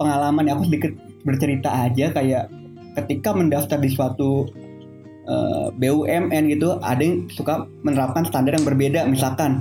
pengalaman 0.00 0.48
yang 0.48 0.56
aku 0.56 0.72
sedikit 0.72 0.96
bercerita 1.28 1.68
aja 1.68 2.08
kayak 2.16 2.48
ketika 3.04 3.36
mendaftar 3.36 3.76
di 3.76 3.92
suatu 3.92 4.48
eh, 5.28 5.68
BUMN 5.76 6.48
gitu, 6.56 6.80
ada 6.80 7.04
yang 7.04 7.28
suka 7.28 7.68
menerapkan 7.84 8.24
standar 8.24 8.56
yang 8.56 8.64
berbeda. 8.64 9.04
Misalkan 9.04 9.60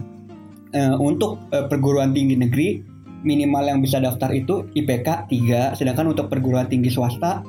eh, 0.72 0.96
untuk 0.96 1.44
eh, 1.52 1.68
perguruan 1.68 2.16
tinggi 2.16 2.40
negeri 2.40 2.93
minimal 3.24 3.64
yang 3.66 3.80
bisa 3.80 3.98
daftar 3.98 4.30
itu 4.36 4.68
IPK 4.76 5.28
3, 5.32 5.80
sedangkan 5.80 6.12
untuk 6.12 6.28
perguruan 6.30 6.68
tinggi 6.68 6.92
swasta 6.92 7.42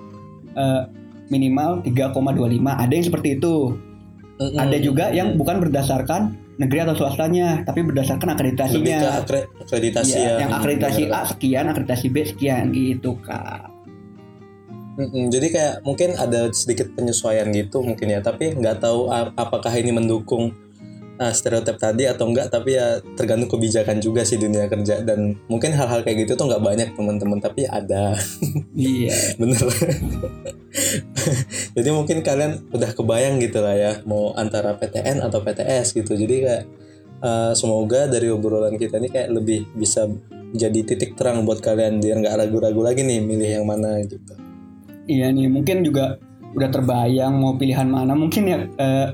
eh, 0.54 0.82
minimal 1.28 1.82
3,25. 1.82 2.14
Ada 2.64 2.92
yang 2.94 3.06
seperti 3.06 3.28
itu. 3.36 3.74
Mm-mm. 4.34 4.58
Ada 4.58 4.76
juga 4.82 5.14
yang 5.14 5.38
bukan 5.38 5.62
berdasarkan 5.62 6.34
negeri 6.58 6.86
atau 6.86 6.94
swastanya, 6.94 7.62
tapi 7.66 7.82
berdasarkan 7.86 8.34
lebih 8.34 8.54
ke 8.54 8.62
akreditasinya. 8.62 8.98
akre- 9.22 9.46
akreditasi 9.62 10.18
Iya, 10.18 10.26
ya. 10.26 10.34
yang 10.46 10.50
akreditasi 10.54 11.02
A 11.10 11.20
sekian, 11.26 11.64
akreditasi 11.70 12.06
B 12.10 12.16
sekian 12.26 12.64
gitu 12.74 13.18
kak. 13.22 13.70
Mm-mm, 14.94 15.26
jadi 15.26 15.46
kayak 15.50 15.74
mungkin 15.82 16.14
ada 16.14 16.54
sedikit 16.54 16.86
penyesuaian 16.94 17.50
gitu 17.50 17.82
mungkin 17.82 18.14
ya 18.14 18.22
tapi 18.22 18.54
nggak 18.54 18.78
tahu 18.78 19.10
apakah 19.34 19.74
ini 19.74 19.90
mendukung 19.90 20.54
uh, 21.20 21.32
stereotip 21.34 21.76
tadi 21.78 22.06
atau 22.06 22.30
enggak 22.30 22.50
tapi 22.50 22.78
ya 22.78 23.02
tergantung 23.18 23.50
kebijakan 23.50 23.98
juga 23.98 24.22
sih 24.22 24.38
dunia 24.38 24.66
kerja. 24.70 25.02
Dan 25.02 25.38
mungkin 25.50 25.74
hal-hal 25.74 26.02
kayak 26.02 26.26
gitu 26.26 26.38
tuh 26.38 26.46
nggak 26.50 26.62
banyak 26.62 26.88
teman-teman 26.94 27.38
tapi 27.42 27.66
ada. 27.66 28.18
Iya. 28.74 29.14
bener. 29.40 29.62
Jadi 31.74 31.88
mungkin 31.90 32.22
kalian 32.22 32.70
udah 32.70 32.90
kebayang 32.94 33.38
gitu 33.38 33.62
lah 33.62 33.74
ya 33.74 33.92
mau 34.06 34.34
antara 34.34 34.74
PTN 34.74 35.22
atau 35.22 35.42
PTS 35.42 35.94
gitu. 35.94 36.14
Jadi 36.14 36.34
kayak 36.42 36.64
uh, 37.22 37.52
semoga 37.56 38.06
dari 38.10 38.28
obrolan 38.30 38.76
kita 38.76 38.98
ini 38.98 39.08
kayak 39.08 39.30
lebih 39.32 39.66
bisa 39.74 40.06
jadi 40.54 40.86
titik 40.86 41.18
terang 41.18 41.42
buat 41.42 41.58
kalian 41.58 41.98
biar 41.98 42.22
nggak 42.22 42.46
ragu-ragu 42.46 42.78
lagi 42.78 43.02
nih 43.02 43.18
milih 43.18 43.50
yang 43.60 43.66
mana 43.66 43.98
gitu. 44.06 44.38
Iya 45.04 45.34
nih, 45.34 45.50
mungkin 45.50 45.84
juga 45.84 46.16
udah 46.54 46.68
terbayang 46.70 47.34
mau 47.36 47.58
pilihan 47.58 47.90
mana. 47.90 48.14
Mungkin 48.14 48.42
ya, 48.46 48.58
eh, 48.78 49.08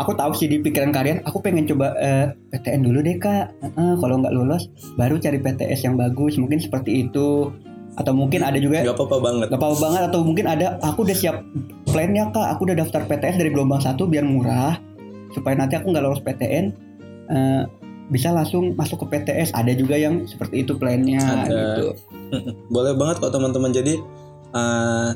aku 0.00 0.16
tahu 0.16 0.32
sih 0.32 0.48
di 0.48 0.56
pikiran 0.64 0.90
kalian, 0.90 1.20
aku 1.28 1.44
pengen 1.44 1.68
coba 1.68 1.92
eh, 2.00 2.32
PTN 2.50 2.88
dulu 2.88 3.04
deh 3.04 3.20
kak. 3.20 3.52
Heeh, 3.60 3.92
kalau 4.00 4.16
nggak 4.24 4.32
lulus, 4.32 4.72
baru 4.96 5.20
cari 5.20 5.36
PTS 5.36 5.84
yang 5.84 6.00
bagus. 6.00 6.40
Mungkin 6.40 6.58
seperti 6.58 7.06
itu. 7.06 7.52
Atau 7.98 8.16
mungkin 8.16 8.40
ada 8.46 8.56
juga 8.56 8.86
nggak 8.86 8.96
apa-apa 8.96 9.18
banget 9.18 9.46
Gak 9.50 9.60
apa-apa 9.60 9.78
banget 9.82 10.02
atau 10.08 10.20
mungkin 10.22 10.46
ada 10.46 10.78
aku 10.78 11.04
udah 11.04 11.16
siap 11.18 11.42
plannya 11.90 12.30
kak 12.30 12.54
aku 12.54 12.70
udah 12.70 12.76
daftar 12.86 13.02
PTS 13.02 13.42
dari 13.42 13.50
gelombang 13.50 13.82
satu 13.82 14.06
biar 14.06 14.22
murah 14.24 14.78
supaya 15.34 15.58
nanti 15.58 15.74
aku 15.74 15.90
nggak 15.90 16.04
lolos 16.06 16.22
PTN 16.22 16.70
eh, 17.28 17.62
bisa 18.10 18.34
langsung 18.34 18.74
masuk 18.74 19.06
ke 19.06 19.16
PTS 19.16 19.54
ada 19.54 19.70
juga 19.74 19.94
yang 19.94 20.26
seperti 20.26 20.66
itu 20.66 20.74
plannya 20.74 21.22
Ada. 21.22 21.46
gitu 21.46 21.86
boleh 22.74 22.94
banget 22.98 23.22
kok 23.22 23.34
teman-teman 23.34 23.70
jadi 23.70 24.02
uh, 24.54 25.14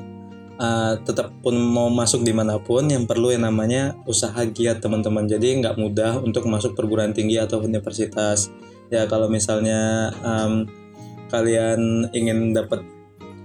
uh, 0.59 0.95
tetap 1.03 1.33
pun 1.43 1.55
mau 1.57 1.91
masuk 1.91 2.23
di 2.23 2.31
mana 2.35 2.59
pun 2.61 2.87
yang 2.87 3.07
perlu 3.09 3.35
yang 3.35 3.47
namanya 3.47 3.99
usaha 4.07 4.39
giat 4.47 4.83
teman-teman. 4.83 5.27
Jadi 5.27 5.63
nggak 5.63 5.77
mudah 5.79 6.23
untuk 6.23 6.47
masuk 6.47 6.79
perguruan 6.79 7.15
tinggi 7.15 7.41
atau 7.41 7.63
universitas. 7.63 8.51
Ya 8.93 9.09
kalau 9.11 9.27
misalnya 9.27 10.13
um, 10.23 10.69
kalian 11.33 12.13
ingin 12.15 12.55
dapat 12.55 12.85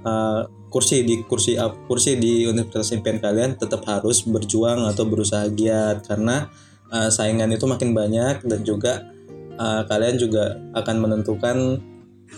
uh, 0.05 0.45
kursi 0.69 1.01
di 1.01 1.25
kursi 1.25 1.57
kursi 1.89 2.21
di 2.21 2.45
universitas 2.45 2.93
impian 2.93 3.17
kalian 3.17 3.57
tetap 3.57 3.81
harus 3.89 4.21
berjuang 4.27 4.85
atau 4.85 5.07
berusaha 5.09 5.49
giat. 5.49 6.05
Karena 6.05 6.49
uh, 6.93 7.09
saingan 7.09 7.49
itu 7.49 7.65
makin 7.65 7.95
banyak 7.97 8.45
dan 8.45 8.61
juga 8.61 9.09
uh, 9.57 9.83
kalian 9.89 10.15
juga 10.21 10.57
akan 10.77 10.95
menentukan 11.01 11.57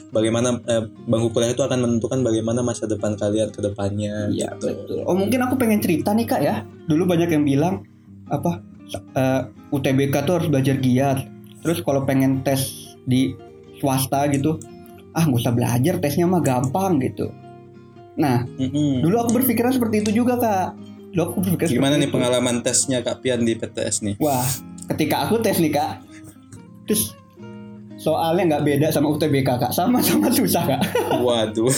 bagaimana 0.10 0.60
eh, 0.66 0.84
bangku 1.06 1.32
kuliah 1.32 1.52
itu 1.52 1.62
akan 1.62 1.80
menentukan 1.80 2.20
bagaimana 2.20 2.60
masa 2.60 2.86
depan 2.86 3.16
kalian 3.16 3.50
ke 3.50 3.60
depannya 3.60 4.28
Iya 4.28 4.56
gitu. 4.56 4.68
betul 4.72 5.00
oh 5.04 5.16
mungkin 5.16 5.40
aku 5.42 5.56
pengen 5.56 5.80
cerita 5.80 6.12
nih 6.12 6.26
kak 6.26 6.42
ya 6.42 6.56
dulu 6.86 7.06
banyak 7.06 7.30
yang 7.30 7.44
bilang 7.44 7.76
apa 8.28 8.60
eh, 9.14 9.42
UTBK 9.70 10.16
tuh 10.22 10.34
harus 10.38 10.48
belajar 10.48 10.76
giat 10.78 11.20
terus 11.62 11.80
kalau 11.80 12.04
pengen 12.04 12.42
tes 12.42 12.68
di 13.02 13.32
swasta 13.78 14.28
gitu 14.28 14.58
ah 15.12 15.24
gak 15.24 15.38
usah 15.38 15.52
belajar 15.52 15.98
tesnya 15.98 16.26
mah 16.26 16.40
gampang 16.40 17.00
gitu 17.00 17.32
Nah, 18.12 18.44
Mm-mm. 18.44 19.00
dulu 19.00 19.16
aku 19.18 19.40
berpikiran 19.40 19.72
seperti 19.72 20.04
itu 20.04 20.12
juga 20.14 20.36
kak. 20.36 20.76
Dulu 21.16 21.22
aku 21.24 21.38
berpikir 21.42 21.80
Gimana 21.80 21.96
nih 21.96 22.12
itu. 22.12 22.14
pengalaman 22.14 22.60
tesnya 22.60 23.00
Kak 23.00 23.24
Pian 23.24 23.40
di 23.40 23.56
PTS 23.56 24.04
nih? 24.04 24.16
Wah, 24.20 24.44
ketika 24.86 25.26
aku 25.26 25.40
tes 25.40 25.58
nih 25.58 25.72
kak, 25.72 26.04
terus 26.86 27.16
soalnya 28.02 28.58
nggak 28.58 28.66
beda 28.66 28.88
sama 28.90 29.14
UTBK 29.14 29.50
kak, 29.62 29.72
sama-sama 29.72 30.34
susah 30.34 30.66
kak, 30.66 30.82
Waduh. 31.22 31.70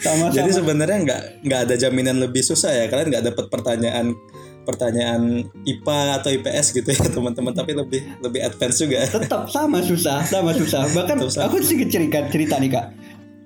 sama-sama. 0.00 0.32
Jadi 0.32 0.50
sebenarnya 0.56 0.98
nggak 1.04 1.22
nggak 1.44 1.60
ada 1.68 1.74
jaminan 1.76 2.16
lebih 2.16 2.40
susah 2.40 2.72
ya. 2.72 2.84
Kalian 2.88 3.12
nggak 3.12 3.24
dapat 3.28 3.46
pertanyaan 3.52 4.16
pertanyaan 4.64 5.44
IPA 5.68 6.00
atau 6.20 6.30
IPS 6.32 6.66
gitu 6.76 6.88
ya 6.88 7.08
teman-teman 7.12 7.52
tapi 7.52 7.76
lebih 7.76 8.00
lebih 8.24 8.40
advance 8.40 8.80
juga. 8.80 9.04
tetap 9.04 9.52
sama 9.52 9.84
susah, 9.84 10.24
sama 10.24 10.56
susah. 10.56 10.88
Bahkan 10.96 11.28
sama. 11.28 11.52
aku 11.52 11.60
sih 11.60 11.76
cerita 11.84 12.24
cerita 12.32 12.56
nih 12.56 12.72
kak. 12.72 12.86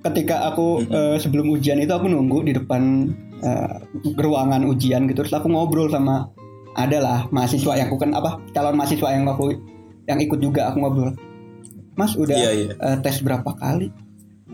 Ketika 0.06 0.54
aku 0.54 0.86
eh, 0.86 1.16
sebelum 1.18 1.50
ujian 1.50 1.82
itu 1.82 1.90
aku 1.90 2.06
nunggu 2.06 2.46
di 2.46 2.52
depan 2.54 3.10
eh, 3.42 3.76
ruangan 4.22 4.62
ujian 4.70 5.10
gitu, 5.10 5.26
terus 5.26 5.34
aku 5.34 5.50
ngobrol 5.50 5.90
sama 5.90 6.30
adalah 6.74 7.26
mahasiswa 7.30 7.74
yang 7.78 7.86
aku 7.90 7.98
kan 8.02 8.10
apa 8.14 8.42
calon 8.50 8.74
mahasiswa 8.74 9.08
yang 9.14 9.26
aku 9.30 9.73
yang 10.04 10.18
ikut 10.18 10.38
juga 10.38 10.68
aku 10.68 10.78
ngobrol. 10.78 11.12
Mas 11.94 12.12
udah 12.14 12.34
Iya, 12.34 12.50
iya. 12.52 12.66
eh, 12.74 12.96
tes 13.00 13.20
berapa 13.20 13.46
kali? 13.54 13.88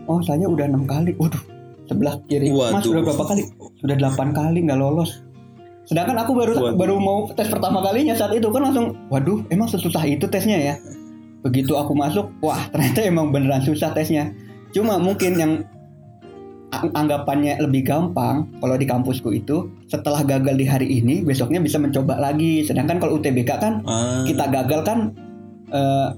Oh 0.05 0.21
saya 0.21 0.45
udah 0.45 0.65
enam 0.65 0.85
kali. 0.85 1.13
Waduh 1.15 1.41
sebelah 1.85 2.15
kiri. 2.25 2.49
Mas 2.49 2.79
Waduh. 2.79 2.91
udah 2.91 3.01
berapa 3.03 3.23
kali? 3.27 3.43
Sudah 3.77 3.95
delapan 3.95 4.29
kali 4.29 4.59
nggak 4.63 4.77
lolos. 4.77 5.25
Sedangkan 5.83 6.17
aku 6.17 6.31
baru 6.33 6.53
Waduh. 6.55 6.77
baru 6.77 6.95
mau 6.97 7.25
tes 7.29 7.47
pertama 7.47 7.81
kalinya 7.81 8.13
saat 8.13 8.31
itu 8.31 8.47
kan 8.47 8.61
langsung, 8.63 8.93
waduh 9.07 9.41
emang 9.47 9.65
sesusah 9.65 10.05
itu 10.05 10.23
tesnya 10.25 10.55
ya. 10.55 10.75
Begitu 11.41 11.73
aku 11.73 11.91
masuk, 11.91 12.29
wah 12.39 12.61
ternyata 12.69 13.01
emang 13.01 13.33
beneran 13.33 13.59
susah 13.59 13.89
tesnya. 13.89 14.29
Cuma 14.69 14.95
mungkin 14.95 15.35
yang 15.35 15.51
ang- 16.71 16.93
anggapannya 16.95 17.59
lebih 17.59 17.83
gampang 17.83 18.47
kalau 18.55 18.77
di 18.77 18.85
kampusku 18.85 19.33
itu 19.33 19.57
setelah 19.85 20.23
gagal 20.23 20.55
di 20.55 20.63
hari 20.63 20.87
ini 20.93 21.19
besoknya 21.19 21.59
bisa 21.59 21.75
mencoba 21.75 22.15
lagi. 22.15 22.61
Sedangkan 22.61 22.95
kalau 22.95 23.17
UTBK 23.17 23.49
kan 23.51 23.73
Ah, 23.83 24.23
kita 24.23 24.47
gagal 24.47 24.85
kan 24.85 25.11
eh, 25.71 26.09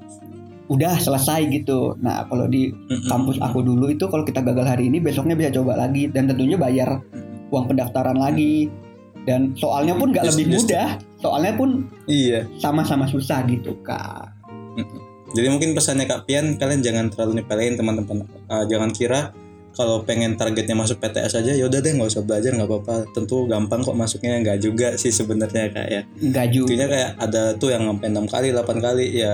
udah 0.65 0.93
selesai 0.97 1.47
gitu. 1.49 1.93
Nah 1.99 2.25
kalau 2.25 2.47
di 2.47 2.71
kampus 3.05 3.37
aku 3.37 3.61
dulu 3.61 3.87
itu 3.87 4.07
kalau 4.07 4.23
kita 4.23 4.41
gagal 4.41 4.65
hari 4.65 4.87
ini 4.87 4.97
besoknya 4.97 5.33
bisa 5.33 5.53
coba 5.53 5.77
lagi 5.77 6.07
dan 6.07 6.25
tentunya 6.25 6.55
bayar 6.55 7.03
uang 7.49 7.69
pendaftaran 7.69 8.17
lagi 8.17 8.71
dan 9.23 9.53
soalnya 9.53 9.93
pun 9.93 10.09
nggak 10.09 10.25
Just- 10.25 10.35
lebih 10.35 10.45
just- 10.51 10.67
mudah 10.67 10.89
soalnya 11.21 11.53
pun 11.53 11.69
Iya. 12.05 12.43
sama-sama 12.57 13.05
susah 13.05 13.45
gitu 13.45 13.77
kak 13.79 14.33
Jadi 15.33 15.49
mungkin 15.49 15.73
pesannya 15.73 16.05
Kak 16.05 16.29
Pian 16.29 16.61
kalian 16.61 16.85
jangan 16.85 17.05
terlalu 17.09 17.41
nyepelein 17.41 17.73
teman-teman. 17.73 18.21
Ah, 18.45 18.69
jangan 18.69 18.93
kira 18.93 19.33
kalau 19.73 20.05
pengen 20.05 20.37
targetnya 20.37 20.77
masuk 20.77 21.01
PTS 21.01 21.41
aja 21.41 21.51
ya 21.57 21.65
udah 21.65 21.81
deh 21.81 21.93
nggak 21.97 22.09
usah 22.13 22.21
belajar 22.21 22.53
nggak 22.53 22.69
apa-apa. 22.69 22.95
Tentu 23.11 23.49
gampang 23.49 23.81
kok 23.81 23.97
masuknya 23.97 24.37
nggak 24.39 24.59
juga 24.61 24.87
sih 24.95 25.09
sebenarnya 25.09 25.73
Kak 25.73 25.87
ya. 25.89 26.01
nggak 26.05 26.47
juga 26.53 26.67
Intinya 26.69 26.87
kayak 26.93 27.09
ada 27.17 27.43
tuh 27.57 27.69
yang 27.73 27.83
sampai 27.89 28.07
enam 28.13 28.25
kali, 28.29 28.47
8 28.53 28.77
kali 28.79 29.05
ya. 29.17 29.33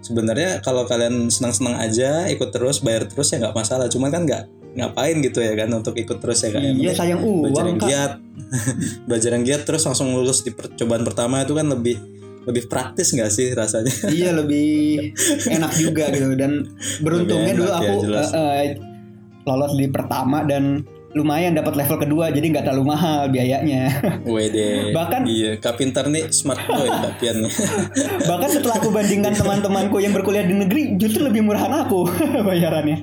Sebenarnya 0.00 0.64
kalau 0.64 0.84
kalian 0.88 1.28
senang-senang 1.28 1.76
aja 1.76 2.28
ikut 2.28 2.52
terus 2.52 2.80
bayar 2.80 3.08
terus 3.08 3.32
ya 3.32 3.40
nggak 3.40 3.56
masalah. 3.56 3.88
Cuman 3.88 4.12
kan 4.12 4.22
nggak 4.28 4.44
ngapain 4.70 5.18
gitu 5.18 5.42
ya 5.42 5.52
kan 5.58 5.68
untuk 5.74 5.98
ikut 5.98 6.22
terus 6.22 6.46
ya 6.46 6.50
Kak. 6.54 6.62
ya. 6.62 6.70
iya 6.70 6.92
sayang 6.94 7.20
belajar 7.42 7.58
uang 7.58 7.70
yang 7.74 7.80
kak 7.82 7.88
giat 7.90 8.12
belajar 9.10 9.30
yang 9.34 9.42
giat 9.42 9.62
terus 9.66 9.82
langsung 9.82 10.14
lulus 10.14 10.46
di 10.46 10.54
percobaan 10.54 11.02
pertama 11.02 11.42
itu 11.42 11.58
kan 11.58 11.66
lebih 11.66 11.98
lebih 12.46 12.70
praktis 12.70 13.12
nggak 13.12 13.30
sih 13.34 13.52
rasanya 13.52 13.92
iya 14.08 14.30
lebih 14.32 15.10
enak 15.58 15.72
juga 15.76 16.08
gitu 16.14 16.38
dan 16.38 16.70
beruntungnya 17.02 17.52
dulu 17.52 17.68
ya, 17.68 17.78
aku 17.82 17.92
jelas. 18.06 18.28
eh, 18.32 18.38
eh, 18.38 18.89
lolos 19.44 19.72
di 19.76 19.86
pertama 19.88 20.44
dan 20.44 20.84
lumayan 21.10 21.58
dapat 21.58 21.74
level 21.74 21.98
kedua 21.98 22.30
jadi 22.30 22.46
nggak 22.54 22.70
terlalu 22.70 22.94
mahal 22.94 23.26
biayanya. 23.26 23.90
Wede. 24.30 24.94
Bahkan- 24.94 25.26
iya 25.26 25.58
kak 25.58 25.74
pintar 25.74 26.06
nih 26.06 26.30
smart 26.30 26.62
boy 26.70 26.86
kak 27.02 27.18
Pian. 27.18 27.42
Nih 27.42 27.50
bahkan 28.30 28.46
setelah 28.46 28.78
aku 28.78 28.94
bandingkan 28.94 29.34
teman-temanku 29.40 29.98
yang 29.98 30.14
berkuliah 30.14 30.46
di 30.46 30.54
negeri 30.54 30.94
justru 31.02 31.26
lebih 31.26 31.42
murahan 31.42 31.82
aku 31.82 32.06
bayarannya. 32.46 33.02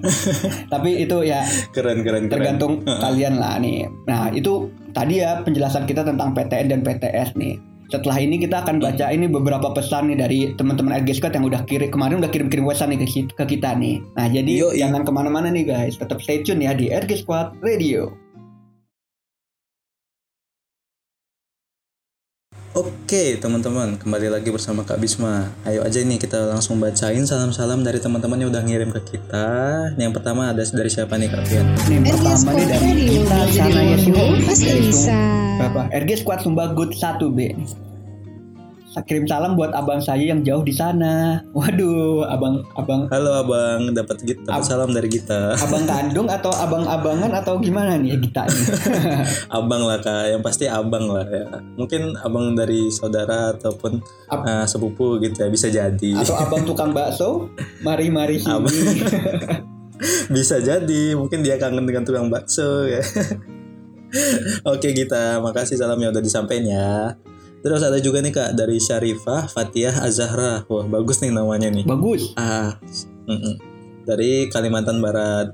Tapi 0.72 1.04
itu 1.04 1.18
ya 1.28 1.44
keren 1.76 2.00
keren 2.08 2.32
keren. 2.32 2.32
tergantung 2.32 2.74
kalian 2.88 3.44
lah 3.44 3.60
nih. 3.60 3.92
Nah 4.08 4.32
itu 4.32 4.72
tadi 4.96 5.20
ya 5.20 5.44
penjelasan 5.44 5.84
kita 5.84 6.08
tentang 6.08 6.32
PTN 6.32 6.68
dan 6.72 6.80
PTS 6.88 7.36
nih. 7.36 7.60
Setelah 7.88 8.20
ini 8.20 8.36
kita 8.36 8.68
akan 8.68 8.84
baca 8.84 9.08
ini 9.12 9.32
beberapa 9.32 9.72
pesan 9.72 10.12
nih 10.12 10.18
dari 10.20 10.40
teman-teman 10.60 11.00
Squad 11.16 11.32
yang 11.32 11.48
udah 11.48 11.64
kirim 11.64 11.88
kemarin 11.88 12.20
udah 12.20 12.32
kirim-kirim 12.32 12.68
pesan 12.68 12.92
nih 12.92 13.00
ke, 13.04 13.08
ki- 13.08 13.32
ke 13.32 13.46
kita 13.58 13.74
nih. 13.80 14.04
Nah 14.20 14.28
jadi 14.28 14.52
Yoi. 14.68 14.76
jangan 14.84 15.08
ke 15.08 15.12
mana-mana 15.16 15.48
nih 15.48 15.64
guys, 15.64 15.96
tetap 15.96 16.20
stay 16.20 16.44
tune 16.44 16.60
ya 16.62 16.76
di 16.76 16.92
Squad 17.16 17.56
Radio. 17.64 18.12
Oke 22.78 23.42
teman-teman 23.42 23.98
kembali 23.98 24.30
lagi 24.30 24.54
bersama 24.54 24.86
Kak 24.86 25.02
Bisma 25.02 25.50
Ayo 25.66 25.82
aja 25.82 25.98
nih 25.98 26.22
kita 26.22 26.46
langsung 26.46 26.78
bacain 26.78 27.26
salam-salam 27.26 27.82
dari 27.82 27.98
teman-teman 27.98 28.38
yang 28.38 28.54
udah 28.54 28.62
ngirim 28.62 28.94
ke 28.94 29.18
kita 29.18 29.50
Yang 29.98 30.14
pertama 30.14 30.54
ada 30.54 30.62
dari 30.62 30.86
siapa 30.86 31.18
nih 31.18 31.26
Kak? 31.26 31.42
Nih 31.90 31.98
yang 31.98 32.06
pertama 32.06 32.54
nih 32.54 32.66
dari 32.70 32.92
kita 33.10 33.18
belajar 33.26 33.50
di 33.50 33.54
sana 33.58 33.82
ya 33.82 33.82
ruang 33.82 33.98
sih 33.98 34.12
guru 34.14 34.34
pasti 34.46 34.66
dari 34.70 34.82
Sum- 34.86 34.94
bisa. 34.94 35.18
Berapa? 35.58 35.82
RG 35.90 36.12
Squad 36.22 36.40
Sumbagut 36.46 36.90
1B. 36.94 37.40
Kirim 39.04 39.26
salam 39.26 39.54
buat 39.54 39.70
abang 39.70 40.00
saya 40.00 40.24
yang 40.24 40.42
jauh 40.42 40.62
di 40.62 40.72
sana. 40.72 41.38
Waduh, 41.52 42.26
abang 42.26 42.66
abang 42.74 43.06
Halo 43.08 43.32
abang 43.38 43.92
dapat 43.92 44.18
gitu 44.24 44.48
Ab- 44.48 44.64
salam 44.64 44.90
dari 44.90 45.06
kita 45.06 45.54
abang 45.54 45.86
kandung 45.92 46.26
atau 46.26 46.50
abang-abangan 46.50 47.30
atau 47.36 47.60
gimana 47.60 47.94
nih 47.96 48.18
kita 48.18 48.48
nih? 48.48 48.66
abang 49.58 49.84
lah 49.84 50.00
kak 50.00 50.32
yang 50.32 50.42
pasti 50.42 50.66
abang 50.66 51.06
lah 51.06 51.26
ya 51.26 51.46
mungkin 51.76 52.18
abang 52.18 52.54
dari 52.54 52.90
saudara 52.90 53.54
ataupun 53.54 54.02
Ab- 54.28 54.44
eh, 54.44 54.66
sepupu 54.66 55.20
gitu 55.20 55.38
ya 55.38 55.50
bisa 55.50 55.68
jadi 55.68 56.12
atau 56.18 56.34
abang 56.34 56.66
tukang 56.70 56.90
bakso? 56.90 57.52
Mari 57.82 58.10
mari 58.10 58.40
sini. 58.40 58.50
Abang. 58.50 58.74
bisa 60.30 60.58
jadi 60.58 61.14
mungkin 61.14 61.42
dia 61.42 61.58
kangen 61.58 61.84
dengan 61.84 62.02
tukang 62.02 62.30
bakso 62.30 62.86
ya 62.86 63.02
oke 64.64 64.88
kita 64.88 65.42
makasih 65.42 65.76
salamnya 65.76 66.10
udah 66.10 66.22
disampaikan 66.22 66.66
ya 66.66 66.90
terus 67.68 67.84
ada 67.84 68.00
juga 68.00 68.24
nih 68.24 68.32
kak 68.32 68.56
dari 68.56 68.80
Syarifah 68.80 69.52
Fatihah 69.52 70.08
Azahra 70.08 70.64
wah 70.72 70.88
bagus 70.88 71.20
nih 71.20 71.36
namanya 71.36 71.68
nih 71.68 71.84
Bagus. 71.84 72.32
ah 72.40 72.80
mm-mm. 73.28 73.56
dari 74.08 74.48
Kalimantan 74.48 75.04
Barat 75.04 75.52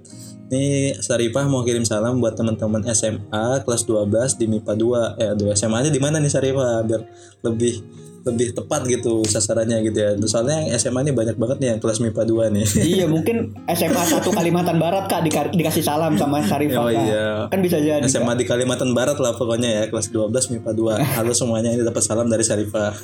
Nih 0.53 0.93
Syarifah 1.01 1.49
mau 1.49 1.66
kirim 1.66 1.82
salam 1.82 2.22
buat 2.22 2.38
teman-teman 2.38 2.86
SMA 2.93 3.66
kelas 3.66 3.89
12 3.89 4.38
di 4.38 4.45
MIPA 4.45 4.74
2. 4.78 5.18
Eh, 5.18 5.30
aduh 5.34 5.49
SMA-nya 5.49 5.89
di 5.89 5.97
mana 5.97 6.22
nih 6.22 6.30
Syarifah 6.30 6.86
biar 6.86 7.01
lebih 7.41 7.82
lebih 8.24 8.55
tepat 8.55 8.88
gitu 8.88 9.19
sasarannya 9.21 9.84
gitu 9.84 9.99
ya. 9.99 10.15
Soalnya 10.24 10.63
yang 10.63 10.80
SMA 10.80 11.03
ini 11.03 11.11
banyak 11.11 11.36
banget 11.36 11.57
nih 11.59 11.67
yang 11.76 11.80
kelas 11.80 11.99
MIPA 11.99 12.24
2 12.24 12.55
nih. 12.55 12.65
iya 12.95 13.05
mungkin 13.05 13.51
SMA 13.67 13.99
1 13.99 14.24
Kalimantan 14.24 14.80
Barat 14.80 15.05
kak 15.05 15.21
dika- 15.21 15.51
dikasih 15.51 15.84
salam 15.84 16.15
sama 16.15 16.39
Syarifah 16.41 16.84
Oh 16.84 16.88
Kak. 16.88 17.03
iya. 17.03 17.28
Kan 17.51 17.59
bisa 17.59 17.78
jadi. 17.78 17.99
Kak. 17.99 18.07
SMA 18.09 18.34
di 18.34 18.47
Kalimantan 18.47 18.95
Barat 18.95 19.19
lah 19.19 19.36
pokoknya 19.36 19.69
ya 19.69 19.84
kelas 19.88 20.07
12 20.09 20.32
MIPA 20.49 20.71
2. 20.71 21.19
Halo 21.19 21.32
semuanya 21.36 21.69
ini 21.69 21.84
dapat 21.84 21.99
salam 21.99 22.28
dari 22.28 22.41
Syarifah. 22.41 22.91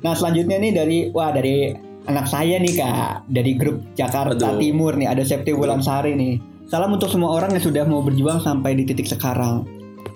Nah 0.00 0.12
selanjutnya 0.12 0.56
nih 0.56 0.72
dari 0.72 0.98
wah 1.08 1.28
dari 1.28 1.68
anak 2.06 2.24
saya 2.24 2.56
nih 2.56 2.72
kak 2.74 3.28
dari 3.28 3.52
grup 3.52 3.84
Jakarta 3.92 4.32
Aduh. 4.48 4.56
Timur 4.56 4.96
nih 4.96 5.08
ada 5.08 5.20
Septi 5.20 5.52
Wulansari 5.52 6.16
nih. 6.16 6.40
Salam 6.64 6.92
untuk 6.92 7.08
semua 7.08 7.32
orang 7.32 7.52
yang 7.52 7.60
sudah 7.60 7.84
mau 7.84 8.00
berjuang 8.00 8.40
sampai 8.40 8.72
di 8.72 8.84
titik 8.84 9.04
sekarang. 9.04 9.64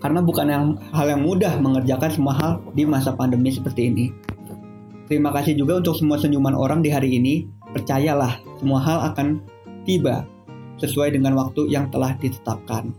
Karena 0.03 0.18
bukan 0.18 0.46
yang, 0.50 0.64
hal 0.90 1.07
yang 1.14 1.22
mudah 1.22 1.55
mengerjakan 1.62 2.11
semua 2.11 2.34
hal 2.34 2.53
di 2.74 2.82
masa 2.82 3.14
pandemi 3.14 3.55
seperti 3.55 3.86
ini. 3.86 4.11
Terima 5.07 5.30
kasih 5.30 5.55
juga 5.55 5.78
untuk 5.78 5.94
semua 5.94 6.18
senyuman 6.18 6.59
orang 6.59 6.82
di 6.82 6.90
hari 6.90 7.22
ini. 7.22 7.46
Percayalah, 7.70 8.42
semua 8.59 8.82
hal 8.82 8.98
akan 9.14 9.38
tiba 9.86 10.26
sesuai 10.82 11.14
dengan 11.14 11.38
waktu 11.38 11.70
yang 11.70 11.86
telah 11.94 12.18
ditetapkan. 12.18 12.90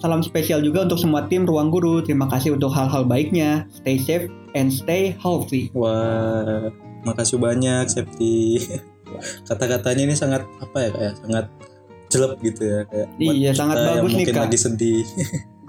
Salam 0.00 0.24
spesial 0.24 0.64
juga 0.64 0.84
untuk 0.84 1.00
semua 1.00 1.24
tim 1.28 1.44
Ruang 1.44 1.72
Guru. 1.72 2.00
Terima 2.04 2.28
kasih 2.28 2.56
untuk 2.56 2.72
hal-hal 2.72 3.04
baiknya. 3.04 3.68
Stay 3.72 4.00
safe 4.00 4.28
and 4.56 4.72
stay 4.72 5.12
healthy. 5.20 5.68
Wah, 5.76 6.72
makasih 7.04 7.36
banyak 7.36 7.84
Septi. 7.88 8.60
Kata-katanya 9.48 10.08
ini 10.08 10.16
sangat 10.16 10.48
apa 10.60 10.76
ya 10.80 10.90
kayak 10.92 11.14
sangat 11.20 11.44
jelek 12.10 12.32
gitu 12.42 12.62
ya 12.64 12.80
kayak 12.88 13.08
Iya, 13.20 13.50
sangat 13.52 13.76
bagus 13.76 14.10
nih, 14.12 14.16
mungkin 14.24 14.34
Kak. 14.34 14.42
lagi 14.48 14.58
sedih. 14.58 15.04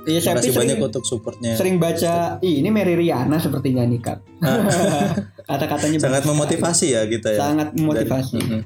Iya, 0.00 0.18
Septi 0.18 0.32
Makasih 0.32 0.50
sering, 0.50 0.60
banyak 0.72 0.78
untuk 0.80 1.04
supportnya. 1.04 1.52
sering 1.54 1.76
baca. 1.76 2.40
Ih, 2.40 2.64
ini 2.64 2.68
Mary 2.68 2.96
Riana 2.96 3.36
sepertinya 3.36 3.84
nih, 3.84 4.00
Kak. 4.00 4.18
Kata-katanya 5.50 5.96
Ah. 5.96 6.04
Sangat 6.08 6.22
bagus 6.22 6.30
memotivasi 6.32 6.86
ya 6.90 7.02
kita 7.04 7.28
ya. 7.34 7.40
Sangat 7.42 7.68
memotivasi. 7.76 8.36
Mm-mm. 8.38 8.62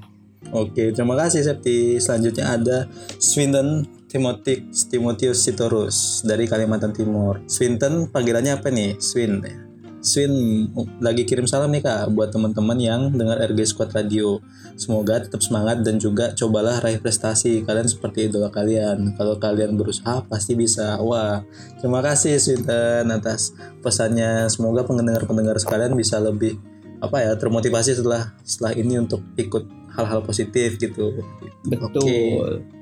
Oke, 0.53 0.93
terima 0.93 1.16
kasih 1.16 1.43
Septi. 1.43 1.99
Selanjutnya 1.99 2.55
ada 2.55 2.87
Swinton 3.16 3.82
Timotius 4.07 4.87
Timotius 4.87 5.43
Sitorus 5.43 6.22
dari 6.22 6.47
Kalimantan 6.47 6.95
Timur. 6.95 7.43
Swinton 7.49 8.07
panggilannya 8.12 8.55
apa 8.55 8.70
nih? 8.70 8.95
Swin. 9.01 9.43
ya. 9.43 9.73
Swin 10.05 10.68
lagi 11.00 11.24
kirim 11.24 11.48
salam 11.48 11.72
nih 11.72 11.80
kak 11.80 12.12
buat 12.12 12.28
teman-teman 12.28 12.76
yang 12.76 13.09
dengar 13.16 13.40
RG 13.40 13.72
Squad 13.72 13.96
Radio. 13.96 14.36
Semoga 14.76 15.24
tetap 15.24 15.40
semangat 15.40 15.80
dan 15.80 15.96
juga 15.96 16.36
cobalah 16.36 16.76
raih 16.84 17.00
prestasi. 17.00 17.64
Kalian 17.64 17.88
seperti 17.88 18.28
idola 18.28 18.52
kalian. 18.52 19.16
Kalau 19.16 19.40
kalian 19.40 19.80
berusaha 19.80 20.20
pasti 20.28 20.61
bisa. 20.61 21.00
Wah, 21.00 21.40
terima 21.80 22.05
kasih 22.05 22.36
Swinton 22.36 23.09
atas 23.09 23.57
pesannya. 23.80 24.44
Semoga 24.52 24.84
pendengar-pendengar 24.84 25.57
sekalian 25.57 25.96
bisa 25.96 26.20
lebih 26.20 26.61
apa 27.00 27.24
ya 27.24 27.32
termotivasi 27.40 27.96
setelah 27.96 28.36
setelah 28.44 28.76
ini 28.76 29.00
untuk 29.00 29.24
ikut 29.40 29.64
hal-hal 29.96 30.20
positif 30.20 30.76
gitu. 30.76 31.24
Betul. 31.64 32.05
Oke. 32.05 32.73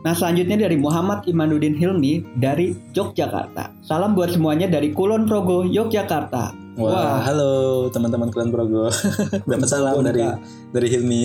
Nah 0.00 0.16
selanjutnya 0.16 0.56
dari 0.56 0.80
Muhammad 0.80 1.28
Imanuddin 1.28 1.76
Hilmi 1.76 2.24
dari 2.40 2.72
Yogyakarta. 2.96 3.84
Salam 3.84 4.16
buat 4.16 4.32
semuanya 4.32 4.64
dari 4.64 4.96
Kulon 4.96 5.28
Progo, 5.28 5.68
Yogyakarta. 5.68 6.56
Wah, 6.80 7.20
halo 7.20 7.84
teman-teman 7.92 8.32
kalian 8.32 8.48
Progo. 8.48 8.88
Dapat 9.50 9.68
salam 9.68 10.00
Kulon, 10.00 10.08
dari 10.08 10.24
Kak. 10.24 10.36
dari 10.72 10.88
Hilmi. 10.88 11.22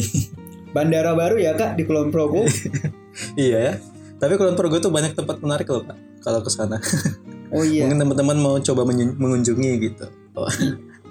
bandara 0.76 1.16
baru 1.16 1.40
ya 1.40 1.56
kak 1.56 1.80
di 1.80 1.88
Kulon 1.88 2.12
Progo. 2.12 2.44
iya 3.40 3.72
ya. 3.72 3.74
Tapi 4.20 4.36
Kulon 4.36 4.60
Progo 4.60 4.76
tuh 4.84 4.92
banyak 4.92 5.16
tempat 5.16 5.40
menarik 5.40 5.72
loh 5.72 5.88
kak. 5.88 5.96
Kalau 6.20 6.44
ke 6.44 6.52
sana. 6.52 6.76
Oh 7.54 7.62
iya. 7.62 7.86
Mungkin 7.86 8.02
teman-teman 8.02 8.38
mau 8.42 8.58
coba 8.58 8.84
mengunjungi 8.90 9.72
gitu. 9.80 10.10
Oh, 10.34 10.50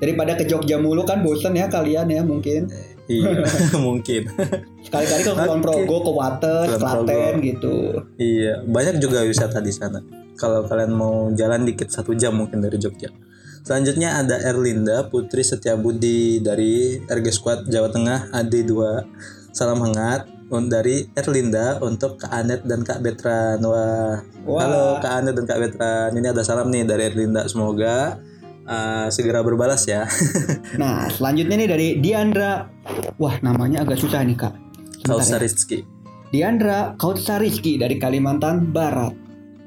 Daripada 0.03 0.35
ke 0.35 0.45
Jogja 0.45 0.77
mulu 0.83 1.07
kan 1.07 1.23
bosan 1.23 1.55
ya 1.57 1.71
kalian 1.71 2.11
ya 2.11 2.21
mungkin. 2.27 2.69
Iya, 3.09 3.45
mungkin. 3.87 4.29
Sekali-kali 4.85 5.23
ke 5.25 5.33
Kulon. 5.33 5.61
Progo, 5.61 5.97
ke 6.01 6.13
Wates, 6.13 6.69
Kulon 6.75 6.81
Klaten 6.81 7.35
gitu. 7.43 7.75
Iya, 8.17 8.65
banyak 8.65 9.01
juga 9.01 9.25
wisata 9.25 9.61
di 9.61 9.73
sana. 9.73 10.01
Kalau 10.35 10.67
kalian 10.67 10.93
mau 10.93 11.31
jalan 11.33 11.63
dikit 11.63 11.89
satu 11.93 12.13
jam 12.17 12.35
mungkin 12.35 12.59
dari 12.65 12.77
Jogja. 12.81 13.13
Selanjutnya 13.65 14.21
ada 14.21 14.37
Erlinda 14.45 15.09
Putri 15.09 15.41
Setiabudi 15.41 16.45
dari 16.45 17.01
RG 17.01 17.27
Squad 17.33 17.61
Jawa 17.71 17.89
Tengah 17.89 18.29
AD2. 18.35 18.73
Salam 19.57 19.81
hangat 19.81 20.29
dari 20.69 21.09
Erlinda 21.19 21.83
untuk 21.83 22.21
Kak 22.21 22.31
Anet 22.31 22.63
dan 22.69 22.87
Kak 22.87 23.01
Betran. 23.03 23.59
Wah, 23.65 24.21
Wah. 24.47 24.61
halo 24.63 24.85
Kak 25.01 25.25
Anet 25.25 25.35
dan 25.35 25.47
Kak 25.49 25.59
Betran. 25.59 26.11
Ini 26.15 26.31
ada 26.31 26.45
salam 26.45 26.69
nih 26.71 26.85
dari 26.87 27.11
Erlinda. 27.11 27.43
Semoga 27.49 28.21
uh, 28.69 29.07
segera 29.09 29.41
berbalas 29.41 29.85
ya. 29.89 30.05
Nah 30.81 31.07
selanjutnya 31.13 31.57
nih 31.61 31.69
dari 31.69 31.89
Diandra. 32.01 32.69
Wah 33.17 33.37
namanya 33.41 33.87
agak 33.87 34.01
susah 34.01 34.25
nih 34.25 34.37
kak. 34.37 34.55
Kausa 35.05 35.39
ya. 35.39 35.81
Diandra 36.35 36.99
Kautsa 36.99 37.39
Rizky 37.39 37.79
dari 37.79 38.01
Kalimantan 38.01 38.75
Barat. 38.75 39.15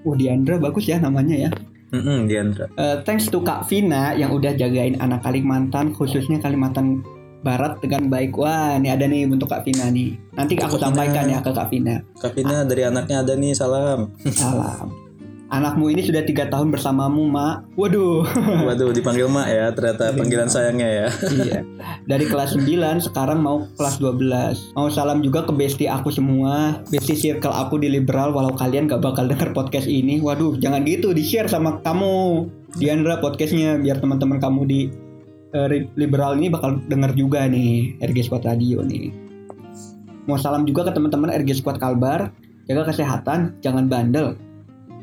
Wah 0.04 0.16
Diandra 0.18 0.60
bagus 0.60 0.89
ya 0.89 1.00
namanya 1.00 1.48
ya. 1.48 1.50
Mm-mm, 1.88 2.28
Diandra. 2.28 2.68
Eh, 2.76 2.98
thanks 3.08 3.32
to 3.32 3.39
Kak 3.39 3.64
Vina 3.72 4.12
yang 4.12 4.36
udah 4.36 4.52
jagain 4.60 5.00
anak 5.00 5.24
Kalimantan 5.24 5.95
khususnya 5.95 6.43
Kalimantan 6.43 7.00
Barat 7.48 7.80
dengan 7.80 8.12
baik. 8.12 8.36
Wah, 8.36 8.76
ini 8.76 8.91
ada 8.91 9.08
nih 9.08 9.24
untuk 9.24 9.48
Kak 9.48 9.64
Vina 9.64 9.88
nih. 9.88 10.20
Nanti 10.36 10.60
aku 10.60 10.76
Kak 10.76 10.84
Vina. 10.84 10.84
sampaikan 10.91 11.26
ya 11.32 11.39
ke 11.39 11.52
Kak 11.56 11.68
Vina. 11.72 11.95
Kak 12.20 12.32
Vina 12.36 12.58
dari 12.68 12.84
anaknya 12.84 13.24
ada 13.24 13.34
nih 13.39 13.54
salam. 13.56 14.12
Salam. 14.28 14.91
Anakmu 15.48 15.88
ini 15.88 16.04
sudah 16.04 16.28
tiga 16.28 16.52
tahun 16.52 16.76
bersamamu, 16.76 17.24
Mak. 17.32 17.80
Waduh. 17.80 18.28
Waduh 18.68 18.91
dipanggil 18.91 19.32
mak 19.32 19.48
ya 19.48 19.72
ternyata 19.72 20.12
panggilan 20.12 20.52
sayangnya 20.52 20.88
ya. 20.91 21.08
iya. 21.39 21.60
Dari 22.04 22.28
kelas 22.28 22.60
9 22.60 23.08
sekarang 23.08 23.39
mau 23.39 23.64
kelas 23.80 24.04
12. 24.04 24.76
Mau 24.76 24.91
salam 24.91 25.24
juga 25.24 25.48
ke 25.48 25.56
bestie 25.56 25.88
aku 25.88 26.12
semua. 26.12 26.84
Bestie 26.91 27.16
circle 27.16 27.56
aku 27.56 27.80
di 27.80 27.88
liberal 27.88 28.36
walau 28.36 28.52
kalian 28.60 28.91
gak 28.91 29.00
bakal 29.00 29.24
denger 29.24 29.56
podcast 29.56 29.88
ini. 29.88 30.20
Waduh, 30.20 30.60
jangan 30.60 30.84
gitu. 30.84 31.16
Di-share 31.16 31.48
sama 31.48 31.80
kamu. 31.80 32.52
Diandra 32.76 33.24
podcastnya 33.24 33.80
biar 33.80 34.04
teman-teman 34.04 34.43
kamu 34.43 34.62
di 34.68 34.91
eh, 35.56 35.88
liberal 35.95 36.36
ini 36.36 36.52
bakal 36.52 36.84
denger 36.91 37.16
juga 37.16 37.48
nih 37.48 37.95
RG 38.04 38.28
Squad 38.28 38.43
Radio 38.43 38.84
nih. 38.84 39.16
Mau 40.28 40.36
salam 40.36 40.68
juga 40.68 40.84
ke 40.84 40.91
teman-teman 40.91 41.32
RG 41.32 41.64
Squad 41.64 41.80
Kalbar. 41.80 42.36
Jaga 42.68 42.91
kesehatan, 42.91 43.64
jangan 43.64 43.88
bandel. 43.88 44.36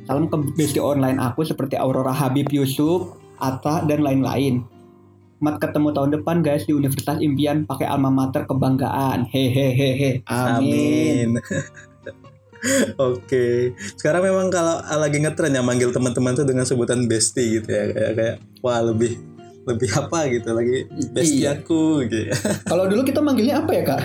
Ke 0.04 0.36
bestie 0.52 0.84
online 0.84 1.16
aku 1.16 1.48
seperti 1.48 1.80
Aurora 1.80 2.12
Habib 2.12 2.52
Yusuf, 2.52 3.16
Atta, 3.40 3.84
dan 3.88 4.04
lain-lain. 4.04 4.64
Mat 5.40 5.60
ketemu 5.60 5.92
tahun 5.92 6.10
depan 6.20 6.40
guys 6.44 6.68
di 6.68 6.72
Universitas 6.76 7.20
Impian 7.20 7.64
pakai 7.64 7.88
alma 7.88 8.12
mater 8.12 8.44
kebanggaan. 8.44 9.28
Hehehehe. 9.28 10.24
Amin. 10.28 11.36
Amin. 11.36 11.40
Oke, 12.96 13.76
sekarang 14.00 14.24
memang 14.24 14.48
kalau 14.48 14.80
lagi 14.80 15.20
ngetren 15.20 15.52
ya 15.52 15.60
manggil 15.60 15.92
teman-teman 15.92 16.32
tuh 16.32 16.48
dengan 16.48 16.64
sebutan 16.64 17.04
bestie 17.04 17.60
gitu 17.60 17.68
ya 17.68 17.92
kayak 17.92 18.12
kayak 18.16 18.36
wah 18.64 18.80
lebih 18.80 19.20
lebih 19.64 19.90
apa 19.90 20.28
gitu 20.28 20.48
lagi 20.50 20.84
bestie 21.08 21.42
Iya. 21.42 21.56
aku 21.56 22.04
gitu. 22.04 22.28
ya. 22.28 22.36
Kalau 22.70 22.84
dulu 22.84 23.00
kita 23.00 23.18
manggilnya 23.18 23.60
apa 23.60 23.70
ya 23.70 23.82
kak? 23.82 24.00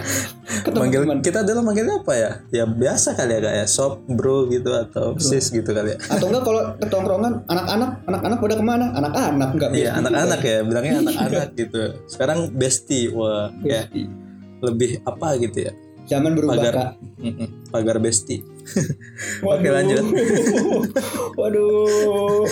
Ke 0.60 0.70
Manggil 0.72 1.04
teman-teman. 1.04 1.18
kita 1.22 1.40
dulu 1.44 1.60
manggilnya 1.62 1.96
apa 2.00 2.14
ya? 2.16 2.32
Ya 2.50 2.64
biasa 2.64 3.14
kali 3.14 3.32
ya 3.32 3.42
kayak 3.42 3.68
sob, 3.68 4.02
bro 4.08 4.48
gitu 4.48 4.72
atau 4.72 5.14
sis 5.16 5.48
gitu 5.48 5.68
kali 5.68 5.94
ya. 5.94 5.98
Atau 6.08 6.28
enggak 6.28 6.44
kalau 6.44 6.62
ketongkrongan 6.78 7.34
anak-anak, 7.46 7.90
anak-anak 8.06 8.38
pada 8.40 8.56
ke 8.56 8.64
mana? 8.64 8.86
Anak-anak 8.94 9.50
enggak 9.54 9.70
Iya 9.74 9.92
anak-anak 9.96 10.40
ya 10.42 10.58
bilangnya 10.64 10.96
anak-anak 11.02 11.48
gitu. 11.54 11.82
Sekarang 12.06 12.40
bestie 12.50 13.12
wah 13.12 13.52
ya 13.62 13.84
Bestie. 13.86 14.08
lebih 14.60 14.90
apa 15.04 15.36
gitu 15.38 15.60
ya? 15.68 15.72
Zaman 16.08 16.34
berubah 16.34 16.58
Pagar 16.58 16.74
kak. 16.74 16.92
Pagar 17.70 17.98
bestie. 18.00 18.42
Waduh. 19.46 19.60
Oke, 19.60 19.70
lanjut. 19.70 20.04
Waduh. 21.40 22.44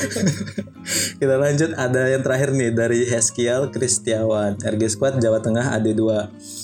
Kita 1.19 1.35
lanjut 1.35 1.75
ada 1.75 2.01
yang 2.07 2.23
terakhir 2.23 2.55
nih 2.55 2.71
dari 2.71 3.03
Heskial 3.03 3.73
Kristiawan 3.73 4.55
RG 4.61 4.83
Squad 4.95 5.19
Jawa 5.19 5.43
Tengah 5.43 5.75
AD2 5.75 6.01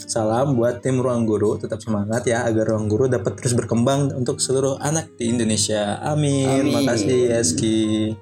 Salam 0.07 0.55
buat 0.55 0.79
tim 0.79 1.01
Ruang 1.01 1.27
Guru 1.27 1.59
Tetap 1.59 1.83
semangat 1.83 2.23
ya 2.23 2.47
agar 2.47 2.71
Ruang 2.71 2.87
Guru 2.87 3.11
dapat 3.11 3.35
terus 3.35 3.51
berkembang 3.51 4.15
untuk 4.15 4.39
seluruh 4.39 4.79
anak 4.79 5.11
di 5.19 5.27
Indonesia 5.27 5.99
Amin, 5.99 6.71
Amin. 6.71 6.71
Makasih 6.71 7.35
Heski 7.35 8.15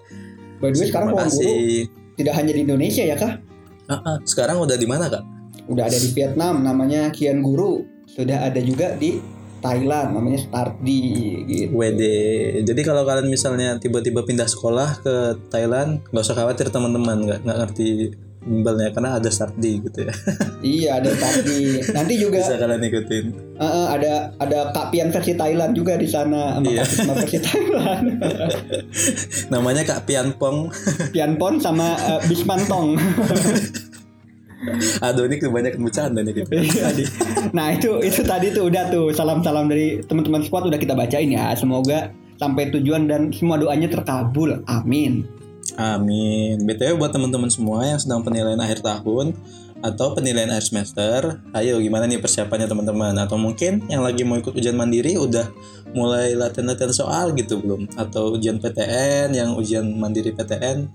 By 0.57 0.73
the 0.73 0.79
way 0.81 0.87
sekarang 0.89 1.13
ruang 1.13 1.29
guru 1.29 1.37
Makasih 1.37 2.01
tidak 2.21 2.37
hanya 2.37 2.51
di 2.53 2.61
Indonesia 2.61 3.01
ya 3.01 3.15
kak? 3.17 3.33
Ah, 3.89 3.97
ah, 4.05 4.17
Sekarang 4.27 4.61
udah 4.61 4.77
di 4.77 4.85
mana 4.85 5.09
kak? 5.09 5.25
Udah 5.65 5.89
ada 5.89 5.97
di 5.97 6.09
Vietnam 6.13 6.61
namanya 6.61 7.09
Kian 7.09 7.41
Guru. 7.41 7.81
Sudah 8.05 8.45
ada 8.45 8.61
juga 8.61 8.93
di 8.93 9.17
Thailand 9.61 10.11
namanya 10.11 10.41
Stardi 10.41 11.01
gitu. 11.45 11.71
WD 11.71 12.01
Jadi 12.65 12.81
kalau 12.81 13.05
kalian 13.05 13.29
misalnya 13.29 13.77
tiba-tiba 13.77 14.25
pindah 14.25 14.49
sekolah 14.49 14.99
ke 14.99 15.13
Thailand 15.47 16.01
nggak 16.09 16.25
usah 16.25 16.35
khawatir 16.35 16.67
teman-teman 16.67 17.23
nggak 17.23 17.39
nggak 17.45 17.57
ngerti 17.61 17.89
bimbelnya 18.41 18.89
karena 18.89 19.21
ada 19.21 19.29
Stardi 19.29 19.85
gitu 19.85 20.09
ya 20.09 20.13
Iya 20.65 20.89
ada 20.97 21.13
Stardi. 21.13 21.93
Nanti 21.93 22.13
juga 22.17 22.41
bisa 22.41 22.57
kalian 22.57 22.83
ikutin 22.83 23.25
Uh, 23.61 23.93
ada 23.93 24.33
ada 24.41 24.73
Kak 24.73 24.89
Pian 24.89 25.13
versi 25.13 25.37
Thailand 25.37 25.77
juga 25.77 25.93
di 25.93 26.09
sana 26.09 26.57
sama 26.57 26.65
Iya. 26.65 26.81
Versi 27.13 27.37
Thailand. 27.37 28.05
namanya 29.53 29.85
Kak 29.85 30.09
Pianpong 30.09 30.73
Pian 31.13 31.37
Pon 31.37 31.61
sama 31.61 31.93
uh, 31.93 32.17
Bismantong. 32.25 32.97
Aduh 35.05 35.25
ini 35.25 35.35
kebanyakan 35.41 35.81
bercanda 35.81 36.19
nih 36.21 36.33
kita. 36.41 36.53
Iya, 36.53 36.87
Di. 36.93 37.03
nah 37.51 37.73
itu 37.73 37.97
itu 38.01 38.21
tadi 38.21 38.53
tuh 38.53 38.69
udah 38.69 38.93
tuh 38.93 39.09
salam-salam 39.11 39.67
dari 39.67 40.01
teman-teman 40.05 40.45
squad 40.45 40.69
udah 40.69 40.79
kita 40.79 40.93
bacain 40.93 41.29
ya. 41.33 41.53
Semoga 41.57 42.13
sampai 42.37 42.73
tujuan 42.73 43.05
dan 43.09 43.29
semua 43.33 43.57
doanya 43.57 43.89
terkabul. 43.89 44.61
Amin. 44.65 45.25
Amin. 45.77 46.61
BTW 46.65 46.97
buat 46.97 47.13
teman-teman 47.13 47.47
semua 47.47 47.85
yang 47.85 47.99
sedang 48.01 48.25
penilaian 48.25 48.59
akhir 48.59 48.81
tahun 48.81 49.37
atau 49.81 50.13
penilaian 50.13 50.53
akhir 50.53 50.69
semester, 50.69 51.41
ayo 51.57 51.81
gimana 51.81 52.05
nih 52.05 52.21
persiapannya 52.21 52.69
teman-teman? 52.69 53.17
Atau 53.17 53.41
mungkin 53.41 53.85
yang 53.89 54.05
lagi 54.05 54.21
mau 54.21 54.37
ikut 54.37 54.53
ujian 54.53 54.77
mandiri 54.77 55.17
udah 55.17 55.49
mulai 55.97 56.37
latihan-latihan 56.37 56.93
soal 56.93 57.33
gitu 57.33 57.57
belum? 57.57 57.89
Atau 57.97 58.37
ujian 58.37 58.61
PTN 58.61 59.33
yang 59.33 59.57
ujian 59.57 59.85
mandiri 59.97 60.31
PTN 60.37 60.85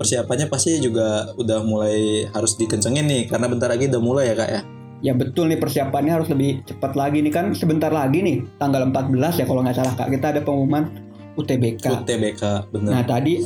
persiapannya 0.00 0.48
pasti 0.48 0.80
juga 0.80 1.28
udah 1.36 1.60
mulai 1.60 2.24
harus 2.32 2.56
dikencengin 2.56 3.04
nih 3.04 3.22
karena 3.28 3.52
bentar 3.52 3.68
lagi 3.68 3.92
udah 3.92 4.00
mulai 4.00 4.32
ya 4.32 4.34
kak 4.34 4.48
ya. 4.48 4.60
Ya 5.00 5.12
betul 5.12 5.52
nih 5.52 5.60
persiapannya 5.60 6.12
harus 6.12 6.28
lebih 6.32 6.64
cepat 6.64 6.96
lagi 6.96 7.20
nih 7.20 7.32
kan 7.32 7.52
sebentar 7.52 7.92
lagi 7.92 8.24
nih 8.24 8.40
tanggal 8.56 8.88
14 8.88 9.40
ya 9.40 9.44
kalau 9.44 9.60
nggak 9.60 9.76
salah 9.76 9.92
kak 9.96 10.08
kita 10.08 10.26
ada 10.32 10.40
pengumuman 10.40 10.88
UTBK. 11.36 11.84
UTBK 12.04 12.42
bener. 12.72 12.90
Nah 12.96 13.04
tadi 13.04 13.44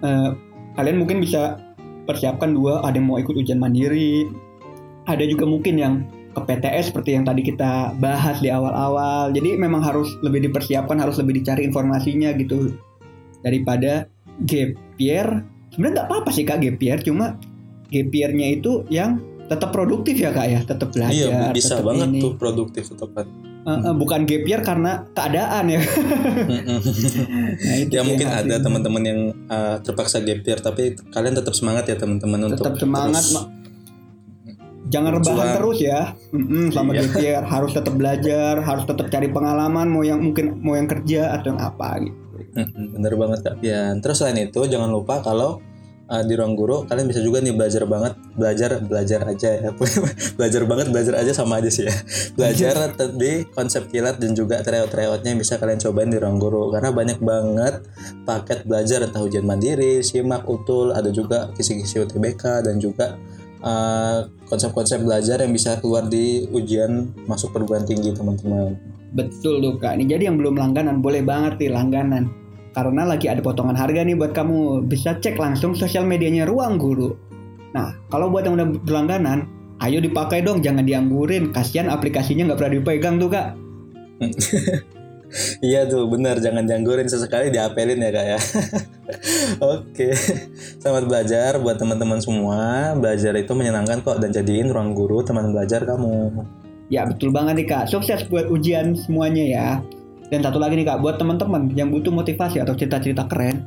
eh, 0.00 0.30
kalian 0.76 0.96
mungkin 0.96 1.20
bisa 1.20 1.60
persiapkan 2.06 2.54
dua, 2.54 2.80
ada 2.86 2.96
yang 2.96 3.10
mau 3.10 3.18
ikut 3.18 3.34
ujian 3.34 3.58
mandiri, 3.58 4.24
ada 5.04 5.22
juga 5.26 5.44
mungkin 5.44 5.74
yang 5.76 5.94
ke 6.36 6.40
PTS 6.44 6.92
seperti 6.92 7.16
yang 7.16 7.24
tadi 7.24 7.40
kita 7.40 7.96
bahas 7.96 8.38
di 8.44 8.52
awal-awal. 8.52 9.32
Jadi 9.32 9.56
memang 9.56 9.80
harus 9.80 10.14
lebih 10.20 10.48
dipersiapkan, 10.50 11.00
harus 11.00 11.16
lebih 11.16 11.40
dicari 11.40 11.64
informasinya 11.64 12.36
gitu 12.36 12.76
daripada 13.40 14.04
gap 14.44 14.76
year. 15.00 15.26
Sebenarnya 15.72 15.94
nggak 16.02 16.08
apa-apa 16.12 16.30
sih 16.30 16.44
kak 16.44 16.60
gap 16.60 16.78
year, 16.78 16.98
cuma 17.00 17.40
gap 17.88 18.10
year-nya 18.12 18.46
itu 18.60 18.84
yang 18.92 19.18
tetap 19.46 19.72
produktif 19.72 20.18
ya 20.18 20.30
kak 20.34 20.46
ya, 20.46 20.60
tetap 20.66 20.92
belajar. 20.92 21.14
iya 21.14 21.54
bisa 21.54 21.78
tetap 21.78 21.86
banget 21.86 22.08
ini. 22.12 22.20
tuh 22.20 22.32
produktif 22.36 22.84
tetap 22.90 23.10
eh, 23.66 23.94
bukan 23.94 24.20
gap 24.24 24.44
year 24.46 24.60
karena 24.62 25.02
keadaan 25.10 25.64
ya. 25.66 25.80
nah, 27.66 27.74
itu 27.76 27.92
ya 27.92 28.02
mungkin 28.06 28.28
ada 28.30 28.56
teman-teman 28.62 29.02
yang 29.02 29.20
uh, 29.50 29.76
terpaksa 29.82 30.22
gap 30.22 30.40
year 30.40 30.58
tapi 30.58 30.94
kalian 31.10 31.34
tetap 31.34 31.52
semangat 31.52 31.90
ya 31.90 31.96
teman-teman 31.98 32.46
untuk 32.46 32.62
tetap 32.62 32.78
semangat 32.78 33.22
terus- 33.22 33.50
jangan 34.86 35.18
rebahan 35.18 35.34
berjuang. 35.34 35.56
terus 35.58 35.78
ya. 35.82 36.00
Mm-mm, 36.30 36.70
selama 36.70 36.90
Iya. 36.94 37.02
gap 37.10 37.44
harus 37.50 37.70
tetap 37.74 37.94
belajar 37.98 38.54
harus 38.62 38.84
tetap 38.86 39.06
cari 39.10 39.28
pengalaman 39.28 39.90
mau 39.90 40.06
yang 40.06 40.22
mungkin 40.22 40.62
mau 40.62 40.78
yang 40.78 40.86
kerja 40.86 41.34
atau 41.34 41.50
yang 41.50 41.60
apa 41.60 41.88
gitu. 42.06 42.18
Mm-mm, 42.54 42.84
bener 42.94 43.12
banget 43.18 43.38
kak. 43.42 43.54
Ya 43.66 43.90
terus 43.98 44.22
selain 44.22 44.38
itu 44.38 44.62
jangan 44.70 44.88
lupa 44.88 45.18
kalau 45.20 45.58
uh, 46.10 46.22
di 46.22 46.34
ruang 46.38 46.54
guru 46.54 46.86
kalian 46.86 47.06
bisa 47.10 47.20
juga 47.22 47.42
nih 47.42 47.54
belajar 47.54 47.82
banget 47.86 48.14
belajar 48.34 48.70
belajar 48.82 49.20
aja 49.26 49.50
ya. 49.58 49.70
Belajar 50.38 50.62
banget 50.68 50.86
belajar 50.92 51.14
aja 51.18 51.32
sama 51.32 51.58
aja 51.58 51.70
sih 51.72 51.88
ya. 51.88 51.94
Belajar 52.38 52.92
di 53.16 53.46
konsep 53.50 53.88
kilat 53.88 54.20
dan 54.20 54.36
juga 54.36 54.60
tryout-tryoutnya 54.60 55.32
yang 55.34 55.40
bisa 55.40 55.56
kalian 55.56 55.80
cobain 55.80 56.10
di 56.12 56.18
ruang 56.20 56.38
guru. 56.38 56.68
Karena 56.70 56.92
banyak 56.92 57.18
banget 57.20 57.74
paket 58.28 58.68
belajar 58.68 59.06
entah 59.08 59.22
ujian 59.24 59.46
mandiri 59.48 60.04
simak 60.04 60.44
utul 60.46 60.92
ada 60.92 61.08
juga 61.08 61.50
kisi-kisi 61.56 62.04
UTBK 62.04 62.68
dan 62.68 62.76
juga 62.76 63.16
uh, 63.64 64.28
konsep-konsep 64.46 65.02
belajar 65.02 65.40
yang 65.42 65.52
bisa 65.52 65.80
keluar 65.80 66.04
di 66.06 66.44
ujian 66.52 67.10
masuk 67.24 67.56
perguruan 67.56 67.88
tinggi 67.88 68.12
teman-teman. 68.12 68.76
Betul 69.16 69.64
tuh 69.64 69.80
kak. 69.80 69.96
Ini 69.96 70.04
jadi 70.04 70.22
yang 70.28 70.36
belum 70.36 70.60
langganan 70.60 71.00
boleh 71.00 71.24
banget 71.24 71.56
nih 71.56 71.72
langganan 71.72 72.45
karena 72.76 73.08
lagi 73.08 73.32
ada 73.32 73.40
potongan 73.40 73.72
harga 73.72 74.04
nih 74.04 74.12
buat 74.20 74.36
kamu 74.36 74.84
bisa 74.84 75.16
cek 75.16 75.40
langsung 75.40 75.72
sosial 75.72 76.04
medianya 76.04 76.44
ruang 76.44 76.76
guru 76.76 77.16
nah 77.72 77.96
kalau 78.12 78.28
buat 78.28 78.44
yang 78.44 78.60
udah 78.60 78.68
berlangganan 78.84 79.48
ayo 79.80 80.04
dipakai 80.04 80.44
dong 80.44 80.60
jangan 80.60 80.84
dianggurin 80.84 81.56
kasihan 81.56 81.88
aplikasinya 81.88 82.52
nggak 82.52 82.58
pernah 82.60 82.74
dipegang 82.76 83.16
tuh 83.16 83.32
kak 83.32 83.56
Iya 85.58 85.90
tuh 85.90 86.06
benar 86.06 86.38
jangan 86.38 86.64
janggurin 86.64 87.10
sesekali 87.10 87.50
diapelin 87.50 87.98
ya 87.98 88.10
kak 88.14 88.26
ya. 88.30 88.38
Oke, 89.74 90.14
selamat 90.78 91.04
belajar 91.10 91.50
buat 91.58 91.76
teman-teman 91.76 92.22
semua. 92.22 92.94
Belajar 92.94 93.34
itu 93.34 93.52
menyenangkan 93.52 94.06
kok 94.06 94.22
dan 94.22 94.30
jadiin 94.30 94.70
ruang 94.70 94.94
guru 94.94 95.26
teman 95.26 95.50
belajar 95.50 95.82
kamu. 95.82 96.46
Ya 96.86 97.02
betul 97.04 97.34
banget 97.34 97.58
nih 97.58 97.66
kak, 97.66 97.84
sukses 97.90 98.22
buat 98.30 98.46
ujian 98.46 98.94
semuanya 98.94 99.44
ya. 99.44 99.68
Dan 100.26 100.42
satu 100.42 100.58
lagi 100.58 100.74
nih 100.74 100.84
kak, 100.84 100.98
buat 100.98 101.16
teman-teman 101.16 101.70
yang 101.72 101.88
butuh 101.88 102.10
motivasi 102.10 102.58
atau 102.58 102.74
cerita-cerita 102.74 103.26
keren, 103.26 103.62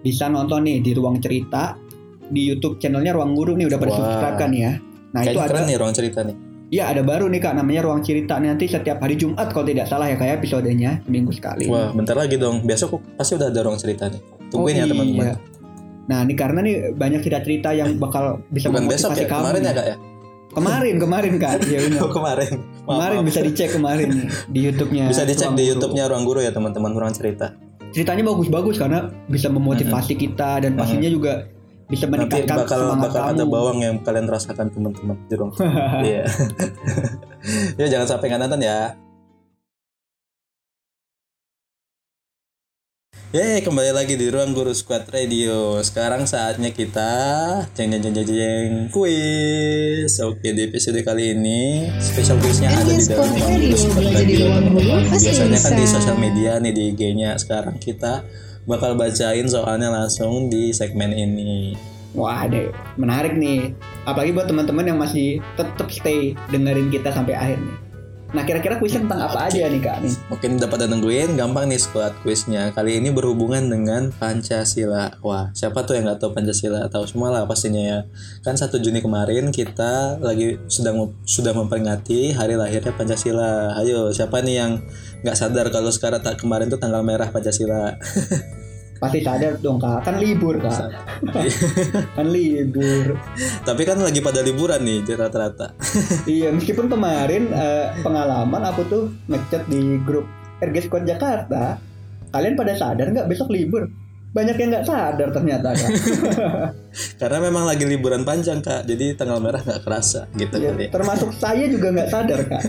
bisa 0.00 0.26
nonton 0.26 0.66
nih 0.66 0.82
di 0.82 0.90
ruang 0.92 1.18
cerita 1.18 1.78
di 2.26 2.42
YouTube 2.44 2.78
channelnya 2.78 3.14
Ruang 3.14 3.34
Guru 3.34 3.54
nih 3.54 3.70
udah 3.70 3.78
pada 3.78 3.92
subscribe 3.92 4.36
kan 4.36 4.50
ya. 4.50 4.72
Nah 5.14 5.22
itu 5.22 5.30
Kayaknya 5.30 5.38
ada, 5.38 5.50
keren 5.54 5.64
nih 5.64 5.76
ruang 5.78 5.94
cerita 5.94 6.20
nih. 6.22 6.36
ya 6.66 6.90
ada 6.90 6.98
baru 7.00 7.30
nih 7.30 7.38
kak, 7.38 7.54
namanya 7.54 7.86
Ruang 7.86 8.02
Cerita 8.02 8.42
nanti 8.42 8.66
setiap 8.66 8.98
hari 8.98 9.14
Jumat 9.14 9.54
kalau 9.54 9.62
tidak 9.62 9.86
salah 9.86 10.10
ya 10.10 10.18
kayak 10.18 10.42
episodenya 10.42 10.98
seminggu 11.02 11.30
sekali. 11.30 11.70
Wah 11.70 11.94
bentar 11.94 12.18
lagi 12.18 12.34
dong. 12.34 12.66
Besok 12.66 12.98
pasti 13.14 13.38
udah 13.38 13.46
ada 13.46 13.60
ruang 13.62 13.78
cerita 13.78 14.10
nih. 14.10 14.18
Tungguin 14.50 14.74
Oh, 14.74 14.80
ya 14.82 14.84
teman-teman. 14.84 15.22
iya. 15.22 15.34
Nah 16.06 16.18
ini 16.22 16.34
karena 16.34 16.58
nih 16.60 16.74
banyak 16.92 17.22
cerita-cerita 17.22 17.70
yang 17.70 17.94
bakal 17.96 18.42
bisa 18.50 18.66
Bukan 18.66 18.86
besok 18.86 19.14
ya, 19.14 19.26
kamu. 19.26 19.42
kemarin 19.46 19.62
ya 19.62 19.72
kak 19.72 19.86
ya. 19.86 19.96
Kemarin 20.56 20.96
kemarin 21.04 21.32
kak, 21.36 21.62
ya 21.62 21.78
benar. 21.78 22.00
Oh 22.00 22.10
kemarin. 22.10 22.64
Maaf, 22.80 22.88
Kemarin 22.88 23.16
maaf. 23.18 23.28
bisa 23.28 23.40
dicek 23.42 23.70
kemarin 23.70 24.08
di 24.46 24.60
YouTube-nya. 24.62 25.04
Bisa 25.06 25.22
dicek 25.22 25.52
di. 25.52 25.68
YouTube-nya 25.68 26.08
ruang 26.08 26.24
guru 26.24 26.40
ya 26.40 26.50
teman-teman 26.50 26.90
ruang 26.90 27.12
cerita. 27.12 27.52
ceritanya 27.86 28.26
bagus-bagus 28.26 28.76
karena 28.76 28.98
bisa 29.24 29.48
memotivasi 29.48 30.16
kita 30.16 30.60
dan 30.60 30.74
pastinya 30.74 31.06
juga 31.06 31.48
bisa 31.86 32.04
Nanti 32.04 32.12
meningkatkan 32.28 32.56
bakal 32.58 32.78
semangat 32.82 33.04
bakal 33.06 33.22
kamu. 33.22 33.32
ada 33.32 33.44
bawang 33.46 33.78
yang 33.78 33.96
kalian 34.02 34.26
rasakan 34.26 34.66
teman-teman 34.68 35.16
di 35.22 35.34
ruang. 35.34 35.52
Iya. 36.04 36.24
ya 37.80 37.86
jangan 37.88 38.08
sampai 38.10 38.26
nggak 38.26 38.40
nonton 38.42 38.60
ya. 38.60 38.92
Yeay, 43.34 43.58
kembali 43.58 43.90
lagi 43.90 44.14
di 44.14 44.30
ruang 44.30 44.54
Guru 44.54 44.70
Squad 44.70 45.10
Radio. 45.10 45.82
Sekarang 45.82 46.30
saatnya 46.30 46.70
kita 46.70 47.10
jeng 47.74 47.90
jeng 47.90 47.98
jeng 47.98 48.22
jeng 48.22 48.28
jeng 48.30 48.70
quiz. 48.94 50.22
Oke, 50.22 50.54
di 50.54 50.70
episode 50.70 51.02
kali 51.02 51.34
ini 51.34 51.90
special 51.98 52.38
quiznya 52.38 52.70
ada 52.70 52.86
di 52.86 53.02
dalam 53.02 53.26
ruang 53.26 53.42
Guru 53.42 53.50
Radio, 53.50 53.74
Squad 53.82 54.06
Radio. 54.14 54.46
teman-teman. 54.46 55.02
Biasanya 55.10 55.58
kan 55.58 55.72
di 55.74 55.84
sosial 55.90 56.16
media 56.22 56.62
nih 56.62 56.70
di 56.70 56.82
IG-nya. 56.94 57.34
Sekarang 57.34 57.82
kita 57.82 58.22
bakal 58.62 58.94
bacain 58.94 59.50
soalnya 59.50 59.90
langsung 59.90 60.46
di 60.46 60.70
segmen 60.70 61.10
ini. 61.10 61.74
Wah, 62.14 62.46
deh, 62.46 62.70
menarik 62.94 63.34
nih. 63.34 63.74
Apalagi 64.06 64.38
buat 64.38 64.46
teman-teman 64.46 64.86
yang 64.86 65.02
masih 65.02 65.42
tetap 65.58 65.90
stay 65.90 66.38
dengerin 66.54 66.94
kita 66.94 67.10
sampai 67.10 67.34
akhir 67.34 67.58
nih. 67.58 67.85
Nah, 68.34 68.42
kira-kira 68.42 68.74
kuis 68.82 68.90
tentang 68.90 69.22
apa 69.22 69.46
aja 69.46 69.70
nih 69.70 69.78
Kak 69.78 70.02
nih? 70.02 70.14
Mungkin 70.26 70.50
dapat 70.58 70.90
nungguin, 70.90 71.38
gampang 71.38 71.70
nih 71.70 71.78
squad 71.78 72.10
quiznya. 72.26 72.74
Kali 72.74 72.98
ini 72.98 73.14
berhubungan 73.14 73.70
dengan 73.70 74.10
Pancasila. 74.10 75.22
Wah, 75.22 75.54
siapa 75.54 75.86
tuh 75.86 75.94
yang 75.94 76.10
nggak 76.10 76.18
tahu 76.18 76.34
Pancasila? 76.34 76.90
Tahu 76.90 77.06
semua 77.06 77.30
lah 77.30 77.46
pastinya 77.46 77.78
ya. 77.78 77.98
Kan 78.42 78.58
1 78.58 78.82
Juni 78.82 78.98
kemarin 78.98 79.54
kita 79.54 80.18
lagi 80.18 80.58
sedang 80.66 81.14
sudah 81.22 81.54
memperingati 81.54 82.34
hari 82.34 82.58
lahirnya 82.58 82.90
Pancasila. 82.90 83.78
Ayo, 83.78 84.10
siapa 84.10 84.42
nih 84.42 84.54
yang 84.58 84.82
nggak 85.22 85.36
sadar 85.38 85.70
kalau 85.70 85.94
sekarang 85.94 86.18
tak 86.18 86.42
kemarin 86.42 86.66
tuh 86.66 86.82
tanggal 86.82 87.06
merah 87.06 87.30
Pancasila? 87.30 87.94
Pasti 88.96 89.20
sadar 89.20 89.60
dong 89.60 89.76
Kak, 89.76 90.08
kan 90.08 90.16
libur 90.16 90.56
Kak. 90.56 90.88
kan 92.16 92.26
libur. 92.26 93.20
Tapi 93.60 93.82
kan 93.84 94.00
lagi 94.00 94.24
pada 94.24 94.40
liburan 94.40 94.80
nih 94.80 95.04
rata-rata. 95.12 95.76
iya, 96.24 96.48
meskipun 96.48 96.88
kemarin 96.88 97.52
eh, 97.52 97.92
pengalaman 98.00 98.62
aku 98.64 98.82
tuh 98.88 99.04
ngechat 99.28 99.68
di 99.68 100.00
grup 100.00 100.24
RG 100.64 100.88
Squad 100.88 101.04
Jakarta. 101.04 101.76
Kalian 102.32 102.56
pada 102.56 102.72
sadar 102.72 103.12
nggak 103.12 103.28
besok 103.28 103.52
libur? 103.52 103.84
Banyak 104.36 104.52
yang 104.54 104.68
nggak 104.68 104.84
sadar 104.84 105.28
ternyata 105.32 105.72
Kak. 105.72 105.90
Karena 107.20 107.38
memang 107.40 107.64
lagi 107.64 107.84
liburan 107.84 108.20
panjang 108.20 108.60
kak, 108.60 108.84
jadi 108.84 109.16
tanggal 109.16 109.36
merah 109.36 109.60
nggak 109.60 109.80
kerasa 109.80 110.28
gitu 110.32 110.56
Ya, 110.56 110.72
kali. 110.72 110.84
ya. 110.84 110.88
termasuk 110.92 111.28
saya 111.32 111.64
juga 111.68 111.92
nggak 111.92 112.08
sadar 112.08 112.40
kak. 112.44 112.62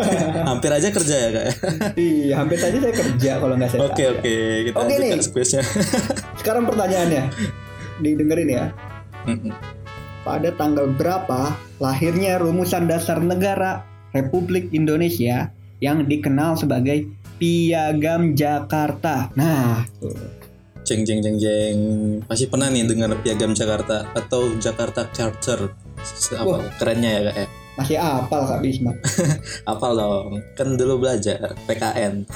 Hampir 0.50 0.70
aja 0.70 0.88
kerja 0.90 1.16
ya 1.18 1.28
kak. 1.30 1.44
ya? 1.46 1.54
iya, 1.94 2.34
hampir 2.36 2.58
saja 2.58 2.78
saya 2.78 2.94
kerja 2.94 3.32
kalau 3.38 3.54
nggak 3.54 3.70
saya. 3.70 3.80
Oke 3.82 4.02
sadar. 4.02 4.18
oke, 4.18 4.34
kita 4.66 4.76
Oke, 4.78 4.94
nih. 4.98 5.10
quiznya. 5.30 5.62
Sekarang 6.42 6.62
pertanyaannya, 6.66 7.22
didengerin 7.98 8.50
ya. 8.50 8.64
Pada 10.22 10.50
tanggal 10.54 10.86
berapa 10.90 11.54
lahirnya 11.78 12.38
rumusan 12.38 12.86
dasar 12.86 13.18
negara 13.18 13.82
Republik 14.10 14.70
Indonesia 14.70 15.50
yang 15.78 16.06
dikenal 16.06 16.54
sebagai 16.54 17.06
Piagam 17.38 18.34
Jakarta? 18.34 19.30
Nah, 19.34 19.82
tuh. 19.98 20.41
Jeng 20.82 21.06
jeng 21.06 21.20
jeng 21.22 21.36
jeng. 21.38 21.78
Pasti 22.26 22.50
pernah 22.50 22.68
nih 22.68 22.86
dengar 22.86 23.14
piagam 23.22 23.54
Jakarta 23.54 24.10
atau 24.12 24.52
Jakarta 24.58 25.06
Charter. 25.14 25.70
Apa 26.34 26.44
Wah. 26.44 26.62
kerennya 26.78 27.10
ya 27.10 27.22
kak 27.30 27.36
ya? 27.38 27.48
masih 27.72 27.96
apal 27.96 28.44
Kak 28.44 28.60
Bisma. 28.60 28.92
Apal 29.70 29.96
dong. 29.96 30.44
Kan 30.52 30.76
dulu 30.76 31.00
belajar 31.00 31.56
PKN. 31.64 32.28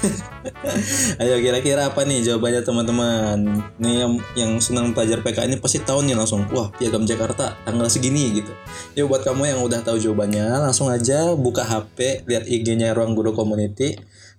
Ayo 1.21 1.37
kira-kira 1.45 1.93
apa 1.93 2.09
nih 2.09 2.25
jawabannya 2.25 2.65
teman-teman? 2.65 3.39
Nih 3.77 3.95
yang, 4.01 4.13
yang 4.33 4.53
senang 4.65 4.97
belajar 4.97 5.21
PKN 5.21 5.57
ini 5.57 5.59
pasti 5.61 5.85
tahu 5.85 6.09
nih 6.09 6.17
langsung. 6.17 6.49
Wah 6.57 6.73
piagam 6.81 7.05
Jakarta 7.05 7.53
tanggal 7.69 7.85
segini 7.93 8.41
gitu. 8.41 8.53
Yuk 8.97 9.13
buat 9.13 9.23
kamu 9.29 9.45
yang 9.45 9.61
udah 9.61 9.85
tahu 9.85 10.01
jawabannya 10.01 10.49
langsung 10.57 10.89
aja 10.89 11.37
buka 11.37 11.69
HP 11.69 12.25
lihat 12.25 12.49
IG-nya 12.49 12.97
Ruang 12.97 13.13
Guru 13.13 13.37
Community 13.37 13.93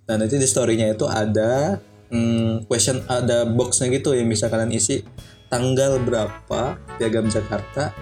dan 0.09 0.25
nanti 0.25 0.41
di 0.41 0.47
story-nya 0.49 0.97
itu 0.97 1.05
ada 1.05 1.77
hmm, 2.09 2.67
question 2.67 3.03
ada 3.07 3.43
boxnya 3.47 3.91
gitu 3.91 4.13
yang 4.15 4.27
bisa 4.27 4.47
kalian 4.47 4.71
isi. 4.73 5.03
Tanggal 5.47 6.03
berapa 6.03 6.75
piagam 6.99 7.31
Jakarta 7.31 7.95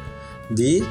di 0.50 0.82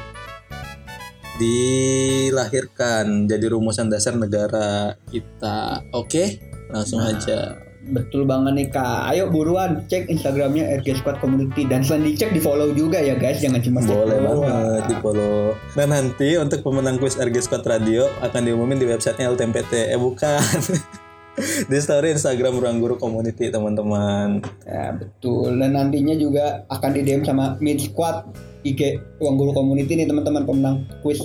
dilahirkan? 1.35 3.27
Jadi 3.27 3.45
rumusan 3.51 3.91
dasar 3.91 4.15
negara 4.15 4.95
kita. 5.11 5.83
Oke 5.91 6.39
langsung 6.71 7.03
Nah. 7.03 7.11
aja. 7.11 7.59
Betul 7.85 8.25
banget 8.25 8.57
nih 8.57 8.67
Kak. 8.73 9.13
Ayo 9.13 9.29
buruan 9.29 9.85
cek 9.85 10.09
Instagramnya 10.09 10.81
RG 10.81 11.05
Squad 11.05 11.21
Community 11.21 11.69
dan 11.69 11.85
selain 11.85 12.09
dicek 12.09 12.33
di 12.33 12.41
follow 12.41 12.73
juga 12.73 12.97
ya 12.97 13.13
guys, 13.13 13.37
jangan 13.37 13.61
cuma 13.61 13.77
cek 13.85 13.93
boleh 13.93 14.17
doang. 14.17 14.41
banget 14.41 14.83
di 14.89 14.95
follow 15.05 15.53
dan 15.77 15.87
nanti 15.93 16.29
untuk 16.41 16.65
pemenang 16.65 16.97
kuis 16.97 17.13
RG 17.13 17.45
Squad 17.45 17.61
Radio 17.61 18.09
akan 18.25 18.41
diumumin 18.41 18.81
di 18.81 18.89
websitenya 18.89 19.29
LTMPT 19.37 19.93
eh 19.93 20.01
bukan 20.01 20.41
di 21.71 21.77
story 21.79 22.15
Instagram 22.15 22.59
Ruang 22.59 22.77
Guru 22.79 22.95
Community 22.95 23.51
teman-teman. 23.51 24.39
Ya 24.63 24.95
betul. 24.95 25.55
Dan 25.59 25.75
nantinya 25.75 26.15
juga 26.15 26.63
akan 26.71 26.89
di 26.95 27.01
DM 27.03 27.23
sama 27.27 27.59
Mid 27.59 27.79
Squad 27.83 28.25
IG 28.63 28.99
Ruang 29.19 29.35
Guru 29.35 29.51
Community 29.51 29.99
nih 29.99 30.07
teman-teman. 30.07 30.43
Pemenang 30.47 30.75
quiz 31.03 31.21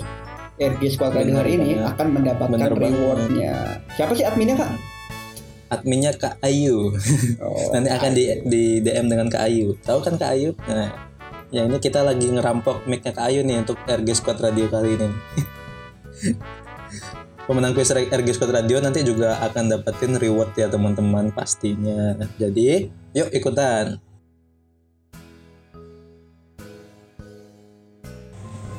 RG 0.60 0.82
Squad 0.92 1.16
Bener 1.16 1.40
hari 1.40 1.56
ini 1.56 1.80
akan 1.80 2.06
mendapatkan 2.12 2.58
Bener 2.58 2.74
rewardnya. 2.74 3.80
Siapa 3.96 4.12
sih 4.12 4.26
adminnya 4.26 4.58
kak? 4.58 4.72
adminnya 5.70 6.10
Kak 6.10 6.42
Ayu. 6.42 6.90
Oh, 7.38 7.70
nanti 7.78 7.94
akan 7.94 8.10
di, 8.10 8.42
di 8.42 8.62
DM 8.82 9.06
dengan 9.06 9.30
Kak 9.30 9.46
Ayu. 9.46 9.78
Tahu 9.78 10.02
kan 10.02 10.18
Kak 10.18 10.34
Ayu? 10.34 10.50
Nah 10.66 11.10
ya 11.50 11.66
ini 11.66 11.78
kita 11.82 12.06
lagi 12.06 12.30
ngerampok 12.30 12.86
mic-nya 12.86 13.10
Kak 13.10 13.26
Ayu 13.26 13.42
nih 13.42 13.62
untuk 13.62 13.78
RG 13.82 14.08
Squad 14.14 14.38
Radio 14.38 14.70
kali 14.70 14.94
ini 14.94 15.08
pemenang 17.50 17.74
kuis 17.74 17.90
RG 17.90 18.38
Squad 18.38 18.54
Radio 18.54 18.78
nanti 18.78 19.02
juga 19.02 19.34
akan 19.42 19.74
dapetin 19.74 20.14
reward 20.14 20.54
ya 20.54 20.70
teman-teman 20.70 21.34
pastinya. 21.34 22.14
Jadi, 22.38 22.86
yuk 23.10 23.26
ikutan. 23.34 23.98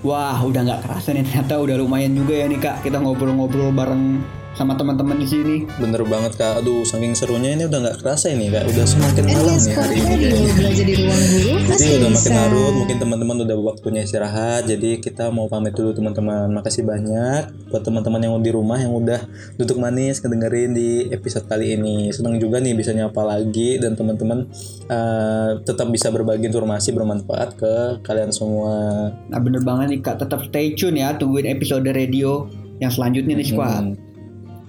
Wah, 0.08 0.40
udah 0.40 0.64
nggak 0.64 0.88
kerasa 0.88 1.12
nih 1.12 1.28
ternyata 1.28 1.60
udah 1.60 1.76
lumayan 1.84 2.16
juga 2.16 2.34
ya 2.34 2.48
nih 2.48 2.64
kak 2.64 2.88
kita 2.88 3.04
ngobrol-ngobrol 3.04 3.76
bareng 3.76 4.24
sama 4.62 4.78
teman-teman 4.78 5.18
di 5.18 5.26
sini. 5.26 5.56
Bener 5.82 6.06
banget 6.06 6.38
kak. 6.38 6.62
Aduh, 6.62 6.86
saking 6.86 7.18
serunya 7.18 7.58
ini 7.58 7.66
udah 7.66 7.82
nggak 7.82 7.98
kerasa 8.06 8.30
ini 8.30 8.54
kak. 8.54 8.70
Udah 8.70 8.86
semakin 8.86 9.24
malam 9.34 9.58
nih 9.58 9.74
hari 9.74 9.96
ini 9.98 10.14
kayaknya. 10.22 10.54
belajar 10.54 10.86
di 10.86 10.94
ruang 11.02 11.24
guru 11.26 11.54
Jadi 11.66 11.92
udah 11.98 12.12
makin 12.14 12.30
bisa. 12.30 12.38
larut, 12.46 12.74
mungkin 12.78 12.98
teman-teman 13.02 13.38
udah 13.42 13.58
waktunya 13.58 14.02
istirahat. 14.06 14.70
Jadi 14.70 15.02
kita 15.02 15.34
mau 15.34 15.50
pamit 15.50 15.74
dulu 15.74 15.98
teman-teman. 15.98 16.46
Makasih 16.54 16.86
banyak 16.86 17.44
buat 17.74 17.82
teman-teman 17.82 18.22
yang 18.22 18.34
di 18.38 18.52
rumah 18.54 18.78
yang 18.78 18.94
udah 18.94 19.26
duduk 19.58 19.82
manis 19.82 20.22
ngedengerin 20.22 20.78
di 20.78 21.10
episode 21.10 21.50
kali 21.50 21.74
ini. 21.74 22.14
Senang 22.14 22.38
juga 22.38 22.62
nih 22.62 22.78
bisa 22.78 22.94
nyapa 22.94 23.26
lagi 23.26 23.82
dan 23.82 23.98
teman-teman 23.98 24.46
eh, 24.86 25.52
tetap 25.66 25.90
bisa 25.90 26.14
berbagi 26.14 26.46
informasi 26.54 26.94
bermanfaat 26.94 27.50
ke 27.58 27.74
kalian 28.06 28.30
semua. 28.30 29.10
Nah 29.10 29.40
bener 29.42 29.66
banget 29.66 29.98
nih 29.98 30.00
kak 30.06 30.22
tetap 30.22 30.46
stay 30.46 30.78
tune 30.78 31.02
ya 31.02 31.18
tungguin 31.18 31.50
episode 31.50 31.90
radio 31.90 32.46
yang 32.78 32.94
selanjutnya 32.94 33.38
nih 33.38 33.48
squad. 33.50 33.94
Hmm, 33.94 34.11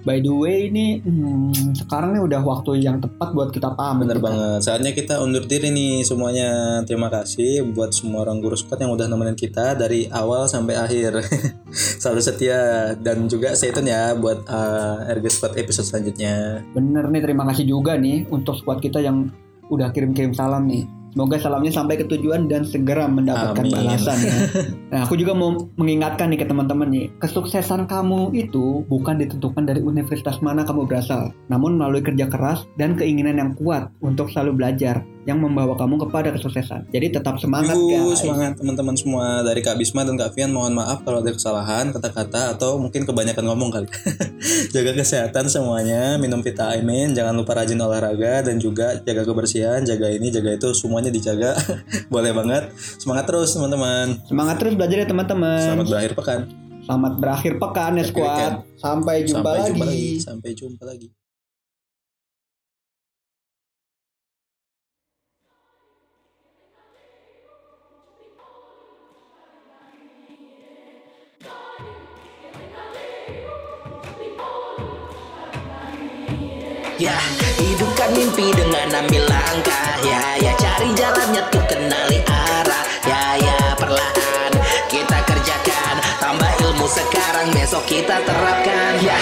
By 0.03 0.19
the 0.19 0.35
way 0.35 0.67
ini 0.67 0.99
hmm, 0.99 1.79
sekarang 1.79 2.11
nih 2.15 2.23
udah 2.27 2.41
waktu 2.43 2.83
yang 2.83 2.99
tepat 2.99 3.31
buat 3.31 3.49
kita 3.55 3.71
pamit. 3.75 4.07
bener 4.07 4.19
Kak. 4.19 4.23
banget. 4.27 4.59
Saatnya 4.67 4.91
kita 4.91 5.23
undur 5.23 5.47
diri 5.47 5.71
nih 5.71 6.03
semuanya. 6.03 6.83
Terima 6.83 7.07
kasih 7.07 7.63
buat 7.71 7.95
semua 7.95 8.27
orang 8.27 8.43
guru 8.43 8.59
squad 8.59 8.83
yang 8.83 8.91
udah 8.91 9.07
nemenin 9.07 9.39
kita 9.39 9.79
dari 9.79 10.11
awal 10.11 10.51
sampai 10.51 10.75
akhir. 10.75 11.23
Selalu 12.03 12.21
setia 12.21 12.59
dan 12.99 13.31
juga 13.31 13.55
tune 13.55 13.89
ya 13.89 14.11
buat 14.13 14.43
uh, 14.45 15.07
RG 15.07 15.25
Squad 15.31 15.53
episode 15.55 15.87
selanjutnya. 15.87 16.61
Bener 16.75 17.07
nih 17.07 17.21
terima 17.23 17.47
kasih 17.47 17.63
juga 17.63 17.95
nih 17.95 18.27
untuk 18.27 18.59
squad 18.59 18.83
kita 18.83 18.99
yang 18.99 19.31
udah 19.71 19.89
kirim-kirim 19.95 20.35
salam 20.35 20.67
nih. 20.67 21.02
Semoga 21.13 21.37
salamnya 21.37 21.69
sampai 21.69 22.01
ke 22.01 22.09
tujuan 22.09 22.49
dan 22.49 22.65
segera 22.65 23.05
mendapatkan 23.05 23.69
Amin. 23.69 23.73
balasan 23.77 24.17
ya. 24.25 24.37
Nah, 24.93 25.05
aku 25.05 25.17
juga 25.17 25.33
mau 25.33 25.53
mengingatkan 25.77 26.29
nih 26.29 26.41
ke 26.41 26.45
teman-teman 26.45 26.89
nih, 26.89 27.05
kesuksesan 27.21 27.89
kamu 27.89 28.33
itu 28.33 28.81
bukan 28.89 29.21
ditentukan 29.21 29.65
dari 29.65 29.81
universitas 29.81 30.37
mana 30.41 30.65
kamu 30.65 30.85
berasal, 30.85 31.33
namun 31.49 31.77
melalui 31.77 32.01
kerja 32.05 32.29
keras 32.29 32.65
dan 32.77 32.93
keinginan 32.93 33.41
yang 33.41 33.51
kuat 33.57 33.89
untuk 34.05 34.29
selalu 34.29 34.57
belajar 34.57 35.01
yang 35.23 35.39
membawa 35.39 35.73
kamu 35.79 35.95
kepada 36.07 36.35
kesuksesan. 36.35 36.91
Jadi 36.91 37.15
tetap 37.15 37.39
semangat 37.39 37.79
Yuh, 37.79 38.11
guys. 38.11 38.19
semangat 38.19 38.59
teman-teman 38.59 38.95
semua 38.99 39.39
dari 39.39 39.63
Kak 39.63 39.79
Bisma 39.79 40.03
dan 40.03 40.19
Kak 40.19 40.35
Fian 40.35 40.51
mohon 40.51 40.75
maaf 40.75 40.99
kalau 41.07 41.23
ada 41.23 41.31
kesalahan 41.31 41.95
kata-kata 41.95 42.55
atau 42.55 42.75
mungkin 42.75 43.07
kebanyakan 43.07 43.43
ngomong 43.47 43.71
kali. 43.71 43.87
jaga 44.75 44.91
kesehatan 44.91 45.47
semuanya, 45.47 46.19
minum 46.19 46.43
vitamin, 46.43 47.15
jangan 47.15 47.33
lupa 47.39 47.55
rajin 47.55 47.79
olahraga 47.79 48.43
dan 48.43 48.59
juga 48.59 48.99
jaga 48.99 49.23
kebersihan, 49.23 49.79
jaga 49.87 50.11
ini, 50.11 50.27
jaga 50.27 50.59
itu, 50.59 50.75
semuanya 50.75 51.07
dijaga. 51.07 51.55
Boleh 52.13 52.35
banget. 52.35 52.75
Semangat 52.99 53.23
terus 53.31 53.55
teman-teman. 53.55 54.19
Semangat 54.27 54.59
terus 54.59 54.75
belajar 54.75 54.97
ya 55.03 55.07
teman-teman. 55.07 55.63
Selamat 55.63 55.87
berakhir 55.87 56.13
pekan. 56.19 56.41
Selamat 56.83 57.13
berakhir 57.15 57.53
pekan 57.63 57.91
ya 57.95 58.03
squad. 58.03 58.53
Sampai 58.75 59.15
jumpa 59.23 59.39
Sampai 59.39 59.55
lagi. 59.55 59.69
jumpa 59.71 59.85
lagi. 59.87 60.11
Sampai 60.19 60.49
jumpa 60.51 60.83
lagi. 60.83 61.07
Ya, 77.03 77.19
hidupkan 77.59 78.15
mimpi 78.15 78.55
dengan 78.55 79.03
ambil 79.03 79.27
langkah. 79.27 79.99
Ya, 80.07 80.39
ya 80.39 80.55
cari 80.55 80.87
jalannya 80.95 81.43
tuh 81.51 81.59
kenali 81.67 82.23
arah. 82.23 82.83
Ya, 83.03 83.43
ya 83.43 83.75
perlahan 83.75 84.51
kita 84.87 85.19
kerjakan. 85.27 85.99
Tambah 86.23 86.47
ilmu 86.63 86.87
sekarang 86.87 87.51
besok 87.51 87.83
kita 87.91 88.23
terapkan. 88.23 89.03
Ya, 89.03 89.19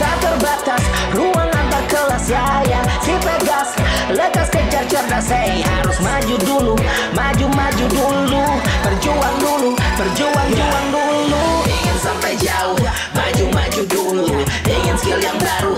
tak 0.00 0.16
terbatas 0.24 0.80
ruang 1.12 1.52
antar 1.52 1.84
kelas 1.92 2.32
Ya, 2.32 2.64
ya 2.64 2.80
si 3.04 3.12
Pegas 3.20 3.76
lekas 4.08 4.48
kejar 4.48 4.88
cerdas. 4.88 5.28
Hey, 5.28 5.60
harus 5.60 6.00
maju 6.00 6.34
dulu 6.40 6.74
Maju-maju 7.12 7.84
dulu. 7.92 8.44
Berjuang 8.88 9.36
dulu 9.36 9.76
Berjuang-juang 9.76 10.86
dulu. 10.96 11.44
Ingin 11.68 11.96
sampai 12.00 12.40
jauh 12.40 12.80
Maju-maju 13.12 13.82
dulu. 13.84 14.28
Ingin 14.64 14.96
skill 14.96 15.20
yang 15.20 15.36
baru 15.36 15.76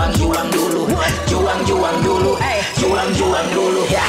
Juang-juang 0.00 0.48
dulu. 0.48 0.88
Juang-juang 1.28 1.96
dulu. 2.00 2.32
Eh, 2.40 2.64
Juang-juang 2.80 3.46
dulu. 3.52 3.84
Ya, 3.84 4.00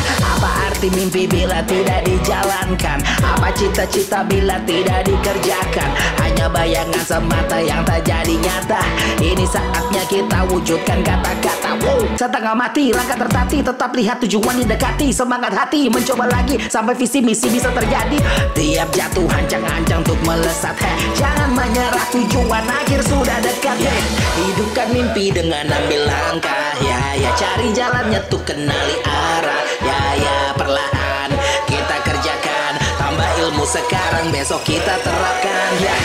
apa 0.82 0.90
arti 0.90 0.98
mimpi 0.98 1.30
bila 1.30 1.62
tidak 1.70 2.02
dijalankan. 2.10 2.98
Apa 3.22 3.54
cita-cita 3.54 4.26
bila 4.26 4.58
tidak 4.66 5.06
dikerjakan? 5.06 5.90
Hanya 6.26 6.50
bayangan 6.50 7.06
semata 7.06 7.62
yang 7.62 7.86
tak 7.86 8.02
jadi 8.02 8.34
nyata. 8.34 8.82
Ini 9.22 9.46
saatnya 9.46 10.02
kita 10.10 10.42
wujudkan 10.50 11.06
kata-kata 11.06 11.78
Wow, 11.86 12.02
setengah 12.18 12.58
mati, 12.58 12.90
langkah 12.90 13.14
tertati 13.14 13.62
Tetap 13.62 13.94
lihat 13.94 14.18
tujuan 14.26 14.60
didekati 14.60 15.14
Semangat 15.14 15.54
hati, 15.54 15.88
mencoba 15.88 16.28
lagi 16.28 16.58
Sampai 16.68 16.98
visi 16.98 17.22
misi 17.22 17.46
bisa 17.54 17.70
terjadi. 17.70 18.18
Tiap 18.58 18.90
jatuh 18.90 19.30
hancang-hancang 19.30 20.02
untuk 20.02 20.18
melesat. 20.26 20.74
Heh, 20.82 20.98
Jangan 21.14 21.54
menyerah 21.54 22.06
tujuan 22.10 22.66
akhir 22.66 23.06
sudah 23.06 23.38
dekat. 23.46 23.78
Heh, 23.86 24.02
Hidupkan 24.50 24.90
mimpi 24.90 25.30
dengan 25.30 25.70
ambil 25.70 26.10
langkah. 26.10 26.74
Ya, 26.82 27.22
ya 27.22 27.30
cari 27.38 27.70
jalannya 27.70 28.18
tuh 28.34 28.42
kenali 28.42 28.98
arah 29.06 29.61
Ya, 29.82 30.02
ya 30.14 30.38
perlahan 30.54 31.30
kita 31.66 31.96
kerjakan. 32.06 32.74
Tambah 33.02 33.30
ilmu 33.42 33.66
sekarang 33.66 34.30
besok 34.30 34.62
kita 34.62 35.02
terapkan. 35.02 35.70
Ya, 35.82 35.96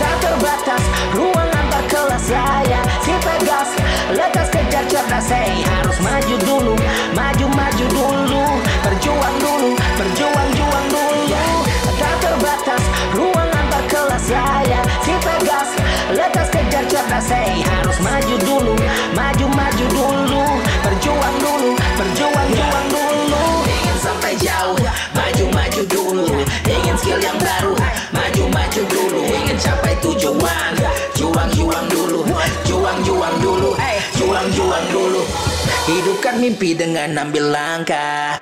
tak 0.00 0.14
terbatas 0.24 0.82
ruang 1.12 1.50
antar 1.52 1.84
kelas 1.88 2.24
Ya, 2.28 2.44
ya 2.68 2.80
si 3.04 3.12
Pegas 3.20 3.68
lekas 4.16 4.48
kejar 4.48 4.84
cerdas 4.88 5.28
Hey, 5.28 5.60
harus 5.64 5.98
maju 6.00 6.34
dulu. 6.44 6.74
Maju-maju 7.12 7.84
dulu 7.92 8.44
Berjuang 8.84 9.36
dulu 9.40 9.70
Berjuang-juang 9.76 10.86
dulu. 10.88 11.48
Tak 12.00 12.14
terbatas 12.24 12.82
ruang 13.12 13.50
antar 13.52 13.84
kelas 13.88 14.24
Ya, 14.28 14.44
ya 14.64 14.80
si 15.04 15.12
Pegas 15.20 15.68
lekas 16.16 16.48
kejar 16.48 16.84
cerdas 16.88 17.28
Hey, 17.28 17.60
harus 17.60 17.98
maju 18.00 18.34
dulu. 18.40 18.74
Maju-maju 19.12 19.84
dulu 19.92 20.44
Berjuang 20.84 21.36
dulu 21.40 21.70
Berjuang-juang 21.96 22.86
dulu. 22.92 22.96
Ingin 22.98 23.07
jauh 24.68 24.76
Maju-maju 25.16 25.82
dulu 25.88 26.26
Ingin 26.68 26.96
skill 27.00 27.20
yang 27.20 27.38
baru. 27.40 27.72
Maju-maju 28.12 28.82
dulu 28.88 29.20
Ingin 29.24 29.56
capai 29.56 29.94
tujuan. 30.04 30.72
Juang-juang 31.16 31.86
dulu 31.88 32.20
Juang-juang 32.68 33.34
dulu. 33.40 33.70
Juang-juang 34.18 34.84
dulu. 34.92 35.22
Hidupkan 35.88 36.36
mimpi 36.36 36.76
dengan 36.76 37.16
ambil 37.16 37.48
langkah 37.48 38.38